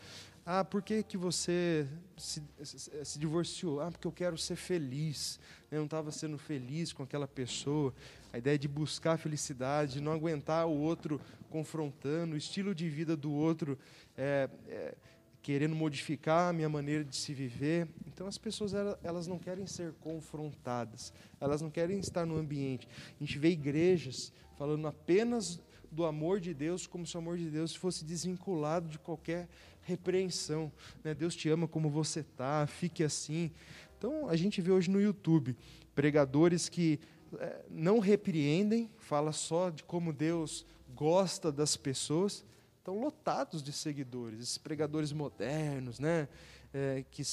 ah, 0.45 0.63
por 0.63 0.81
que, 0.81 1.03
que 1.03 1.17
você 1.17 1.85
se, 2.15 2.41
se, 2.63 3.03
se 3.05 3.19
divorciou? 3.19 3.81
Ah, 3.81 3.91
porque 3.91 4.07
eu 4.07 4.11
quero 4.11 4.37
ser 4.37 4.55
feliz. 4.55 5.39
Eu 5.71 5.79
não 5.79 5.85
estava 5.85 6.11
sendo 6.11 6.37
feliz 6.37 6.93
com 6.93 7.01
aquela 7.03 7.27
pessoa. 7.27 7.93
A 8.31 8.37
ideia 8.37 8.57
de 8.57 8.67
buscar 8.67 9.13
a 9.13 9.17
felicidade, 9.17 9.93
de 9.93 10.01
não 10.01 10.11
aguentar 10.13 10.67
o 10.67 10.71
outro 10.77 11.19
confrontando, 11.49 12.35
o 12.35 12.37
estilo 12.37 12.73
de 12.73 12.87
vida 12.89 13.15
do 13.17 13.31
outro 13.31 13.77
é, 14.17 14.49
é, 14.69 14.95
querendo 15.43 15.75
modificar 15.75 16.49
a 16.49 16.53
minha 16.53 16.69
maneira 16.69 17.03
de 17.03 17.15
se 17.15 17.33
viver. 17.33 17.87
Então 18.07 18.25
as 18.25 18.37
pessoas 18.37 18.73
ela- 18.73 18.97
elas 19.03 19.27
não 19.27 19.37
querem 19.37 19.67
ser 19.67 19.93
confrontadas, 19.99 21.13
elas 21.39 21.61
não 21.61 21.69
querem 21.69 21.99
estar 21.99 22.25
no 22.25 22.37
ambiente. 22.37 22.87
A 23.19 23.23
gente 23.23 23.37
vê 23.37 23.49
igrejas 23.49 24.33
falando 24.57 24.87
apenas 24.87 25.59
do 25.91 26.05
amor 26.05 26.39
de 26.39 26.53
Deus, 26.55 26.87
como 26.87 27.05
se 27.05 27.15
o 27.15 27.19
amor 27.19 27.37
de 27.37 27.49
Deus 27.51 27.75
fosse 27.75 28.03
desvinculado 28.03 28.87
de 28.87 28.97
qualquer 28.97 29.47
repreensão. 29.81 30.71
né? 31.03 31.13
Deus 31.13 31.35
te 31.35 31.49
ama 31.49 31.67
como 31.67 31.89
você 31.89 32.21
está, 32.21 32.65
fique 32.65 33.03
assim. 33.03 33.51
Então 33.97 34.27
a 34.29 34.35
gente 34.35 34.61
vê 34.61 34.71
hoje 34.71 34.89
no 34.89 34.99
YouTube 34.99 35.55
pregadores 35.93 36.69
que 36.69 36.99
eh, 37.37 37.65
não 37.69 37.99
repreendem, 37.99 38.89
fala 38.97 39.31
só 39.33 39.69
de 39.69 39.83
como 39.83 40.13
Deus 40.13 40.65
gosta 40.95 41.51
das 41.51 41.75
pessoas, 41.75 42.45
estão 42.83 42.99
lotados 42.99 43.63
de 43.63 43.71
seguidores, 43.71 44.41
esses 44.41 44.57
pregadores 44.57 45.13
modernos, 45.13 45.99
né, 45.99 46.27
eh, 46.73 47.05
que 47.09 47.23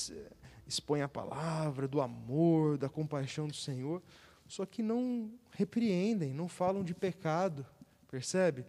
expõem 0.64 1.02
a 1.02 1.08
palavra 1.08 1.88
do 1.88 2.00
amor, 2.00 2.78
da 2.78 2.88
compaixão 2.88 3.48
do 3.48 3.56
Senhor, 3.56 4.00
só 4.46 4.64
que 4.64 4.80
não 4.80 5.28
repreendem, 5.50 6.32
não 6.32 6.48
falam 6.48 6.84
de 6.84 6.94
pecado, 6.94 7.66
percebe? 8.08 8.64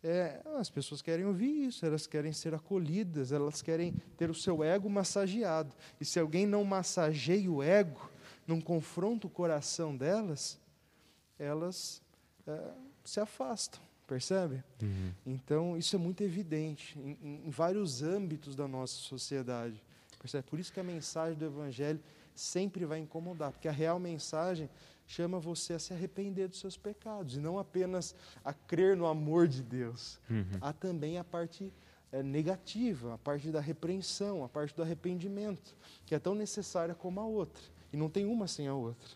É, 0.00 0.40
as 0.58 0.70
pessoas 0.70 1.02
querem 1.02 1.24
ouvir 1.24 1.66
isso, 1.66 1.84
elas 1.84 2.06
querem 2.06 2.32
ser 2.32 2.54
acolhidas, 2.54 3.32
elas 3.32 3.60
querem 3.60 3.92
ter 4.16 4.30
o 4.30 4.34
seu 4.34 4.62
ego 4.62 4.88
massageado. 4.88 5.74
E 6.00 6.04
se 6.04 6.20
alguém 6.20 6.46
não 6.46 6.64
massageia 6.64 7.50
o 7.50 7.62
ego, 7.62 8.08
não 8.46 8.60
confronta 8.60 9.26
o 9.26 9.30
coração 9.30 9.96
delas, 9.96 10.58
elas 11.36 12.00
é, 12.46 12.70
se 13.04 13.18
afastam, 13.18 13.80
percebe? 14.06 14.62
Então, 15.26 15.76
isso 15.76 15.94
é 15.96 15.98
muito 15.98 16.22
evidente 16.22 16.98
em, 16.98 17.18
em- 17.46 17.50
vários 17.50 18.02
âmbitos 18.02 18.54
da 18.56 18.66
nossa 18.68 18.94
sociedade. 18.94 19.82
Percebe? 20.18 20.44
Por 20.48 20.58
isso 20.60 20.72
que 20.72 20.80
a 20.80 20.84
mensagem 20.84 21.36
do 21.38 21.44
Evangelho 21.44 22.00
sempre 22.34 22.84
vai 22.84 22.98
incomodar, 22.98 23.50
porque 23.52 23.68
a 23.68 23.72
real 23.72 23.98
mensagem 23.98 24.68
chama 25.06 25.38
você 25.38 25.74
a 25.74 25.78
se 25.78 25.92
arrepender 25.92 26.48
dos 26.48 26.60
seus 26.60 26.76
pecados, 26.76 27.36
e 27.36 27.40
não 27.40 27.58
apenas 27.58 28.14
a 28.44 28.52
crer 28.54 28.96
no 28.96 29.06
amor 29.06 29.46
de 29.48 29.62
Deus. 29.62 30.18
Há 30.60 30.72
também 30.72 31.18
a 31.18 31.24
parte 31.24 31.72
eh, 32.12 32.22
negativa, 32.22 33.14
a 33.14 33.18
parte 33.18 33.50
da 33.50 33.60
repreensão, 33.60 34.44
a 34.44 34.48
parte 34.48 34.74
do 34.74 34.82
arrependimento, 34.82 35.74
que 36.06 36.14
é 36.14 36.18
tão 36.18 36.34
necessária 36.34 36.94
como 36.94 37.20
a 37.20 37.24
outra. 37.24 37.62
E 37.92 37.96
não 37.96 38.08
tem 38.08 38.24
uma 38.24 38.46
sem 38.48 38.68
a 38.68 38.74
outra. 38.74 39.08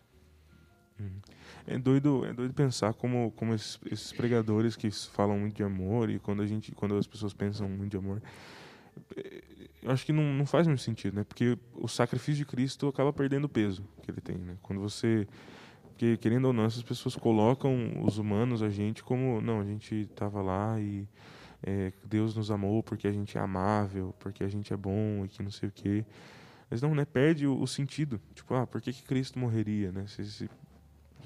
É 1.66 1.78
doido, 1.78 2.24
é 2.24 2.32
doido 2.32 2.55
pensar 2.55 2.94
como, 2.94 3.32
como 3.32 3.53
esses, 3.53 3.78
esses 3.90 4.12
pregadores 4.12 4.76
que 4.76 4.90
falam 4.90 5.38
muito 5.38 5.57
de 5.57 5.62
amor 5.62 6.09
e 6.11 6.18
quando 6.18 6.42
a 6.42 6.47
gente, 6.47 6.72
quando 6.72 6.97
as 6.97 7.07
pessoas 7.07 7.32
pensam 7.32 7.68
muito 7.68 7.90
de 7.90 7.97
amor, 7.97 8.22
eh, 9.16 9.42
eu 9.82 9.90
acho 9.90 10.07
que 10.07 10.12
não, 10.12 10.22
não 10.22 10.47
faz 10.47 10.66
muito 10.66 10.82
sentido, 10.82 11.16
né? 11.16 11.24
Porque 11.24 11.59
o 11.74 11.88
sacrifício 11.88 12.36
de 12.36 12.44
Cristo 12.44 12.88
acaba 12.88 13.12
perdendo 13.12 13.44
o 13.44 13.49
peso 13.49 13.84
que 14.03 14.11
ele 14.11 14.20
tem, 14.20 14.36
né? 14.38 14.57
Quando 14.62 14.80
você, 14.80 15.26
porque 15.90 16.16
querendo 16.16 16.47
ou 16.47 16.53
não, 16.53 16.64
essas 16.64 16.82
pessoas 16.82 17.16
colocam 17.16 18.03
os 18.05 18.16
humanos, 18.18 18.62
a 18.62 18.70
gente 18.70 19.03
como, 19.03 19.40
não, 19.40 19.61
a 19.61 19.64
gente 19.64 19.94
estava 19.94 20.40
lá 20.40 20.80
e 20.80 21.07
eh, 21.62 21.92
Deus 22.05 22.34
nos 22.36 22.51
amou 22.51 22.82
porque 22.82 23.09
a 23.09 23.12
gente 23.12 23.36
é 23.36 23.40
amável, 23.40 24.14
porque 24.20 24.44
a 24.44 24.49
gente 24.49 24.72
é 24.72 24.76
bom 24.76 25.24
e 25.24 25.28
que 25.28 25.42
não 25.42 25.51
sei 25.51 25.68
o 25.68 25.72
quê. 25.72 26.05
Mas 26.70 26.82
não, 26.82 26.94
né? 26.94 27.05
Perde 27.05 27.47
o, 27.47 27.61
o 27.61 27.66
sentido. 27.66 28.20
Tipo, 28.34 28.55
ah, 28.55 28.66
por 28.66 28.80
que, 28.80 28.92
que 28.92 29.03
Cristo 29.03 29.38
morreria, 29.38 29.92
né? 29.92 30.07
Se, 30.07 30.24
se, 30.24 30.51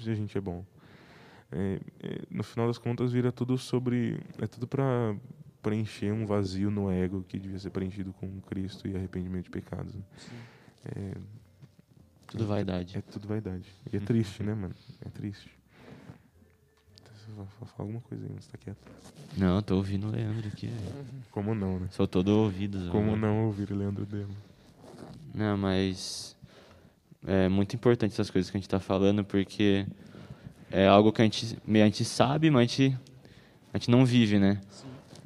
se 0.03 0.09
a 0.09 0.15
gente 0.15 0.37
é 0.37 0.41
bom. 0.41 0.63
é, 1.51 1.79
é, 2.01 2.21
no 2.29 2.43
final 2.43 2.67
das 2.67 2.77
contas 2.77 3.11
vira 3.11 3.31
tudo 3.31 3.57
sobre 3.57 4.19
é 4.39 4.47
tudo 4.47 4.67
para 4.67 5.15
preencher 5.61 6.11
um 6.11 6.25
vazio 6.25 6.71
no 6.71 6.89
ego 6.91 7.23
que 7.27 7.37
devia 7.39 7.59
ser 7.59 7.69
preenchido 7.69 8.13
com 8.13 8.41
Cristo 8.41 8.87
e 8.87 8.95
arrependimento 8.95 9.43
de 9.45 9.49
pecados 9.51 9.93
né? 9.93 10.01
é, 10.85 11.13
Tudo 12.27 12.47
vaidade. 12.47 12.97
é 12.97 13.01
tudo 13.01 13.27
vaidade 13.27 13.65
e 13.91 13.97
é 13.97 13.99
triste 13.99 14.41
né 14.43 14.53
mano 14.55 14.73
é 15.05 15.09
triste 15.09 15.51
Você 17.03 17.31
vai 17.35 17.45
Fala 17.45 17.69
alguma 17.77 18.01
coisa 18.01 18.25
aí, 18.25 18.31
mas 18.33 18.47
tá 18.47 18.57
quieto. 18.57 18.77
Não, 19.37 19.61
tô 19.61 19.75
ouvindo 19.77 20.07
o 20.07 20.11
Leandro 20.11 20.47
aqui. 20.47 20.69
Como 21.31 21.53
não, 21.55 21.79
né? 21.79 21.87
Sou 21.91 22.07
todo 22.07 22.29
ouvido. 22.29 22.89
Como 22.91 23.15
não 23.15 23.45
ouvir 23.45 23.71
o 23.71 23.75
Leandro 23.75 24.05
Demo? 24.05 24.35
Não, 25.33 25.55
mas 25.57 26.35
é 27.25 27.47
muito 27.47 27.75
importante 27.75 28.13
essas 28.13 28.29
coisas 28.29 28.49
que 28.49 28.57
a 28.57 28.59
gente 28.59 28.67
está 28.67 28.79
falando, 28.79 29.23
porque 29.23 29.85
é 30.71 30.87
algo 30.87 31.11
que 31.11 31.21
a 31.21 31.25
gente, 31.25 31.57
a 31.67 31.85
gente 31.85 32.05
sabe, 32.05 32.49
mas 32.49 32.59
a 32.59 32.65
gente, 32.65 32.99
a 33.73 33.77
gente 33.77 33.91
não 33.91 34.05
vive, 34.05 34.39
né? 34.39 34.59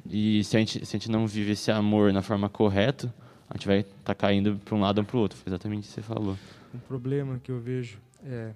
E 0.08 0.44
se 0.44 0.56
a, 0.56 0.60
gente, 0.60 0.84
se 0.84 0.96
a 0.96 0.98
gente 0.98 1.10
não 1.10 1.26
vive 1.26 1.52
esse 1.52 1.70
amor 1.70 2.12
na 2.12 2.22
forma 2.22 2.48
correta, 2.48 3.12
a 3.48 3.56
gente 3.56 3.66
vai 3.66 3.80
estar 3.80 3.92
tá 4.04 4.14
caindo 4.14 4.60
para 4.64 4.74
um 4.74 4.80
lado 4.80 4.98
ou 4.98 5.04
para 5.04 5.16
o 5.16 5.20
outro. 5.20 5.38
Foi 5.38 5.50
exatamente 5.50 5.84
o 5.84 5.86
que 5.86 5.94
você 5.94 6.02
falou. 6.02 6.36
Um 6.74 6.78
problema 6.78 7.38
que 7.42 7.50
eu 7.50 7.60
vejo 7.60 7.98
é 8.24 8.52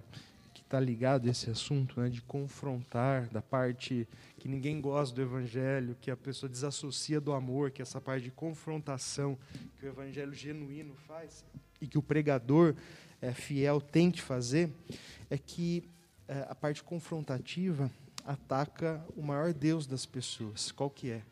que 0.52 0.60
está 0.62 0.78
ligado 0.78 1.26
a 1.26 1.30
esse 1.30 1.50
assunto, 1.50 2.00
né, 2.00 2.08
de 2.08 2.20
confrontar, 2.22 3.28
da 3.28 3.40
parte 3.40 4.06
que 4.38 4.48
ninguém 4.48 4.80
gosta 4.80 5.14
do 5.14 5.22
evangelho, 5.22 5.96
que 6.00 6.10
a 6.10 6.16
pessoa 6.16 6.50
desassocia 6.50 7.20
do 7.20 7.32
amor, 7.32 7.70
que 7.70 7.82
essa 7.82 8.00
parte 8.00 8.24
de 8.24 8.30
confrontação 8.30 9.38
que 9.78 9.86
o 9.86 9.88
evangelho 9.88 10.32
genuíno 10.32 10.94
faz 11.06 11.44
e 11.80 11.86
que 11.86 11.98
o 11.98 12.02
pregador 12.02 12.74
é, 13.20 13.32
fiel 13.32 13.80
tem 13.80 14.10
que 14.10 14.20
fazer, 14.20 14.72
é 15.28 15.36
que 15.36 15.84
é, 16.26 16.46
a 16.48 16.54
parte 16.54 16.82
confrontativa 16.82 17.90
ataca 18.24 19.04
o 19.16 19.22
maior 19.22 19.52
Deus 19.52 19.86
das 19.86 20.06
pessoas. 20.06 20.70
Qual 20.72 20.90
que 20.90 21.10
é? 21.10 21.22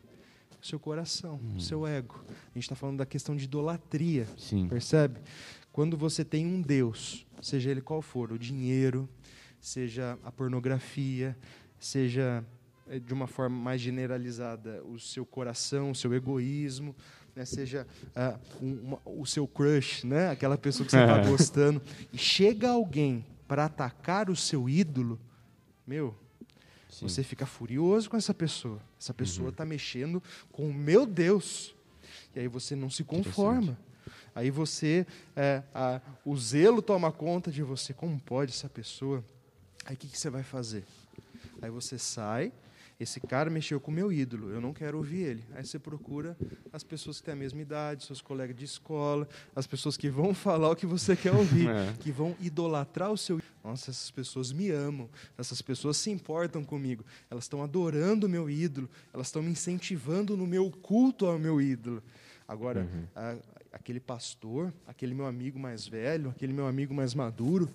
O 0.61 0.65
seu 0.65 0.77
coração, 0.77 1.39
o 1.55 1.61
seu 1.61 1.87
ego. 1.87 2.21
A 2.27 2.53
gente 2.53 2.63
está 2.63 2.75
falando 2.75 2.97
da 2.97 3.05
questão 3.05 3.33
de 3.33 3.45
idolatria. 3.45 4.27
Sim. 4.37 4.67
Percebe? 4.67 5.21
Quando 5.71 5.95
você 5.95 6.25
tem 6.25 6.45
um 6.45 6.61
Deus, 6.61 7.25
seja 7.41 7.71
ele 7.71 7.79
qual 7.79 8.01
for, 8.01 8.33
o 8.33 8.37
dinheiro, 8.37 9.07
seja 9.61 10.19
a 10.23 10.31
pornografia, 10.31 11.37
seja 11.79 12.43
eh, 12.87 12.99
de 12.99 13.13
uma 13.13 13.27
forma 13.27 13.55
mais 13.55 13.79
generalizada 13.79 14.83
o 14.83 14.99
seu 14.99 15.25
coração, 15.25 15.91
o 15.91 15.95
seu 15.95 16.13
egoísmo, 16.13 16.93
né, 17.39 17.45
seja 17.45 17.87
ah, 18.13 18.37
um- 18.61 18.79
uma- 18.81 19.01
o 19.05 19.25
seu 19.25 19.47
crush, 19.47 20.03
né, 20.05 20.29
aquela 20.29 20.57
pessoa 20.57 20.85
que 20.85 20.91
você 20.91 20.99
está 20.99 21.17
gostando, 21.25 21.81
e 22.11 22.17
chega 22.17 22.69
alguém 22.69 23.25
para 23.47 23.63
atacar 23.65 24.29
o 24.29 24.35
seu 24.35 24.69
ídolo, 24.69 25.17
meu, 25.87 26.13
Sim. 26.89 27.07
você 27.07 27.23
fica 27.23 27.45
furioso 27.45 28.09
com 28.09 28.17
essa 28.17 28.33
pessoa. 28.33 28.79
Essa 28.99 29.13
pessoa 29.13 29.49
está 29.49 29.65
mexendo 29.65 30.21
com 30.51 30.69
o 30.69 30.73
meu 30.73 31.05
Deus. 31.05 31.73
E 32.35 32.39
aí 32.41 32.47
você 32.49 32.75
não 32.75 32.89
se 32.89 33.03
conforma. 33.05 33.77
Aí 34.35 34.51
você, 34.51 35.07
é, 35.35 35.63
a- 35.73 36.01
o 36.25 36.35
zelo 36.37 36.81
toma 36.81 37.09
conta 37.11 37.49
de 37.49 37.63
você. 37.63 37.93
Como 37.93 38.19
pode 38.19 38.51
essa 38.51 38.67
pessoa? 38.69 39.23
Aí 39.85 39.95
o 39.95 39.97
que, 39.97 40.07
que 40.07 40.17
você 40.19 40.29
vai 40.29 40.43
fazer? 40.43 40.83
Aí 41.61 41.69
você 41.71 41.97
sai, 41.97 42.51
esse 42.99 43.19
cara 43.21 43.49
mexeu 43.49 43.79
com 43.79 43.89
o 43.91 43.93
meu 43.93 44.11
ídolo, 44.11 44.49
eu 44.49 44.59
não 44.59 44.73
quero 44.73 44.97
ouvir 44.97 45.21
ele. 45.21 45.43
Aí 45.53 45.63
você 45.65 45.79
procura 45.79 46.35
as 46.73 46.83
pessoas 46.83 47.19
que 47.19 47.25
têm 47.25 47.33
a 47.33 47.37
mesma 47.37 47.61
idade, 47.61 48.03
seus 48.03 48.21
colegas 48.21 48.55
de 48.55 48.65
escola, 48.65 49.27
as 49.55 49.65
pessoas 49.65 49.95
que 49.95 50.09
vão 50.09 50.33
falar 50.35 50.69
o 50.69 50.75
que 50.75 50.85
você 50.85 51.15
quer 51.15 51.31
ouvir, 51.33 51.69
É. 51.69 51.93
que 51.99 52.11
vão 52.11 52.35
idolatrar 52.41 53.11
o 53.11 53.17
seu 53.17 53.39
nossa, 53.63 53.91
essas 53.91 54.09
pessoas 54.11 54.51
me 54.51 54.69
amam, 54.69 55.09
essas 55.37 55.61
pessoas 55.61 55.95
se 55.97 56.09
importam 56.09 56.63
comigo, 56.63 57.05
elas 57.29 57.43
estão 57.45 57.61
adorando 57.63 58.25
o 58.25 58.29
meu 58.29 58.49
ídolo, 58.49 58.89
elas 59.13 59.27
estão 59.27 59.41
me 59.43 59.51
incentivando 59.51 60.35
no 60.35 60.47
meu 60.47 60.69
culto 60.71 61.25
ao 61.25 61.37
meu 61.39 61.61
ídolo. 61.61 62.01
Agora, 62.47 62.87
a- 63.15 63.37
aquele 63.71 63.99
pastor, 63.99 64.73
aquele 64.87 65.13
meu 65.13 65.25
amigo 65.27 65.59
mais 65.59 65.87
velho, 65.87 66.29
aquele 66.31 66.51
meu 66.51 66.65
amigo 66.67 66.93
mais 66.93 67.13
maduro, 67.13 67.69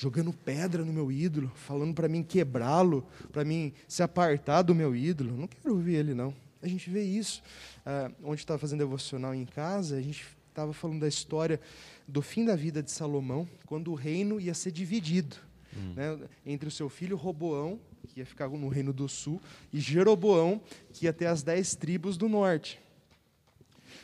jogando 0.00 0.32
pedra 0.32 0.82
no 0.82 0.94
meu 0.94 1.12
ídolo, 1.12 1.52
falando 1.54 1.92
para 1.92 2.08
mim 2.08 2.22
quebrá-lo, 2.22 3.06
para 3.30 3.44
mim 3.44 3.70
se 3.86 4.02
apartar 4.02 4.62
do 4.62 4.74
meu 4.74 4.96
ídolo, 4.96 5.36
não 5.36 5.46
quero 5.46 5.74
ouvir 5.74 5.96
ele 5.96 6.14
não. 6.14 6.34
A 6.62 6.66
gente 6.66 6.88
vê 6.88 7.02
isso. 7.02 7.42
Ah, 7.84 8.10
onde 8.24 8.40
estava 8.40 8.58
fazendo 8.58 8.78
devocional 8.78 9.34
em 9.34 9.44
casa, 9.44 9.96
a 9.96 10.00
gente 10.00 10.26
estava 10.48 10.72
falando 10.72 11.00
da 11.00 11.08
história 11.08 11.60
do 12.08 12.22
fim 12.22 12.46
da 12.46 12.56
vida 12.56 12.82
de 12.82 12.90
Salomão, 12.90 13.46
quando 13.66 13.92
o 13.92 13.94
reino 13.94 14.40
ia 14.40 14.54
ser 14.54 14.72
dividido 14.72 15.36
né, 15.94 16.18
entre 16.46 16.66
o 16.66 16.70
seu 16.70 16.88
filho 16.88 17.14
Roboão, 17.14 17.78
que 18.08 18.20
ia 18.20 18.26
ficar 18.26 18.48
no 18.48 18.68
reino 18.68 18.94
do 18.94 19.06
sul, 19.06 19.38
e 19.70 19.78
Jeroboão, 19.78 20.62
que 20.94 21.04
ia 21.04 21.12
ter 21.12 21.26
as 21.26 21.42
dez 21.42 21.74
tribos 21.74 22.16
do 22.16 22.26
norte. 22.26 22.80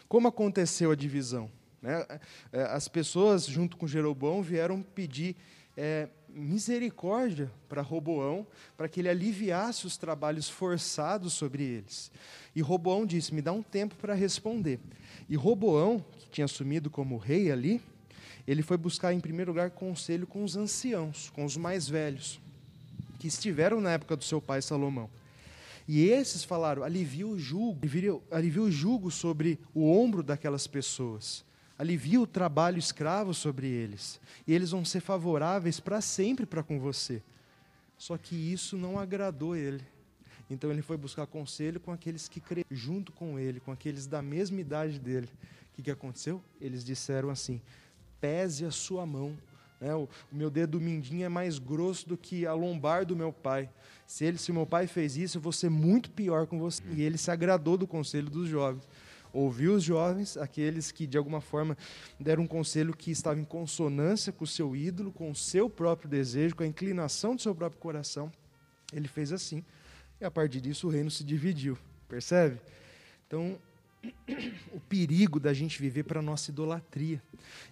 Como 0.06 0.28
aconteceu 0.28 0.90
a 0.90 0.94
divisão? 0.94 1.50
né? 1.80 2.04
É, 2.52 2.64
As 2.64 2.86
pessoas, 2.86 3.46
junto 3.46 3.78
com 3.78 3.86
Jeroboão, 3.86 4.42
vieram 4.42 4.82
pedir 4.82 5.36
é, 5.76 6.08
misericórdia 6.28 7.50
para 7.68 7.82
Roboão, 7.82 8.46
para 8.76 8.88
que 8.88 9.00
ele 9.00 9.08
aliviasse 9.08 9.86
os 9.86 9.96
trabalhos 9.96 10.48
forçados 10.48 11.32
sobre 11.32 11.62
eles. 11.62 12.10
E 12.54 12.62
Roboão 12.62 13.04
disse: 13.04 13.34
Me 13.34 13.42
dá 13.42 13.52
um 13.52 13.62
tempo 13.62 13.94
para 13.96 14.14
responder. 14.14 14.80
E 15.28 15.36
Roboão, 15.36 16.04
que 16.18 16.28
tinha 16.30 16.44
assumido 16.44 16.88
como 16.88 17.16
rei 17.16 17.50
ali, 17.50 17.80
ele 18.46 18.62
foi 18.62 18.76
buscar, 18.76 19.12
em 19.12 19.20
primeiro 19.20 19.50
lugar, 19.50 19.70
conselho 19.70 20.26
com 20.26 20.44
os 20.44 20.56
anciãos, 20.56 21.30
com 21.30 21.44
os 21.44 21.56
mais 21.56 21.88
velhos, 21.88 22.40
que 23.18 23.26
estiveram 23.26 23.80
na 23.80 23.92
época 23.92 24.16
do 24.16 24.24
seu 24.24 24.40
pai 24.40 24.62
Salomão. 24.62 25.10
E 25.88 26.08
esses 26.08 26.44
falaram: 26.44 26.82
alivia 26.82 27.26
o 27.26 27.38
jugo, 27.38 27.78
alivia, 28.30 28.62
o 28.62 28.70
jugo 28.70 29.10
sobre 29.10 29.58
o 29.74 29.90
ombro 29.90 30.22
daquelas 30.22 30.66
pessoas. 30.66 31.44
Alivia 31.78 32.20
o 32.20 32.26
trabalho 32.26 32.78
escravo 32.78 33.34
sobre 33.34 33.66
eles. 33.66 34.20
E 34.46 34.52
eles 34.52 34.70
vão 34.70 34.84
ser 34.84 35.00
favoráveis 35.00 35.78
para 35.78 36.00
sempre 36.00 36.46
para 36.46 36.62
com 36.62 36.78
você. 36.80 37.22
Só 37.98 38.16
que 38.16 38.34
isso 38.34 38.76
não 38.76 38.98
agradou 38.98 39.54
ele. 39.54 39.84
Então 40.48 40.70
ele 40.70 40.82
foi 40.82 40.96
buscar 40.96 41.26
conselho 41.26 41.80
com 41.80 41.92
aqueles 41.92 42.28
que 42.28 42.40
creram 42.40 42.66
junto 42.70 43.12
com 43.12 43.38
ele, 43.38 43.60
com 43.60 43.72
aqueles 43.72 44.06
da 44.06 44.22
mesma 44.22 44.60
idade 44.60 44.98
dele. 44.98 45.28
O 45.72 45.76
que, 45.76 45.82
que 45.82 45.90
aconteceu? 45.90 46.42
Eles 46.60 46.84
disseram 46.84 47.30
assim: 47.30 47.60
pese 48.20 48.64
a 48.64 48.70
sua 48.70 49.04
mão. 49.04 49.36
né? 49.80 49.94
o, 49.94 50.08
o 50.32 50.36
meu 50.36 50.48
dedo 50.48 50.80
mindinho 50.80 51.24
é 51.24 51.28
mais 51.28 51.58
grosso 51.58 52.08
do 52.08 52.16
que 52.16 52.46
a 52.46 52.54
lombar 52.54 53.04
do 53.04 53.16
meu 53.16 53.32
pai. 53.32 53.68
Se, 54.06 54.24
ele, 54.24 54.38
se 54.38 54.52
meu 54.52 54.64
pai 54.64 54.86
fez 54.86 55.16
isso, 55.16 55.38
eu 55.38 55.42
vou 55.42 55.52
ser 55.52 55.68
muito 55.68 56.10
pior 56.10 56.46
com 56.46 56.58
você. 56.58 56.82
E 56.92 57.02
ele 57.02 57.18
se 57.18 57.30
agradou 57.30 57.76
do 57.76 57.86
conselho 57.86 58.30
dos 58.30 58.48
jovens. 58.48 58.86
Ouviu 59.36 59.74
os 59.74 59.84
jovens, 59.84 60.38
aqueles 60.38 60.90
que 60.90 61.06
de 61.06 61.18
alguma 61.18 61.42
forma 61.42 61.76
deram 62.18 62.44
um 62.44 62.46
conselho 62.46 62.96
que 62.96 63.10
estava 63.10 63.38
em 63.38 63.44
consonância 63.44 64.32
com 64.32 64.44
o 64.44 64.46
seu 64.46 64.74
ídolo, 64.74 65.12
com 65.12 65.30
o 65.30 65.34
seu 65.34 65.68
próprio 65.68 66.08
desejo, 66.08 66.56
com 66.56 66.62
a 66.62 66.66
inclinação 66.66 67.36
do 67.36 67.42
seu 67.42 67.54
próprio 67.54 67.78
coração. 67.78 68.32
Ele 68.90 69.06
fez 69.06 69.32
assim. 69.32 69.62
E 70.18 70.24
a 70.24 70.30
partir 70.30 70.62
disso 70.62 70.86
o 70.86 70.90
reino 70.90 71.10
se 71.10 71.22
dividiu. 71.22 71.76
Percebe? 72.08 72.58
Então, 73.26 73.58
o 74.72 74.80
perigo 74.88 75.38
da 75.38 75.52
gente 75.52 75.78
viver 75.82 76.04
para 76.04 76.20
a 76.20 76.22
nossa 76.22 76.50
idolatria. 76.50 77.22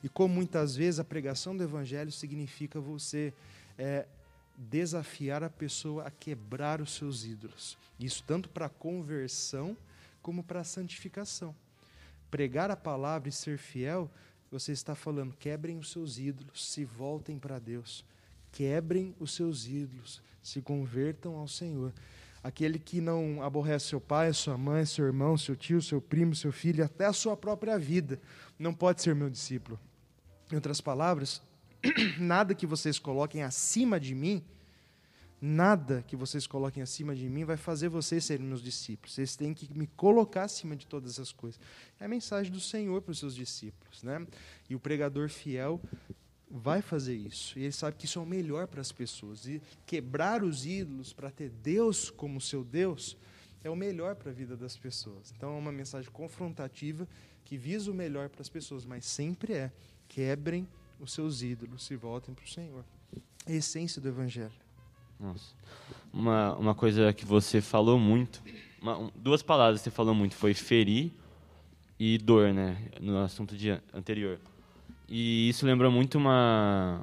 E 0.03 0.09
como 0.11 0.35
muitas 0.35 0.77
vezes 0.77 1.01
a 1.01 1.05
pregação 1.05 1.57
do 1.57 1.63
evangelho 1.63 2.13
significa 2.13 2.79
você 2.79 3.33
é, 3.79 4.05
desafiar 4.55 5.43
a 5.43 5.49
pessoa 5.49 6.05
a 6.05 6.11
quebrar 6.11 6.83
os 6.83 6.95
seus 6.95 7.25
ídolos. 7.25 7.79
Isso 7.99 8.23
tanto 8.27 8.51
para 8.51 8.67
a 8.67 8.69
conversão 8.69 9.75
como 10.25 10.43
para 10.43 10.61
a 10.61 10.65
santificação. 10.65 11.55
Pregar 12.31 12.71
a 12.71 12.77
palavra 12.77 13.29
e 13.29 13.33
ser 13.33 13.59
fiel, 13.59 14.11
você 14.51 14.73
está 14.73 14.95
falando, 14.95 15.37
quebrem 15.37 15.77
os 15.79 15.93
seus 15.93 16.19
ídolos, 16.19 16.67
se 16.67 16.83
voltem 16.83 17.39
para 17.39 17.59
Deus. 17.59 18.03
Quebrem 18.51 19.15
os 19.21 19.35
seus 19.35 19.67
ídolos, 19.67 20.23
se 20.43 20.63
convertam 20.63 21.37
ao 21.37 21.47
Senhor. 21.47 21.93
Aquele 22.43 22.79
que 22.79 23.03
não 23.03 23.43
aborrece 23.43 23.89
seu 23.89 24.01
pai, 24.01 24.33
sua 24.33 24.57
mãe, 24.57 24.87
seu 24.87 25.05
irmão, 25.05 25.37
seu 25.37 25.55
tio, 25.55 25.83
seu 25.83 26.01
primo, 26.01 26.35
seu 26.35 26.51
filho, 26.51 26.83
até 26.83 27.05
a 27.05 27.13
sua 27.13 27.37
própria 27.37 27.79
vida, 27.79 28.19
não 28.59 28.73
pode 28.73 29.03
ser 29.03 29.15
meu 29.15 29.29
discípulo. 29.29 29.79
Em 30.51 30.55
outras 30.55 30.81
palavras, 30.81 31.43
nada 32.19 32.55
que 32.55 32.67
vocês 32.67 32.99
coloquem 32.99 33.43
acima 33.43 34.01
de 34.01 34.15
mim, 34.15 34.43
nada 35.45 36.03
que 36.07 36.17
vocês 36.17 36.47
coloquem 36.47 36.83
acima 36.83 37.15
de 37.15 37.29
mim 37.29 37.45
vai 37.45 37.59
fazer 37.59 37.91
vocês 37.91 38.25
serem 38.25 38.47
meus 38.47 38.63
discípulos. 38.63 39.15
Vocês 39.15 39.37
têm 39.37 39.53
que 39.53 39.73
me 39.77 39.87
colocar 39.87 40.45
acima 40.45 40.75
de 40.75 40.87
todas 40.87 41.13
essas 41.13 41.33
coisas. 41.33 41.61
É 42.01 42.07
a 42.07 42.09
mensagem 42.09 42.51
do 42.51 42.61
Senhor 42.61 43.03
para 43.03 43.13
os 43.13 43.19
seus 43.19 43.35
discípulos, 43.35 44.03
né? 44.03 44.27
E 44.71 44.75
o 44.75 44.81
pregador 44.81 45.29
fiel 45.29 45.81
vai 46.51 46.81
fazer 46.81 47.15
isso. 47.15 47.59
E 47.59 47.63
ele 47.63 47.73
sabe 47.73 47.97
que 47.97 48.07
isso 48.07 48.19
é 48.19 48.23
o 48.23 48.27
melhor 48.27 48.67
para 48.67 48.81
as 48.81 48.91
pessoas. 48.91 49.47
E 49.47 49.61
quebrar 49.85 50.43
os 50.43 50.65
ídolos 50.65 51.13
para 51.13 51.31
ter 51.31 51.51
Deus 51.51 52.11
como 52.11 52.41
seu 52.41 52.65
Deus 52.65 53.17
é 53.63 53.69
o 53.69 53.77
melhor 53.77 54.15
para 54.15 54.31
a 54.31 54.35
vida 54.35 54.57
das 54.57 54.77
pessoas. 54.77 55.33
Então 55.37 55.55
é 55.55 55.59
uma 55.59 55.73
mensagem 55.73 56.11
confrontativa 56.11 57.07
que 57.45 57.59
visa 57.59 57.91
o 57.91 57.95
melhor 57.95 58.31
para 58.31 58.41
as 58.41 58.49
pessoas, 58.49 58.87
mas 58.87 59.05
sempre 59.05 59.53
é 59.53 59.73
quebrem 60.09 60.67
os 60.99 61.13
seus 61.13 61.43
ídolos 61.43 61.91
e 61.91 61.97
voltem 61.97 62.35
para 62.35 62.45
o 62.45 62.49
Senhor. 62.49 62.85
É 63.47 63.53
a 63.53 63.57
essência 63.57 64.01
do 64.01 64.09
evangelho. 64.09 64.64
Nossa. 65.25 65.55
uma, 66.13 66.55
uma 66.57 66.75
coisa 66.75 67.11
que 67.15 67.25
você 67.25 67.63
falou 67.63 67.99
muito, 67.99 68.43
uma, 68.81 68.99
um, 68.99 69.11
duas 69.17 69.43
palavras 69.43 69.81
que 69.81 69.85
você 69.85 69.91
falou 69.91 70.15
muito, 70.15 70.35
foi 70.35 70.53
ferir 70.53 71.13
e 71.99 72.19
dor, 72.19 72.53
né, 72.53 72.77
no 73.01 73.17
assunto 73.19 73.57
de, 73.57 73.71
anterior. 73.95 74.39
E 75.09 75.49
isso 75.49 75.65
lembrou 75.65 75.91
muito 75.91 76.19
uma... 76.19 77.01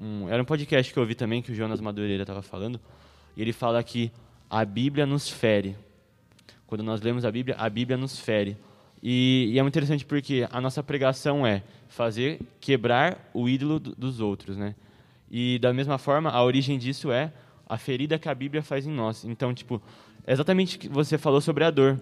Um, 0.00 0.28
era 0.28 0.42
um 0.42 0.44
podcast 0.44 0.92
que 0.92 0.98
eu 0.98 1.02
ouvi 1.02 1.14
também, 1.14 1.40
que 1.40 1.52
o 1.52 1.54
Jonas 1.54 1.80
Madureira 1.80 2.24
estava 2.24 2.42
falando, 2.42 2.80
e 3.36 3.42
ele 3.42 3.52
fala 3.52 3.80
que 3.84 4.10
a 4.50 4.64
Bíblia 4.64 5.06
nos 5.06 5.28
fere. 5.28 5.76
Quando 6.66 6.82
nós 6.82 7.00
lemos 7.00 7.24
a 7.24 7.30
Bíblia, 7.30 7.54
a 7.56 7.70
Bíblia 7.70 7.96
nos 7.96 8.18
fere. 8.18 8.56
E, 9.00 9.50
e, 9.52 9.58
é 9.58 9.62
muito 9.62 9.74
interessante 9.74 10.04
porque 10.04 10.48
a 10.50 10.60
nossa 10.60 10.82
pregação 10.82 11.46
é 11.46 11.62
fazer 11.88 12.40
quebrar 12.60 13.30
o 13.32 13.48
ídolo 13.48 13.78
dos 13.78 14.18
outros, 14.18 14.56
né? 14.56 14.74
E 15.30 15.58
da 15.60 15.72
mesma 15.72 15.96
forma, 15.96 16.30
a 16.30 16.42
origem 16.42 16.78
disso 16.78 17.10
é 17.12 17.32
a 17.72 17.78
ferida 17.78 18.18
que 18.18 18.28
a 18.28 18.34
Bíblia 18.34 18.62
faz 18.62 18.86
em 18.86 18.90
nós. 18.90 19.24
Então, 19.24 19.54
tipo, 19.54 19.80
é 20.26 20.32
exatamente 20.34 20.76
o 20.76 20.78
que 20.78 20.88
você 20.90 21.16
falou 21.16 21.40
sobre 21.40 21.64
a 21.64 21.70
dor. 21.70 21.98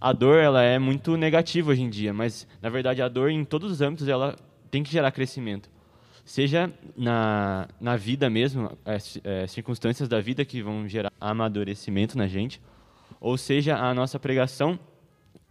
A 0.00 0.12
dor, 0.12 0.38
ela 0.38 0.62
é 0.62 0.78
muito 0.78 1.16
negativa 1.16 1.72
hoje 1.72 1.82
em 1.82 1.90
dia, 1.90 2.14
mas 2.14 2.46
na 2.62 2.68
verdade 2.68 3.02
a 3.02 3.08
dor 3.08 3.28
em 3.28 3.44
todos 3.44 3.72
os 3.72 3.80
âmbitos 3.80 4.06
ela 4.06 4.36
tem 4.70 4.84
que 4.84 4.90
gerar 4.90 5.10
crescimento. 5.10 5.68
Seja 6.24 6.72
na, 6.96 7.66
na 7.80 7.96
vida 7.96 8.30
mesmo, 8.30 8.70
é, 8.84 8.98
é, 9.24 9.46
circunstâncias 9.48 10.08
da 10.08 10.20
vida 10.20 10.44
que 10.44 10.62
vão 10.62 10.86
gerar 10.86 11.12
amadurecimento 11.20 12.16
na 12.16 12.28
gente, 12.28 12.62
ou 13.20 13.36
seja 13.36 13.76
a 13.76 13.92
nossa 13.92 14.16
pregação 14.16 14.78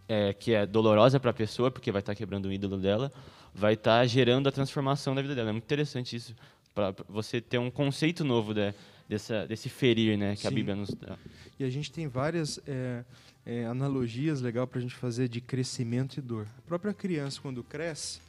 é, 0.08 0.32
que 0.32 0.54
é 0.54 0.64
dolorosa 0.64 1.20
para 1.20 1.32
a 1.32 1.34
pessoa, 1.34 1.70
porque 1.70 1.92
vai 1.92 2.00
estar 2.00 2.14
tá 2.14 2.16
quebrando 2.16 2.46
o 2.46 2.52
ídolo 2.52 2.78
dela, 2.78 3.12
vai 3.54 3.74
estar 3.74 4.00
tá 4.00 4.06
gerando 4.06 4.48
a 4.48 4.52
transformação 4.52 5.14
da 5.14 5.20
vida 5.20 5.34
dela. 5.34 5.50
É 5.50 5.52
muito 5.52 5.64
interessante 5.64 6.16
isso, 6.16 6.34
para 6.74 6.94
você 7.06 7.42
ter 7.42 7.58
um 7.58 7.70
conceito 7.70 8.24
novo 8.24 8.54
de, 8.54 8.72
dessa, 9.10 9.44
desse 9.44 9.68
ferir 9.68 10.16
né, 10.16 10.36
que 10.36 10.42
Sim. 10.42 10.48
a 10.48 10.50
Bíblia 10.52 10.76
nos 10.76 10.94
dá. 10.94 11.18
E 11.58 11.64
a 11.64 11.68
gente 11.68 11.90
tem 11.90 12.06
várias 12.06 12.60
é, 12.64 13.04
é, 13.44 13.66
analogias 13.66 14.40
legal 14.40 14.68
para 14.68 14.78
a 14.78 14.82
gente 14.82 14.94
fazer 14.94 15.28
de 15.28 15.40
crescimento 15.40 16.18
e 16.18 16.20
dor. 16.20 16.46
A 16.58 16.62
própria 16.62 16.94
criança, 16.94 17.40
quando 17.40 17.64
cresce, 17.64 18.20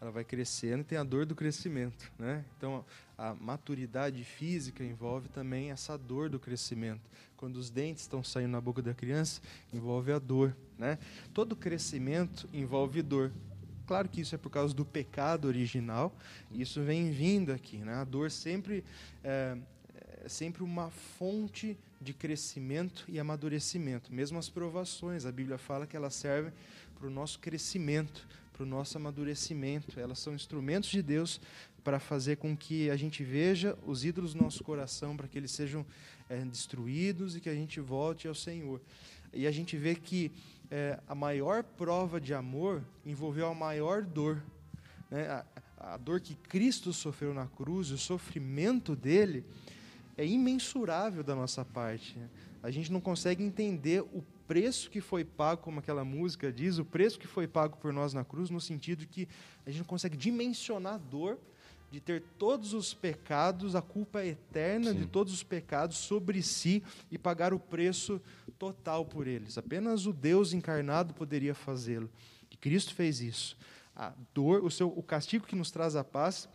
ela 0.00 0.10
vai 0.10 0.24
crescendo 0.24 0.80
e 0.80 0.84
tem 0.84 0.96
a 0.96 1.04
dor 1.04 1.26
do 1.26 1.34
crescimento. 1.34 2.10
Né? 2.18 2.42
Então, 2.56 2.82
a 3.18 3.34
maturidade 3.34 4.24
física 4.24 4.82
envolve 4.82 5.28
também 5.28 5.70
essa 5.70 5.98
dor 5.98 6.30
do 6.30 6.38
crescimento. 6.40 7.02
Quando 7.36 7.56
os 7.56 7.68
dentes 7.68 8.02
estão 8.02 8.24
saindo 8.24 8.52
na 8.52 8.62
boca 8.62 8.80
da 8.80 8.94
criança, 8.94 9.42
envolve 9.74 10.10
a 10.10 10.18
dor. 10.18 10.56
Né? 10.78 10.98
Todo 11.34 11.54
crescimento 11.54 12.48
envolve 12.50 13.02
dor. 13.02 13.30
Claro 13.86 14.08
que 14.08 14.22
isso 14.22 14.34
é 14.34 14.38
por 14.38 14.48
causa 14.48 14.72
do 14.72 14.86
pecado 14.86 15.48
original, 15.48 16.16
isso 16.50 16.80
vem 16.82 17.10
vindo 17.10 17.52
aqui. 17.52 17.76
Né? 17.78 17.92
A 17.92 18.04
dor 18.04 18.30
sempre 18.30 18.82
é, 19.22 19.58
é 20.22 20.28
sempre 20.28 20.62
uma 20.62 20.90
fonte 20.90 21.78
de 22.00 22.12
crescimento 22.12 23.04
e 23.08 23.18
amadurecimento. 23.18 24.12
Mesmo 24.12 24.38
as 24.38 24.48
provações, 24.48 25.24
a 25.24 25.32
Bíblia 25.32 25.56
fala 25.56 25.86
que 25.86 25.96
elas 25.96 26.14
servem 26.14 26.52
para 26.98 27.06
o 27.06 27.10
nosso 27.10 27.38
crescimento, 27.38 28.28
para 28.52 28.62
o 28.62 28.66
nosso 28.66 28.98
amadurecimento. 28.98 29.98
Elas 29.98 30.18
são 30.18 30.34
instrumentos 30.34 30.90
de 30.90 31.02
Deus 31.02 31.40
para 31.82 31.98
fazer 31.98 32.36
com 32.36 32.54
que 32.54 32.90
a 32.90 32.96
gente 32.96 33.24
veja 33.24 33.76
os 33.86 34.04
ídolos 34.04 34.34
do 34.34 34.42
nosso 34.42 34.62
coração, 34.62 35.16
para 35.16 35.26
que 35.26 35.38
eles 35.38 35.50
sejam 35.50 35.86
é, 36.28 36.44
destruídos 36.44 37.34
e 37.34 37.40
que 37.40 37.48
a 37.48 37.54
gente 37.54 37.80
volte 37.80 38.28
ao 38.28 38.34
Senhor. 38.34 38.80
E 39.32 39.46
a 39.46 39.50
gente 39.50 39.76
vê 39.76 39.94
que 39.94 40.30
é, 40.70 41.00
a 41.08 41.14
maior 41.14 41.62
prova 41.62 42.20
de 42.20 42.34
amor 42.34 42.84
envolveu 43.06 43.48
a 43.48 43.54
maior 43.54 44.02
dor. 44.02 44.42
Né? 45.10 45.26
A, 45.28 45.46
a 45.94 45.96
dor 45.96 46.20
que 46.20 46.34
Cristo 46.34 46.92
sofreu 46.92 47.32
na 47.32 47.46
cruz, 47.46 47.90
o 47.90 47.96
sofrimento 47.96 48.94
dele, 48.94 49.44
é 50.20 50.26
imensurável 50.26 51.24
da 51.24 51.34
nossa 51.34 51.64
parte. 51.64 52.18
A 52.62 52.70
gente 52.70 52.92
não 52.92 53.00
consegue 53.00 53.42
entender 53.42 54.02
o 54.02 54.22
preço 54.46 54.90
que 54.90 55.00
foi 55.00 55.24
pago, 55.24 55.62
como 55.62 55.80
aquela 55.80 56.04
música 56.04 56.52
diz, 56.52 56.76
o 56.76 56.84
preço 56.84 57.18
que 57.18 57.26
foi 57.26 57.48
pago 57.48 57.78
por 57.78 57.90
nós 57.90 58.12
na 58.12 58.22
cruz, 58.22 58.50
no 58.50 58.60
sentido 58.60 59.06
que 59.06 59.26
a 59.64 59.70
gente 59.70 59.78
não 59.78 59.86
consegue 59.86 60.18
dimensionar 60.18 60.94
a 60.94 60.98
dor 60.98 61.38
de 61.90 62.00
ter 62.00 62.22
todos 62.38 62.74
os 62.74 62.92
pecados, 62.92 63.74
a 63.74 63.80
culpa 63.80 64.22
eterna 64.22 64.92
Sim. 64.92 64.98
de 64.98 65.06
todos 65.06 65.32
os 65.32 65.42
pecados 65.42 65.96
sobre 65.96 66.42
si 66.42 66.82
e 67.10 67.16
pagar 67.16 67.54
o 67.54 67.58
preço 67.58 68.20
total 68.58 69.06
por 69.06 69.26
eles. 69.26 69.56
Apenas 69.56 70.04
o 70.04 70.12
Deus 70.12 70.52
encarnado 70.52 71.14
poderia 71.14 71.54
fazê-lo. 71.54 72.10
E 72.50 72.58
Cristo 72.58 72.94
fez 72.94 73.22
isso. 73.22 73.56
A 73.96 74.12
dor, 74.34 74.62
o 74.62 74.70
seu 74.70 74.88
o 74.88 75.02
castigo 75.02 75.46
que 75.46 75.56
nos 75.56 75.70
traz 75.70 75.96
a 75.96 76.04
paz 76.04 76.46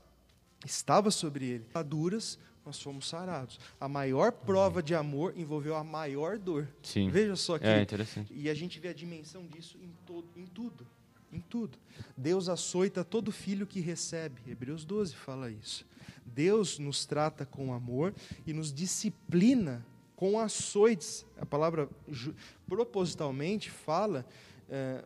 estava 0.63 1.09
sobre 1.09 1.45
ele. 1.45 1.65
Duras 1.85 2.37
nós 2.65 2.81
fomos 2.81 3.07
sarados. 3.07 3.59
A 3.79 3.87
maior 3.87 4.31
prova 4.31 4.81
de 4.81 4.95
amor 4.95 5.33
envolveu 5.37 5.75
a 5.75 5.83
maior 5.83 6.39
dor. 6.39 6.67
Sim. 6.81 7.09
Veja 7.09 7.35
só 7.35 7.59
que. 7.59 7.67
É 7.67 7.81
interessante. 7.81 8.33
E 8.33 8.49
a 8.49 8.53
gente 8.53 8.79
vê 8.79 8.89
a 8.89 8.93
dimensão 8.93 9.45
disso 9.45 9.77
em, 9.81 9.93
todo, 10.05 10.27
em 10.35 10.45
tudo. 10.47 10.87
Em 11.31 11.39
tudo. 11.39 11.77
Deus 12.17 12.49
açoita 12.49 13.03
todo 13.03 13.31
filho 13.31 13.67
que 13.67 13.79
recebe. 13.79 14.41
Hebreus 14.47 14.83
12 14.83 15.15
fala 15.15 15.51
isso. 15.51 15.85
Deus 16.25 16.79
nos 16.79 17.05
trata 17.05 17.45
com 17.45 17.73
amor 17.73 18.13
e 18.47 18.53
nos 18.53 18.73
disciplina 18.73 19.85
com 20.15 20.39
açoites. 20.39 21.25
A 21.37 21.45
palavra 21.45 21.89
propositalmente 22.67 23.69
fala 23.69 24.25
é, 24.69 25.03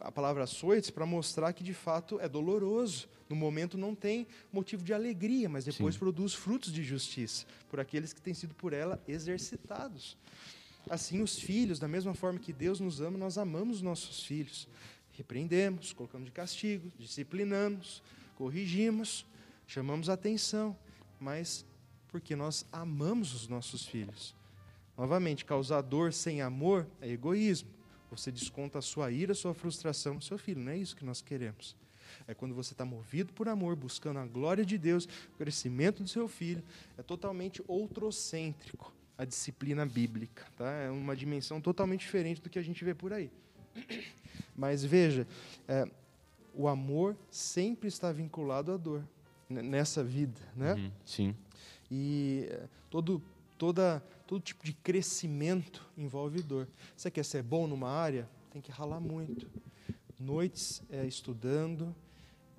a 0.00 0.10
palavra 0.10 0.44
açoites 0.44 0.90
para 0.90 1.06
mostrar 1.06 1.52
que 1.52 1.62
de 1.62 1.72
fato 1.72 2.20
é 2.20 2.28
doloroso 2.28 3.08
no 3.28 3.36
momento 3.36 3.76
não 3.76 3.94
tem 3.94 4.26
motivo 4.52 4.82
de 4.82 4.92
alegria, 4.94 5.48
mas 5.48 5.64
depois 5.64 5.94
Sim. 5.94 5.98
produz 5.98 6.34
frutos 6.34 6.72
de 6.72 6.82
justiça 6.82 7.46
por 7.68 7.78
aqueles 7.78 8.12
que 8.12 8.20
têm 8.20 8.34
sido 8.34 8.54
por 8.54 8.72
ela 8.72 9.02
exercitados. 9.06 10.16
Assim, 10.88 11.20
os 11.22 11.38
filhos, 11.38 11.78
da 11.78 11.86
mesma 11.86 12.14
forma 12.14 12.38
que 12.38 12.52
Deus 12.52 12.80
nos 12.80 13.00
ama, 13.00 13.18
nós 13.18 13.36
amamos 13.36 13.82
nossos 13.82 14.22
filhos. 14.22 14.66
Repreendemos, 15.12 15.92
colocamos 15.92 16.26
de 16.26 16.32
castigo, 16.32 16.90
disciplinamos, 16.98 18.02
corrigimos, 18.36 19.26
chamamos 19.66 20.08
atenção, 20.08 20.76
mas 21.20 21.66
porque 22.08 22.34
nós 22.34 22.64
amamos 22.72 23.34
os 23.34 23.48
nossos 23.48 23.84
filhos. 23.84 24.34
Novamente, 24.96 25.44
causar 25.44 25.82
dor 25.82 26.12
sem 26.12 26.40
amor 26.40 26.86
é 27.00 27.10
egoísmo. 27.10 27.68
Você 28.10 28.32
desconta 28.32 28.78
a 28.78 28.82
sua 28.82 29.10
ira, 29.10 29.32
a 29.32 29.34
sua 29.34 29.52
frustração 29.52 30.14
no 30.14 30.22
seu 30.22 30.38
filho. 30.38 30.60
Não 30.60 30.72
é 30.72 30.78
isso 30.78 30.96
que 30.96 31.04
nós 31.04 31.20
queremos. 31.20 31.76
É 32.28 32.34
quando 32.34 32.54
você 32.54 32.74
está 32.74 32.84
movido 32.84 33.32
por 33.32 33.48
amor, 33.48 33.74
buscando 33.74 34.18
a 34.18 34.26
glória 34.26 34.64
de 34.64 34.76
Deus, 34.76 35.08
o 35.34 35.38
crescimento 35.38 36.02
do 36.02 36.08
seu 36.08 36.28
filho. 36.28 36.62
É 36.98 37.02
totalmente 37.02 37.62
outrocêntrico 37.66 38.94
a 39.16 39.24
disciplina 39.24 39.86
bíblica. 39.86 40.44
Tá? 40.54 40.70
É 40.70 40.90
uma 40.90 41.16
dimensão 41.16 41.58
totalmente 41.58 42.00
diferente 42.00 42.42
do 42.42 42.50
que 42.50 42.58
a 42.58 42.62
gente 42.62 42.84
vê 42.84 42.94
por 42.94 43.14
aí. 43.14 43.30
Mas 44.54 44.84
veja, 44.84 45.26
é, 45.66 45.88
o 46.54 46.68
amor 46.68 47.16
sempre 47.30 47.88
está 47.88 48.12
vinculado 48.12 48.72
à 48.72 48.76
dor 48.76 49.02
nessa 49.48 50.04
vida, 50.04 50.40
né? 50.54 50.74
Uhum, 50.74 50.90
sim. 51.06 51.34
E 51.90 52.46
é, 52.50 52.68
todo, 52.90 53.22
toda, 53.56 54.02
todo 54.26 54.42
tipo 54.42 54.64
de 54.64 54.74
crescimento 54.74 55.88
envolve 55.96 56.42
dor. 56.42 56.68
Você 56.94 57.10
quer 57.10 57.24
ser 57.24 57.42
bom 57.42 57.66
numa 57.66 57.90
área? 57.90 58.28
Tem 58.50 58.60
que 58.60 58.70
ralar 58.70 59.00
muito. 59.00 59.48
Noites 60.20 60.82
é, 60.90 61.06
estudando, 61.06 61.94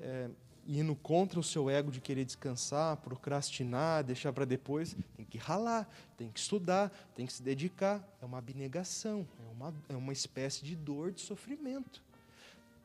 é, 0.01 0.29
indo 0.67 0.95
contra 0.95 1.39
o 1.39 1.43
seu 1.43 1.69
ego 1.69 1.91
de 1.91 1.99
querer 1.99 2.25
descansar, 2.25 2.97
procrastinar, 2.97 4.03
deixar 4.03 4.31
para 4.31 4.45
depois, 4.45 4.95
tem 5.15 5.25
que 5.25 5.37
ralar, 5.37 5.89
tem 6.15 6.29
que 6.29 6.39
estudar, 6.39 6.91
tem 7.15 7.25
que 7.25 7.33
se 7.33 7.41
dedicar. 7.41 8.07
É 8.21 8.25
uma 8.25 8.37
abnegação, 8.37 9.27
é 9.39 9.51
uma, 9.51 9.73
é 9.89 9.95
uma 9.95 10.13
espécie 10.13 10.63
de 10.63 10.75
dor, 10.75 11.11
de 11.11 11.21
sofrimento. 11.21 12.03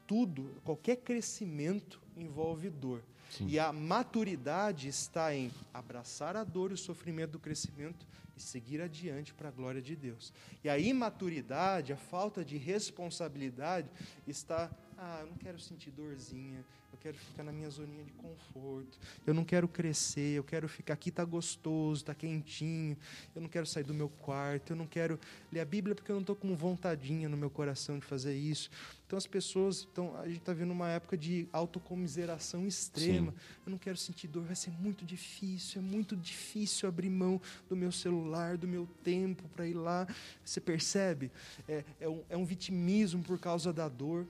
Tudo, 0.06 0.50
qualquer 0.64 0.96
crescimento 0.96 2.00
envolve 2.16 2.70
dor. 2.70 3.02
Sim. 3.30 3.48
E 3.48 3.58
a 3.58 3.72
maturidade 3.72 4.88
está 4.88 5.34
em 5.34 5.50
abraçar 5.72 6.36
a 6.36 6.44
dor 6.44 6.70
e 6.70 6.74
o 6.74 6.78
sofrimento 6.78 7.32
do 7.32 7.38
crescimento 7.38 8.06
e 8.36 8.40
seguir 8.40 8.80
adiante 8.80 9.32
para 9.34 9.48
a 9.48 9.52
glória 9.52 9.80
de 9.80 9.96
Deus. 9.96 10.32
E 10.62 10.68
a 10.68 10.78
imaturidade, 10.78 11.92
a 11.92 11.96
falta 11.96 12.44
de 12.44 12.56
responsabilidade 12.56 13.88
está, 14.26 14.70
ah, 14.98 15.18
eu 15.20 15.26
não 15.26 15.36
quero 15.36 15.58
sentir 15.58 15.90
dorzinha, 15.90 16.64
eu 16.94 16.98
quero 16.98 17.16
ficar 17.16 17.42
na 17.42 17.52
minha 17.52 17.68
zoninha 17.68 18.04
de 18.04 18.12
conforto, 18.12 18.98
eu 19.26 19.34
não 19.34 19.44
quero 19.44 19.66
crescer, 19.66 20.36
eu 20.36 20.44
quero 20.44 20.68
ficar 20.68 20.94
aqui, 20.94 21.08
está 21.08 21.24
gostoso, 21.24 22.02
está 22.02 22.14
quentinho, 22.14 22.96
eu 23.34 23.42
não 23.42 23.48
quero 23.48 23.66
sair 23.66 23.82
do 23.82 23.92
meu 23.92 24.08
quarto, 24.08 24.72
eu 24.72 24.76
não 24.76 24.86
quero 24.86 25.18
ler 25.52 25.60
a 25.60 25.64
Bíblia 25.64 25.94
porque 25.94 26.10
eu 26.10 26.14
não 26.14 26.20
estou 26.20 26.36
com 26.36 26.54
vontadinha 26.54 27.28
no 27.28 27.36
meu 27.36 27.50
coração 27.50 27.98
de 27.98 28.06
fazer 28.06 28.36
isso. 28.36 28.70
Então 29.06 29.18
as 29.18 29.26
pessoas, 29.26 29.78
estão, 29.78 30.16
a 30.16 30.26
gente 30.26 30.38
está 30.38 30.52
vendo 30.52 30.70
uma 30.70 30.88
época 30.88 31.16
de 31.16 31.48
autocomiseração 31.52 32.66
extrema. 32.66 33.32
Sim. 33.32 33.38
Eu 33.66 33.70
não 33.70 33.78
quero 33.78 33.96
sentir 33.96 34.28
dor, 34.28 34.44
vai 34.44 34.56
ser 34.56 34.70
muito 34.70 35.04
difícil, 35.04 35.80
é 35.80 35.84
muito 35.84 36.16
difícil 36.16 36.88
abrir 36.88 37.10
mão 37.10 37.40
do 37.68 37.76
meu 37.76 37.92
celular, 37.92 38.56
do 38.56 38.68
meu 38.68 38.88
tempo 39.02 39.48
para 39.48 39.66
ir 39.66 39.74
lá. 39.74 40.06
Você 40.44 40.60
percebe? 40.60 41.30
É, 41.68 41.84
é, 42.00 42.08
um, 42.08 42.22
é 42.30 42.36
um 42.36 42.44
vitimismo 42.44 43.22
por 43.22 43.38
causa 43.38 43.72
da 43.72 43.88
dor. 43.88 44.26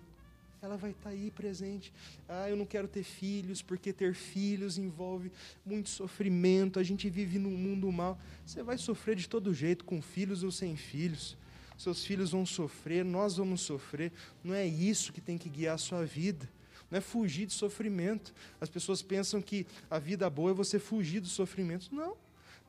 Ela 0.65 0.77
vai 0.77 0.93
estar 0.93 1.11
aí 1.11 1.31
presente. 1.31 1.93
Ah, 2.29 2.49
eu 2.49 2.57
não 2.57 2.65
quero 2.65 2.89
ter 2.89 3.03
filhos, 3.03 3.61
porque 3.61 3.93
ter 3.93 4.15
filhos 4.15 4.79
envolve 4.79 5.31
muito 5.65 5.91
sofrimento, 5.91 6.79
a 6.79 6.83
gente 6.83 7.09
vive 7.11 7.39
num 7.39 7.51
mundo 7.51 7.91
mal. 7.93 8.19
Você 8.47 8.63
vai 8.63 8.79
sofrer 8.79 9.17
de 9.17 9.29
todo 9.29 9.53
jeito, 9.53 9.85
com 9.85 10.01
filhos 10.01 10.43
ou 10.43 10.51
sem 10.51 10.77
filhos. 10.77 11.37
Seus 11.77 12.05
filhos 12.05 12.31
vão 12.31 12.47
sofrer, 12.47 13.05
nós 13.05 13.37
vamos 13.37 13.61
sofrer. 13.61 14.13
Não 14.43 14.55
é 14.55 14.67
isso 14.67 15.13
que 15.13 15.21
tem 15.21 15.37
que 15.37 15.49
guiar 15.49 15.75
a 15.75 15.79
sua 15.79 16.05
vida. 16.05 16.49
Não 16.91 16.99
é 16.99 17.01
fugir 17.01 17.47
de 17.47 17.53
sofrimento. 17.53 18.33
As 18.61 18.69
pessoas 18.69 19.03
pensam 19.03 19.43
que 19.43 19.67
a 19.91 19.99
vida 19.99 20.31
boa 20.31 20.53
é 20.53 20.55
você 20.55 20.79
fugir 20.79 21.21
dos 21.21 21.33
sofrimentos. 21.33 21.91
Não. 21.91 22.17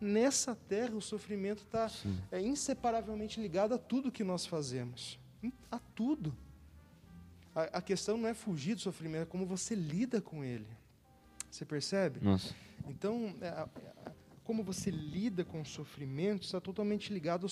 Nessa 0.01 0.55
terra, 0.67 0.95
o 0.95 1.01
sofrimento 1.01 1.63
está 1.63 1.89
é, 2.31 2.41
inseparavelmente 2.41 3.39
ligado 3.39 3.73
a 3.73 3.77
tudo 3.77 4.11
que 4.11 4.23
nós 4.23 4.45
fazemos. 4.45 5.17
A 5.71 5.79
tudo. 5.79 6.35
A, 7.55 7.77
a, 7.77 7.81
questão 7.81 8.17
não 8.17 8.27
é 8.27 8.33
fugir 8.33 8.75
do 8.75 8.81
sofrimento, 8.81 9.23
é 9.23 9.25
como 9.25 9.45
você 9.45 9.73
lida 9.73 10.21
com 10.21 10.43
ele. 10.43 10.67
Você 11.49 11.63
percebe? 11.63 12.19
Nossa. 12.21 12.53
Então, 12.87 13.33
é, 13.41 13.67
como 14.43 14.63
você 14.63 14.91
lida 14.91 15.43
com 15.43 15.61
o 15.61 15.65
sofrimento 15.65 16.43
está 16.43 16.61
totalmente 16.61 17.11
ligado 17.13 17.47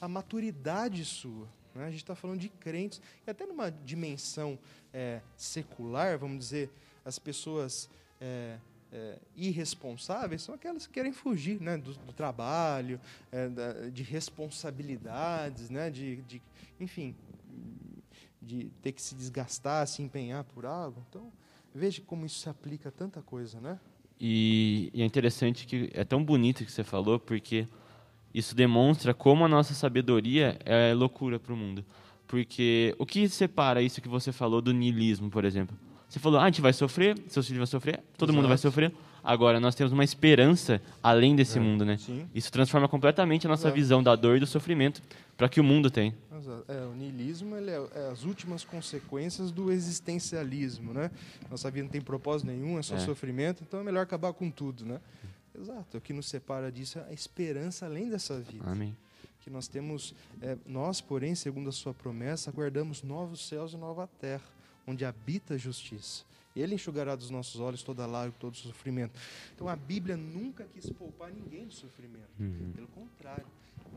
à 0.00 0.08
maturidade 0.08 1.04
sua. 1.04 1.48
Né? 1.74 1.86
A 1.86 1.90
gente 1.90 2.02
está 2.02 2.14
falando 2.14 2.40
de 2.40 2.48
crentes, 2.48 3.00
e 3.26 3.30
até 3.30 3.46
numa 3.46 3.70
dimensão 3.70 4.58
é, 4.92 5.20
secular, 5.36 6.18
vamos 6.18 6.38
dizer, 6.38 6.70
as 7.04 7.18
pessoas 7.18 7.88
é, 8.20 8.58
é, 8.92 9.18
irresponsáveis 9.36 10.42
são 10.42 10.54
aquelas 10.54 10.86
que 10.86 10.92
querem 10.92 11.12
fugir 11.12 11.60
né, 11.60 11.76
do, 11.76 11.92
do 11.94 12.12
trabalho, 12.12 13.00
é, 13.30 13.48
da, 13.48 13.90
de 13.90 14.02
responsabilidades, 14.02 15.68
né, 15.68 15.90
de, 15.90 16.16
de, 16.22 16.40
enfim, 16.80 17.14
de 18.44 18.70
ter 18.82 18.92
que 18.92 19.02
se 19.02 19.14
desgastar, 19.14 19.86
se 19.86 20.02
empenhar 20.02 20.44
por 20.44 20.66
algo. 20.66 21.02
Então, 21.08 21.32
veja 21.74 22.02
como 22.06 22.26
isso 22.26 22.38
se 22.38 22.48
aplica 22.48 22.88
a 22.88 22.92
tanta 22.92 23.22
coisa, 23.22 23.60
né? 23.60 23.78
E, 24.20 24.90
e 24.94 25.02
é 25.02 25.04
interessante 25.04 25.66
que 25.66 25.90
é 25.92 26.04
tão 26.04 26.22
bonito 26.24 26.64
que 26.64 26.70
você 26.70 26.84
falou, 26.84 27.18
porque 27.18 27.66
isso 28.32 28.54
demonstra 28.54 29.12
como 29.12 29.44
a 29.44 29.48
nossa 29.48 29.74
sabedoria 29.74 30.58
é 30.64 30.94
loucura 30.94 31.38
para 31.38 31.52
o 31.52 31.56
mundo. 31.56 31.84
Porque 32.26 32.94
o 32.98 33.06
que 33.06 33.28
separa 33.28 33.82
isso 33.82 34.00
que 34.00 34.08
você 34.08 34.32
falou 34.32 34.60
do 34.60 34.72
niilismo, 34.72 35.30
por 35.30 35.44
exemplo? 35.44 35.76
Você 36.08 36.18
falou, 36.18 36.38
ah, 36.38 36.44
a 36.44 36.46
gente 36.46 36.60
vai 36.60 36.72
sofrer, 36.72 37.18
seus 37.28 37.46
filhos 37.46 37.58
vão 37.58 37.66
sofrer, 37.66 38.02
todo 38.16 38.28
Exato. 38.28 38.36
mundo 38.36 38.48
vai 38.48 38.58
sofrer. 38.58 38.92
Agora, 39.22 39.58
nós 39.58 39.74
temos 39.74 39.92
uma 39.92 40.04
esperança 40.04 40.80
além 41.02 41.34
desse 41.34 41.58
é, 41.58 41.60
mundo, 41.60 41.84
né? 41.84 41.96
Sim. 41.96 42.28
Isso 42.34 42.52
transforma 42.52 42.86
completamente 42.86 43.46
a 43.46 43.50
nossa 43.50 43.68
Exato. 43.68 43.74
visão 43.74 44.02
da 44.02 44.14
dor 44.14 44.36
e 44.36 44.40
do 44.40 44.46
sofrimento 44.46 45.02
para 45.36 45.48
que 45.48 45.60
o 45.60 45.64
mundo 45.64 45.90
tem. 45.90 46.14
Exato. 46.36 46.64
É, 46.68 46.84
o 46.84 46.94
niilismo 46.94 47.56
ele 47.56 47.70
é, 47.70 47.88
é, 47.94 48.10
as 48.10 48.24
últimas 48.24 48.64
consequências 48.64 49.50
do 49.50 49.72
existencialismo, 49.72 50.92
né? 50.92 51.10
Nossa 51.50 51.70
vida 51.70 51.84
não 51.84 51.90
tem 51.90 52.00
propósito 52.00 52.46
nenhum, 52.46 52.78
é 52.78 52.82
só 52.82 52.96
é. 52.96 53.00
sofrimento, 53.00 53.62
então 53.66 53.80
é 53.80 53.82
melhor 53.82 54.02
acabar 54.02 54.32
com 54.32 54.50
tudo, 54.50 54.84
né? 54.84 55.00
Exato. 55.58 55.98
O 55.98 56.00
que 56.00 56.12
nos 56.12 56.26
separa 56.26 56.70
disso 56.70 56.98
é 56.98 57.06
a 57.08 57.12
esperança 57.12 57.86
além 57.86 58.08
dessa 58.08 58.38
vida. 58.40 58.68
Amém. 58.68 58.96
Que 59.40 59.50
nós 59.50 59.68
temos, 59.68 60.14
é, 60.40 60.56
nós, 60.66 61.00
porém, 61.00 61.34
segundo 61.34 61.68
a 61.68 61.72
sua 61.72 61.92
promessa, 61.92 62.50
aguardamos 62.50 63.02
novos 63.02 63.46
céus 63.46 63.72
e 63.72 63.76
nova 63.76 64.08
terra 64.18 64.54
onde 64.86 65.04
habita 65.04 65.54
a 65.54 65.56
justiça. 65.56 66.24
Ele 66.54 66.76
enxugará 66.76 67.16
dos 67.16 67.30
nossos 67.30 67.60
olhos 67.60 67.82
toda 67.82 68.06
lágrima, 68.06 68.36
todo 68.38 68.56
sofrimento. 68.56 69.18
Então 69.54 69.68
a 69.68 69.74
Bíblia 69.74 70.16
nunca 70.16 70.64
quis 70.72 70.88
poupar 70.90 71.32
ninguém 71.32 71.66
do 71.66 71.74
sofrimento. 71.74 72.30
Uhum. 72.38 72.72
Pelo 72.74 72.86
contrário, 72.88 73.46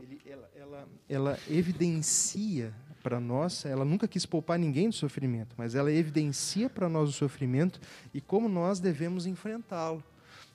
ele, 0.02 0.20
ela, 0.26 0.50
ela, 0.54 0.88
ela 1.08 1.38
evidencia 1.48 2.74
para 3.02 3.20
nós, 3.20 3.64
ela 3.64 3.84
nunca 3.84 4.08
quis 4.08 4.26
poupar 4.26 4.58
ninguém 4.58 4.88
do 4.88 4.94
sofrimento, 4.94 5.54
mas 5.56 5.74
ela 5.74 5.92
evidencia 5.92 6.68
para 6.68 6.88
nós 6.88 7.08
o 7.08 7.12
sofrimento 7.12 7.80
e 8.12 8.20
como 8.20 8.48
nós 8.48 8.80
devemos 8.80 9.26
enfrentá-lo. 9.26 10.02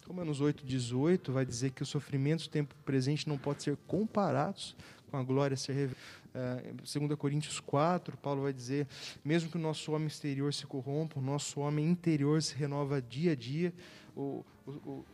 Romanos 0.06 0.41
8,18 0.41 1.32
vai 1.32 1.46
dizer 1.46 1.72
que 1.72 1.82
os 1.82 1.89
sofrimentos 1.89 2.48
do 2.48 2.52
tempo 2.52 2.76
presente 2.84 3.28
não 3.28 3.38
podem 3.38 3.62
ser 3.62 3.78
comparados 3.88 4.76
com 5.10 5.18
a 5.18 5.24
glória 5.24 5.56
a 5.56 5.58
ser 5.58 5.74
revelada. 5.74 5.98
Uh, 6.34 7.00
2 7.08 7.16
Coríntios 7.20 7.60
4, 7.60 8.18
Paulo 8.18 8.41
vai 8.41 8.52
dizer: 8.52 8.88
mesmo 9.24 9.52
que 9.52 9.58
o 9.58 9.60
nosso 9.60 9.91
homem 9.91 10.08
exterior 10.08 10.52
se 10.52 10.66
corrompa, 10.66 11.20
o 11.20 11.22
nosso 11.22 11.60
homem 11.60 11.88
interior 11.88 12.41
se 12.41 12.56
renova 12.56 13.00
dia 13.00 13.34
a 13.34 13.36
dia. 13.36 13.72
O, 14.16 14.44
o, 14.66 14.72
o 14.72 15.06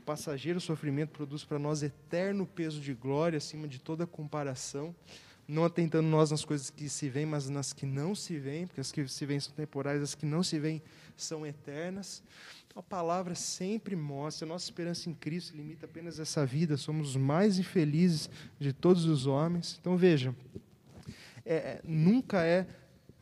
passageiro 0.00 0.60
sofrimento 0.60 1.10
produz 1.10 1.44
para 1.44 1.58
nós 1.58 1.82
eterno 1.82 2.46
peso 2.46 2.80
de 2.80 2.94
glória 2.94 3.36
acima 3.36 3.68
de 3.68 3.78
toda 3.78 4.06
comparação. 4.06 4.94
Não 5.46 5.64
atentando 5.64 6.08
nós 6.08 6.30
nas 6.30 6.44
coisas 6.44 6.70
que 6.70 6.88
se 6.88 7.08
veem, 7.08 7.26
mas 7.26 7.48
nas 7.48 7.72
que 7.72 7.84
não 7.84 8.14
se 8.14 8.38
veem, 8.38 8.66
porque 8.66 8.80
as 8.80 8.92
que 8.92 9.06
se 9.08 9.26
veem 9.26 9.40
são 9.40 9.52
temporais, 9.52 10.00
as 10.00 10.14
que 10.14 10.24
não 10.24 10.42
se 10.42 10.58
veem 10.58 10.80
são 11.16 11.44
eternas. 11.44 12.22
A 12.74 12.82
palavra 12.82 13.34
sempre 13.34 13.96
mostra, 13.96 14.46
a 14.46 14.48
nossa 14.48 14.66
esperança 14.66 15.10
em 15.10 15.14
Cristo 15.14 15.56
limita 15.56 15.86
apenas 15.86 16.20
essa 16.20 16.46
vida, 16.46 16.76
somos 16.76 17.10
os 17.10 17.16
mais 17.16 17.58
infelizes 17.58 18.30
de 18.60 18.72
todos 18.72 19.06
os 19.06 19.26
homens. 19.26 19.76
Então 19.80 19.96
vejam, 19.96 20.36
é, 21.44 21.54
é, 21.54 21.80
nunca 21.82 22.44
é 22.44 22.66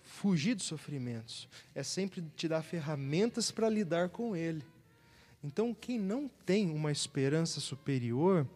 fugir 0.03 0.55
dos 0.55 0.67
sofrimentos, 0.67 1.49
é 1.75 1.83
sempre 1.83 2.23
te 2.37 2.47
dar 2.47 2.63
ferramentas 2.63 3.51
para 3.51 3.71
lidar 3.71 4.11
com 4.11 4.37
ele. 4.37 4.63
Então, 5.43 5.75
quem 5.75 5.99
não 5.99 6.29
tem 6.45 6.71
uma 6.71 6.91
esperança 6.91 7.61
superior, 7.61 8.47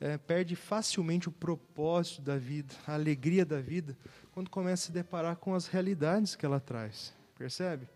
é, 0.00 0.16
perde 0.16 0.56
facilmente 0.56 1.28
o 1.28 1.32
propósito 1.32 2.22
da 2.22 2.36
vida, 2.36 2.74
a 2.86 2.94
alegria 2.94 3.44
da 3.44 3.60
vida, 3.60 3.96
quando 4.32 4.50
começa 4.50 4.84
a 4.84 4.86
se 4.86 4.92
deparar 4.92 5.36
com 5.36 5.54
as 5.54 5.66
realidades 5.66 6.34
que 6.34 6.44
ela 6.44 6.60
traz. 6.60 7.14
Percebe? 7.36 7.86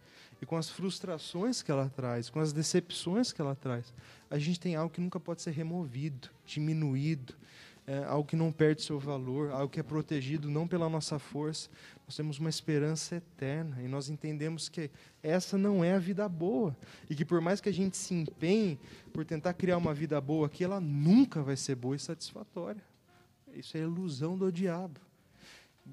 e 0.40 0.46
com 0.46 0.56
as 0.56 0.68
frustrações 0.68 1.62
que 1.62 1.70
ela 1.70 1.90
traz, 1.94 2.30
com 2.30 2.40
as 2.40 2.52
decepções 2.52 3.32
que 3.32 3.40
ela 3.40 3.54
traz, 3.54 3.92
a 4.30 4.38
gente 4.38 4.60
tem 4.60 4.76
algo 4.76 4.92
que 4.92 5.00
nunca 5.00 5.18
pode 5.18 5.42
ser 5.42 5.50
removido, 5.50 6.30
diminuído, 6.46 7.34
é, 7.86 8.04
algo 8.04 8.28
que 8.28 8.36
não 8.36 8.52
perde 8.52 8.82
seu 8.82 8.98
valor, 8.98 9.50
algo 9.50 9.68
que 9.68 9.80
é 9.80 9.82
protegido 9.82 10.50
não 10.50 10.68
pela 10.68 10.88
nossa 10.88 11.18
força. 11.18 11.68
Nós 12.08 12.16
temos 12.16 12.38
uma 12.38 12.48
esperança 12.48 13.16
eterna 13.16 13.82
e 13.82 13.86
nós 13.86 14.08
entendemos 14.08 14.66
que 14.66 14.90
essa 15.22 15.58
não 15.58 15.84
é 15.84 15.92
a 15.92 15.98
vida 15.98 16.26
boa 16.26 16.74
e 17.10 17.14
que 17.14 17.22
por 17.22 17.38
mais 17.38 17.60
que 17.60 17.68
a 17.68 17.72
gente 17.72 17.98
se 17.98 18.14
empenhe 18.14 18.80
por 19.12 19.26
tentar 19.26 19.52
criar 19.52 19.76
uma 19.76 19.92
vida 19.92 20.18
boa 20.18 20.46
aqui, 20.46 20.64
ela 20.64 20.80
nunca 20.80 21.42
vai 21.42 21.54
ser 21.54 21.74
boa 21.74 21.94
e 21.94 21.98
satisfatória. 21.98 22.82
Isso 23.52 23.76
é 23.76 23.80
ilusão 23.80 24.38
do 24.38 24.50
diabo. 24.50 24.98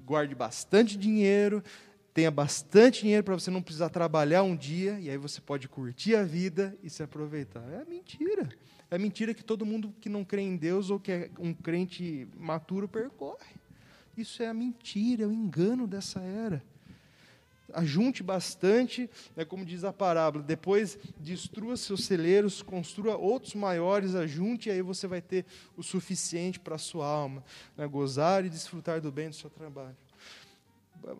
Guarde 0.06 0.34
bastante 0.34 0.96
dinheiro, 0.96 1.62
tenha 2.14 2.30
bastante 2.30 3.02
dinheiro 3.02 3.22
para 3.22 3.34
você 3.34 3.50
não 3.50 3.60
precisar 3.60 3.90
trabalhar 3.90 4.42
um 4.42 4.56
dia 4.56 4.98
e 4.98 5.10
aí 5.10 5.18
você 5.18 5.38
pode 5.38 5.68
curtir 5.68 6.16
a 6.16 6.22
vida 6.22 6.74
e 6.82 6.88
se 6.88 7.02
aproveitar. 7.02 7.62
É 7.70 7.84
mentira. 7.84 8.48
É 8.90 8.96
mentira 8.96 9.34
que 9.34 9.44
todo 9.44 9.66
mundo 9.66 9.94
que 10.00 10.08
não 10.08 10.24
crê 10.24 10.40
em 10.40 10.56
Deus 10.56 10.88
ou 10.88 10.98
que 10.98 11.12
é 11.12 11.30
um 11.38 11.52
crente 11.52 12.26
maturo 12.38 12.88
percorre. 12.88 13.65
Isso 14.16 14.42
é 14.42 14.48
a 14.48 14.54
mentira, 14.54 15.24
é 15.24 15.26
o 15.26 15.32
engano 15.32 15.86
dessa 15.86 16.20
era. 16.20 16.62
Ajunte 17.72 18.22
bastante, 18.22 19.10
é 19.36 19.44
como 19.44 19.64
diz 19.64 19.82
a 19.82 19.92
parábola, 19.92 20.42
depois 20.42 20.96
destrua 21.18 21.76
seus 21.76 22.04
celeiros, 22.04 22.62
construa 22.62 23.16
outros 23.16 23.54
maiores, 23.54 24.14
ajunte, 24.14 24.68
e 24.68 24.72
aí 24.72 24.82
você 24.82 25.06
vai 25.08 25.20
ter 25.20 25.44
o 25.76 25.82
suficiente 25.82 26.60
para 26.60 26.76
a 26.76 26.78
sua 26.78 27.06
alma, 27.06 27.44
né? 27.76 27.86
gozar 27.86 28.44
e 28.44 28.48
desfrutar 28.48 29.00
do 29.00 29.10
bem 29.10 29.28
do 29.28 29.34
seu 29.34 29.50
trabalho 29.50 29.96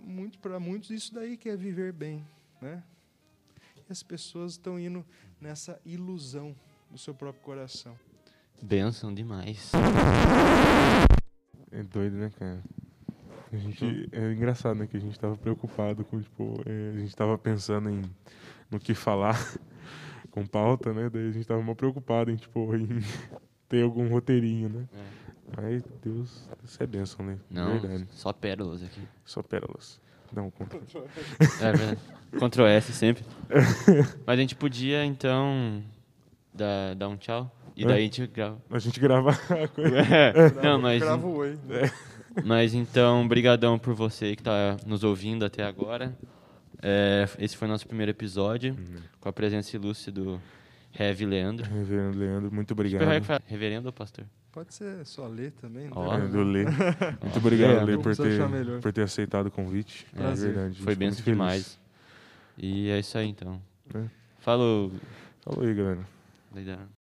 muito, 0.03 0.38
para 0.38 0.59
muitos 0.59 0.90
isso 0.90 1.14
daí 1.14 1.36
que 1.36 1.49
é 1.49 1.57
viver 1.57 1.92
bem, 1.92 2.26
né? 2.61 2.82
E 3.88 3.92
as 3.92 4.03
pessoas 4.03 4.53
estão 4.53 4.78
indo 4.78 5.05
nessa 5.40 5.80
ilusão 5.84 6.55
do 6.90 6.99
seu 6.99 7.14
próprio 7.14 7.42
coração. 7.42 7.97
Benção 8.61 9.14
demais. 9.14 9.72
É 11.70 11.82
doido, 11.82 12.16
né, 12.16 12.30
cara? 12.38 12.62
A 13.57 13.59
gente, 13.59 14.09
é 14.12 14.32
engraçado, 14.32 14.76
né, 14.78 14.86
que 14.86 14.98
a 14.98 15.00
gente 15.00 15.12
estava 15.12 15.34
preocupado 15.34 16.04
com, 16.04 16.20
tipo, 16.20 16.61
é, 16.66 16.90
a 16.94 16.98
gente 16.98 17.09
estava 17.09 17.38
pensando 17.38 17.88
em 17.88 18.02
no 18.70 18.78
que 18.78 18.94
falar 18.94 19.36
com 20.30 20.46
pauta, 20.46 20.92
né? 20.92 21.09
Daí 21.09 21.22
a 21.22 21.32
gente 21.32 21.40
estava 21.40 21.62
mal 21.62 21.74
preocupado 21.74 22.30
em, 22.30 22.36
tipo, 22.36 22.74
em 22.76 23.00
ter 23.66 23.82
algum 23.82 24.09
roteirinho, 24.09 24.68
né? 24.68 24.88
É. 24.92 25.64
Aí, 25.64 25.82
Deus, 26.02 26.46
isso 26.64 26.82
é 26.82 26.86
bênção, 26.86 27.24
né? 27.24 27.38
Não, 27.48 27.80
verdade. 27.80 28.07
só 28.11 28.32
pérolas 28.32 28.82
aqui. 28.82 29.00
Só 29.24 29.42
pérolas. 29.42 30.00
Não, 30.34 30.50
contra. 30.50 30.78
É 31.61 31.72
verdade. 31.72 32.00
Ctrl 32.32 32.66
S 32.66 32.92
sempre. 32.92 33.24
Mas 34.26 34.38
a 34.38 34.40
gente 34.40 34.54
podia, 34.54 35.04
então, 35.04 35.82
dar, 36.52 36.94
dar 36.94 37.09
um 37.09 37.16
tchau. 37.16 37.50
E 37.76 37.84
daí 37.84 38.00
a 38.00 38.02
gente 38.02 38.26
grava. 38.26 38.59
A 38.70 38.78
gente 38.78 38.98
grava 38.98 39.30
a 39.30 39.68
coisa. 39.68 39.98
É, 39.98 40.50
não, 40.62 40.80
mas. 40.80 41.02
Grava 41.02 41.26
o 41.26 41.36
oi. 41.36 41.59
É. 41.68 41.90
Mas 42.45 42.74
então, 42.74 43.26
brigadão 43.26 43.78
por 43.78 43.95
você 43.95 44.34
que 44.34 44.41
está 44.41 44.76
nos 44.87 45.05
ouvindo 45.05 45.45
até 45.45 45.64
agora. 45.64 46.16
É, 46.82 47.26
esse 47.39 47.57
foi 47.57 47.66
nosso 47.66 47.87
primeiro 47.87 48.11
episódio, 48.11 48.74
uhum. 48.74 49.01
com 49.20 49.28
a 49.28 49.32
presença 49.32 49.74
ilustre 49.74 50.12
do 50.12 50.41
Heavy 50.99 51.24
Leandro. 51.24 51.66
Reverendo 51.68 52.18
Leandro, 52.18 52.55
muito 52.55 52.72
obrigado. 52.72 53.03
Reverendo 53.47 53.89
ou 53.89 53.93
pastor? 53.93 54.24
Pode 54.57 54.72
ser 54.72 55.05
só 55.05 55.26
Lê 55.26 55.51
também. 55.51 55.91
Oh. 55.95 56.14
É, 56.14 56.26
do 56.28 56.43
Lê. 56.43 56.64
Muito 57.20 57.37
obrigado, 57.37 57.84
Lê, 57.84 57.99
por 57.99 58.16
ter, 58.16 58.41
por 58.80 58.91
ter 58.91 59.03
aceitado 59.03 59.49
o 59.49 59.51
convite. 59.51 60.07
É, 60.16 60.22
é 60.22 60.34
verdade. 60.34 60.80
Foi 60.80 60.95
bem 60.95 61.11
demais. 61.11 61.78
E 62.57 62.89
é 62.89 62.99
isso 62.99 63.18
aí, 63.18 63.28
então. 63.28 63.61
É. 63.95 64.05
Falou. 64.39 64.91
Falou 65.43 65.62
aí, 65.62 65.74
galera. 65.74 66.01
Legal. 66.55 66.95